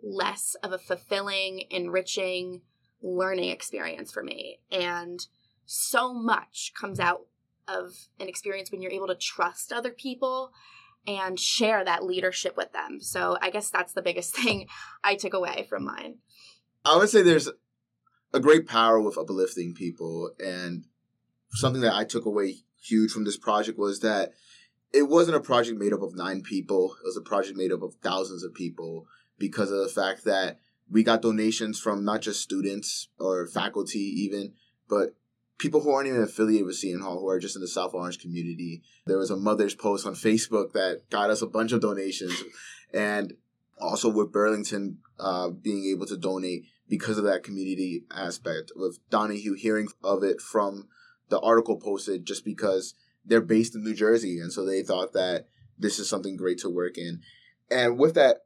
less 0.03 0.57
of 0.63 0.73
a 0.73 0.79
fulfilling, 0.79 1.65
enriching 1.71 2.63
learning 3.03 3.51
experience 3.51 4.13
for 4.13 4.23
me. 4.23 4.59
And 4.71 5.21
so 5.65 6.13
much 6.13 6.73
comes 6.79 7.01
out 7.01 7.23
of 7.69 7.93
an 8.21 8.29
experience 8.29 8.71
when 8.71 8.83
you're 8.83 8.93
able 8.93 9.07
to 9.09 9.15
trust 9.15 9.73
other 9.73 9.91
people 9.91 10.53
and 11.07 11.39
share 11.39 11.85
that 11.85 12.05
leadership 12.05 12.57
with 12.57 12.73
them. 12.73 13.01
So 13.01 13.37
I 13.41 13.51
guess 13.51 13.71
that's 13.71 13.93
the 13.93 14.03
biggest 14.03 14.35
thing 14.37 14.69
I 15.03 15.15
took 15.15 15.35
away 15.35 15.67
from 15.69 15.85
mine. 15.85 16.19
I 16.85 16.97
would 16.97 17.09
say 17.09 17.23
there's 17.23 17.49
a 18.35 18.41
great 18.41 18.67
power 18.67 19.01
with 19.01 19.19
uplifting 19.19 19.75
people. 19.75 20.31
And 20.45 20.85
something 21.51 21.83
that 21.83 21.95
I 21.95 22.05
took 22.05 22.25
away 22.25 22.57
huge 22.81 23.13
from 23.13 23.25
this 23.25 23.37
project 23.37 23.79
was 23.79 24.01
that 24.01 24.33
it 24.93 25.09
wasn't 25.09 25.37
a 25.37 25.41
project 25.41 25.79
made 25.79 25.93
up 25.93 26.03
of 26.03 26.15
nine 26.15 26.43
people, 26.43 26.97
it 27.03 27.07
was 27.07 27.17
a 27.17 27.23
project 27.23 27.57
made 27.57 27.73
up 27.73 27.83
of 27.83 27.95
thousands 28.03 28.43
of 28.43 28.55
people 28.55 29.07
because 29.39 29.71
of 29.71 29.79
the 29.79 29.89
fact 29.89 30.25
that 30.25 30.59
we 30.91 31.03
got 31.03 31.23
donations 31.23 31.81
from 31.81 32.05
not 32.05 32.21
just 32.21 32.43
students 32.43 33.09
or 33.19 33.47
faculty, 33.47 33.99
even, 33.99 34.53
but 34.89 35.15
people 35.59 35.81
who 35.81 35.91
aren't 35.91 36.09
even 36.09 36.23
affiliated 36.23 36.67
with 36.67 36.77
Seton 36.77 37.01
Hall, 37.01 37.21
who 37.21 37.29
are 37.29 37.39
just 37.39 37.57
in 37.57 37.63
the 37.63 37.69
South 37.69 37.95
Orange 37.95 38.19
community. 38.19 38.83
There 39.07 39.17
was 39.17 39.31
a 39.31 39.37
mother's 39.37 39.75
post 39.75 40.07
on 40.07 40.15
Facebook 40.15 40.73
that 40.73 41.09
got 41.09 41.31
us 41.31 41.41
a 41.41 41.47
bunch 41.47 41.73
of 41.73 41.81
donations, 41.81 42.35
and 42.93 43.33
also 43.81 44.11
with 44.11 44.33
Burlington 44.33 44.99
uh, 45.19 45.49
being 45.49 45.85
able 45.87 46.07
to 46.07 46.17
donate 46.17 46.65
because 46.93 47.17
of 47.17 47.25
that 47.25 47.43
community 47.43 48.05
aspect. 48.11 48.71
With 48.77 48.99
Donahue 49.09 49.55
hearing 49.55 49.89
of 50.05 50.23
it 50.23 50.43
from 50.43 50.89
the 51.31 51.41
article 51.41 51.79
posted, 51.79 52.27
just 52.27 52.45
because 52.45 52.93
they're 53.25 53.41
based 53.41 53.75
in 53.75 53.83
New 53.83 53.95
Jersey, 53.95 54.39
and 54.39 54.53
so 54.53 54.67
they 54.67 54.83
thought 54.83 55.15
that 55.15 55.47
this 55.79 55.99
is 55.99 56.07
something 56.07 56.37
great 56.37 56.59
to 56.59 56.69
work 56.69 56.99
in. 56.99 57.23
And 57.71 57.99
with 57.99 58.15
that, 58.17 58.43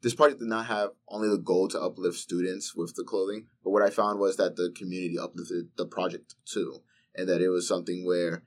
this 0.00 0.14
project 0.14 0.40
did 0.40 0.48
not 0.48 0.64
have 0.64 0.92
only 1.08 1.28
the 1.28 1.36
goal 1.36 1.68
to 1.68 1.78
uplift 1.78 2.16
students 2.16 2.74
with 2.74 2.94
the 2.94 3.04
clothing, 3.04 3.48
but 3.62 3.72
what 3.72 3.82
I 3.82 3.90
found 3.90 4.18
was 4.18 4.38
that 4.38 4.56
the 4.56 4.72
community 4.74 5.18
uplifted 5.18 5.68
the 5.76 5.84
project 5.84 6.36
too, 6.46 6.78
and 7.14 7.28
that 7.28 7.42
it 7.42 7.50
was 7.50 7.68
something 7.68 8.06
where 8.06 8.44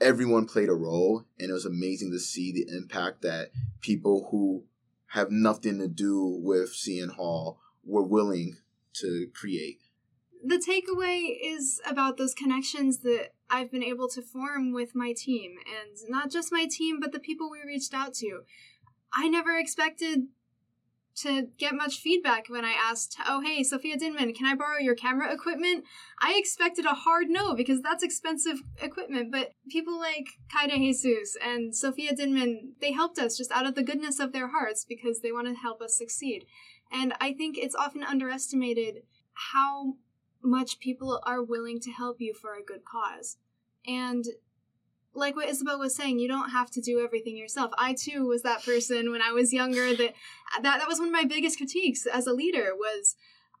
everyone 0.00 0.46
played 0.46 0.70
a 0.70 0.74
role, 0.74 1.26
and 1.38 1.50
it 1.50 1.52
was 1.52 1.66
amazing 1.66 2.10
to 2.12 2.18
see 2.18 2.52
the 2.52 2.74
impact 2.74 3.20
that 3.20 3.50
people 3.82 4.28
who 4.30 4.64
have 5.08 5.30
nothing 5.30 5.78
to 5.78 5.88
do 5.88 6.40
with 6.42 6.70
Seton 6.70 7.10
Hall 7.10 7.60
were 7.84 8.02
willing 8.02 8.56
to 9.00 9.28
create. 9.34 9.80
The 10.44 10.58
takeaway 10.58 11.36
is 11.42 11.80
about 11.84 12.16
those 12.16 12.34
connections 12.34 12.98
that 12.98 13.30
I've 13.50 13.70
been 13.70 13.82
able 13.82 14.08
to 14.10 14.22
form 14.22 14.72
with 14.72 14.94
my 14.94 15.12
team, 15.12 15.56
and 15.66 15.96
not 16.08 16.30
just 16.30 16.52
my 16.52 16.66
team, 16.70 17.00
but 17.00 17.12
the 17.12 17.18
people 17.18 17.50
we 17.50 17.58
reached 17.66 17.94
out 17.94 18.14
to. 18.14 18.42
I 19.12 19.28
never 19.28 19.56
expected 19.56 20.28
to 21.16 21.48
get 21.58 21.74
much 21.74 21.98
feedback 21.98 22.48
when 22.48 22.64
I 22.64 22.72
asked, 22.72 23.16
"Oh, 23.26 23.40
hey, 23.40 23.64
Sophia 23.64 23.96
Dinman, 23.96 24.34
can 24.34 24.46
I 24.46 24.54
borrow 24.54 24.78
your 24.78 24.94
camera 24.94 25.32
equipment?" 25.32 25.84
I 26.20 26.34
expected 26.36 26.84
a 26.84 26.94
hard 26.94 27.28
no 27.28 27.54
because 27.54 27.82
that's 27.82 28.04
expensive 28.04 28.62
equipment, 28.80 29.32
but 29.32 29.54
people 29.68 29.98
like 29.98 30.38
Kaida 30.48 30.76
Jesus 30.76 31.36
and 31.42 31.74
Sophia 31.74 32.14
Dinman, 32.14 32.74
they 32.80 32.92
helped 32.92 33.18
us 33.18 33.36
just 33.36 33.50
out 33.50 33.66
of 33.66 33.74
the 33.74 33.82
goodness 33.82 34.20
of 34.20 34.32
their 34.32 34.48
hearts 34.48 34.84
because 34.84 35.20
they 35.20 35.32
want 35.32 35.48
to 35.48 35.54
help 35.54 35.82
us 35.82 35.96
succeed. 35.96 36.46
And 36.90 37.14
I 37.20 37.32
think 37.32 37.58
it's 37.58 37.74
often 37.74 38.02
underestimated 38.02 39.02
how 39.52 39.94
much 40.42 40.78
people 40.78 41.20
are 41.24 41.42
willing 41.42 41.80
to 41.80 41.90
help 41.90 42.20
you 42.20 42.34
for 42.34 42.54
a 42.54 42.62
good 42.62 42.84
cause. 42.84 43.36
And 43.86 44.24
like 45.14 45.36
what 45.36 45.48
Isabel 45.48 45.78
was 45.78 45.94
saying, 45.94 46.18
you 46.18 46.28
don't 46.28 46.50
have 46.50 46.70
to 46.72 46.80
do 46.80 47.00
everything 47.00 47.36
yourself. 47.36 47.72
I 47.76 47.94
too 47.94 48.26
was 48.26 48.42
that 48.42 48.64
person 48.64 49.10
when 49.10 49.22
I 49.22 49.32
was 49.32 49.52
younger 49.52 49.94
that 49.94 50.14
that, 50.62 50.78
that 50.78 50.88
was 50.88 50.98
one 50.98 51.08
of 51.08 51.12
my 51.12 51.24
biggest 51.24 51.58
critiques 51.58 52.06
as 52.06 52.26
a 52.26 52.32
leader 52.32 52.70
was 52.74 53.16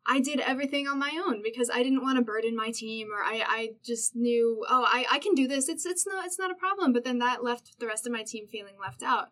I 0.06 0.20
did 0.20 0.40
everything 0.40 0.88
on 0.88 0.98
my 0.98 1.10
own 1.26 1.42
because 1.42 1.68
I 1.68 1.82
didn't 1.82 2.02
want 2.02 2.16
to 2.16 2.24
burden 2.24 2.56
my 2.56 2.70
team 2.70 3.08
or 3.12 3.22
I, 3.22 3.44
I 3.46 3.68
just 3.84 4.16
knew, 4.16 4.64
oh, 4.68 4.84
I, 4.86 5.04
I 5.10 5.18
can 5.18 5.34
do 5.34 5.46
this. 5.46 5.68
It's 5.68 5.84
it's 5.84 6.06
not 6.06 6.24
it's 6.24 6.38
not 6.38 6.50
a 6.50 6.54
problem. 6.54 6.92
But 6.92 7.04
then 7.04 7.18
that 7.18 7.44
left 7.44 7.78
the 7.78 7.86
rest 7.86 8.06
of 8.06 8.12
my 8.12 8.22
team 8.22 8.46
feeling 8.46 8.76
left 8.80 9.02
out. 9.02 9.28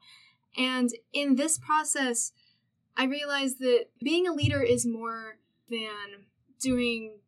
And 0.57 0.90
in 1.12 1.36
this 1.36 1.59
process, 1.59 2.32
I 2.97 3.05
realized 3.05 3.59
that 3.61 3.86
being 4.03 4.26
a 4.26 4.32
leader 4.32 4.62
is 4.62 4.86
more 4.86 5.38
than 5.68 6.26
doing 6.61 7.18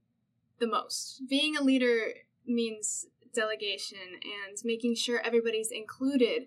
the 0.59 0.67
most. 0.67 1.23
Being 1.29 1.57
a 1.57 1.63
leader 1.63 2.15
means 2.47 3.07
delegation 3.35 3.99
and 4.23 4.57
making 4.65 4.97
sure 4.97 5.21
everybody's 5.21 5.71
included 5.71 6.47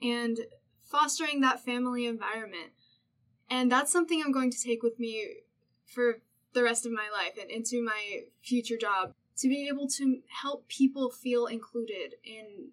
and 0.00 0.38
fostering 0.84 1.40
that 1.40 1.64
family 1.64 2.06
environment. 2.06 2.72
And 3.50 3.70
that's 3.70 3.92
something 3.92 4.22
I'm 4.24 4.32
going 4.32 4.50
to 4.50 4.62
take 4.62 4.82
with 4.82 4.98
me 4.98 5.42
for 5.84 6.20
the 6.54 6.62
rest 6.62 6.86
of 6.86 6.92
my 6.92 7.08
life 7.12 7.34
and 7.40 7.50
into 7.50 7.82
my 7.82 8.22
future 8.42 8.76
job 8.76 9.14
to 9.38 9.48
be 9.48 9.68
able 9.68 9.88
to 9.88 10.20
help 10.42 10.68
people 10.68 11.10
feel 11.10 11.46
included 11.46 12.14
in 12.24 12.70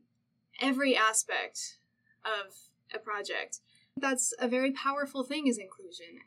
every 0.59 0.95
aspect 0.95 1.77
of 2.25 2.53
a 2.93 2.99
project. 2.99 3.59
That's 4.01 4.33
a 4.39 4.47
very 4.47 4.71
powerful 4.71 5.23
thing 5.23 5.47
is 5.47 5.57
inclusion. 5.57 6.19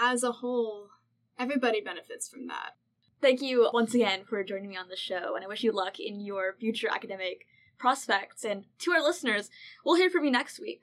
As 0.00 0.22
a 0.22 0.32
whole, 0.32 0.88
everybody 1.38 1.80
benefits 1.80 2.28
from 2.28 2.46
that. 2.48 2.76
Thank 3.20 3.42
you 3.42 3.68
once 3.72 3.94
again 3.94 4.24
for 4.24 4.44
joining 4.44 4.68
me 4.68 4.76
on 4.76 4.88
the 4.88 4.96
show, 4.96 5.34
and 5.34 5.44
I 5.44 5.48
wish 5.48 5.64
you 5.64 5.72
luck 5.72 5.98
in 5.98 6.20
your 6.20 6.54
future 6.60 6.88
academic 6.88 7.46
prospects. 7.78 8.44
And 8.44 8.64
to 8.80 8.92
our 8.92 9.02
listeners, 9.02 9.50
we'll 9.84 9.96
hear 9.96 10.10
from 10.10 10.24
you 10.24 10.30
next 10.30 10.60
week. 10.60 10.82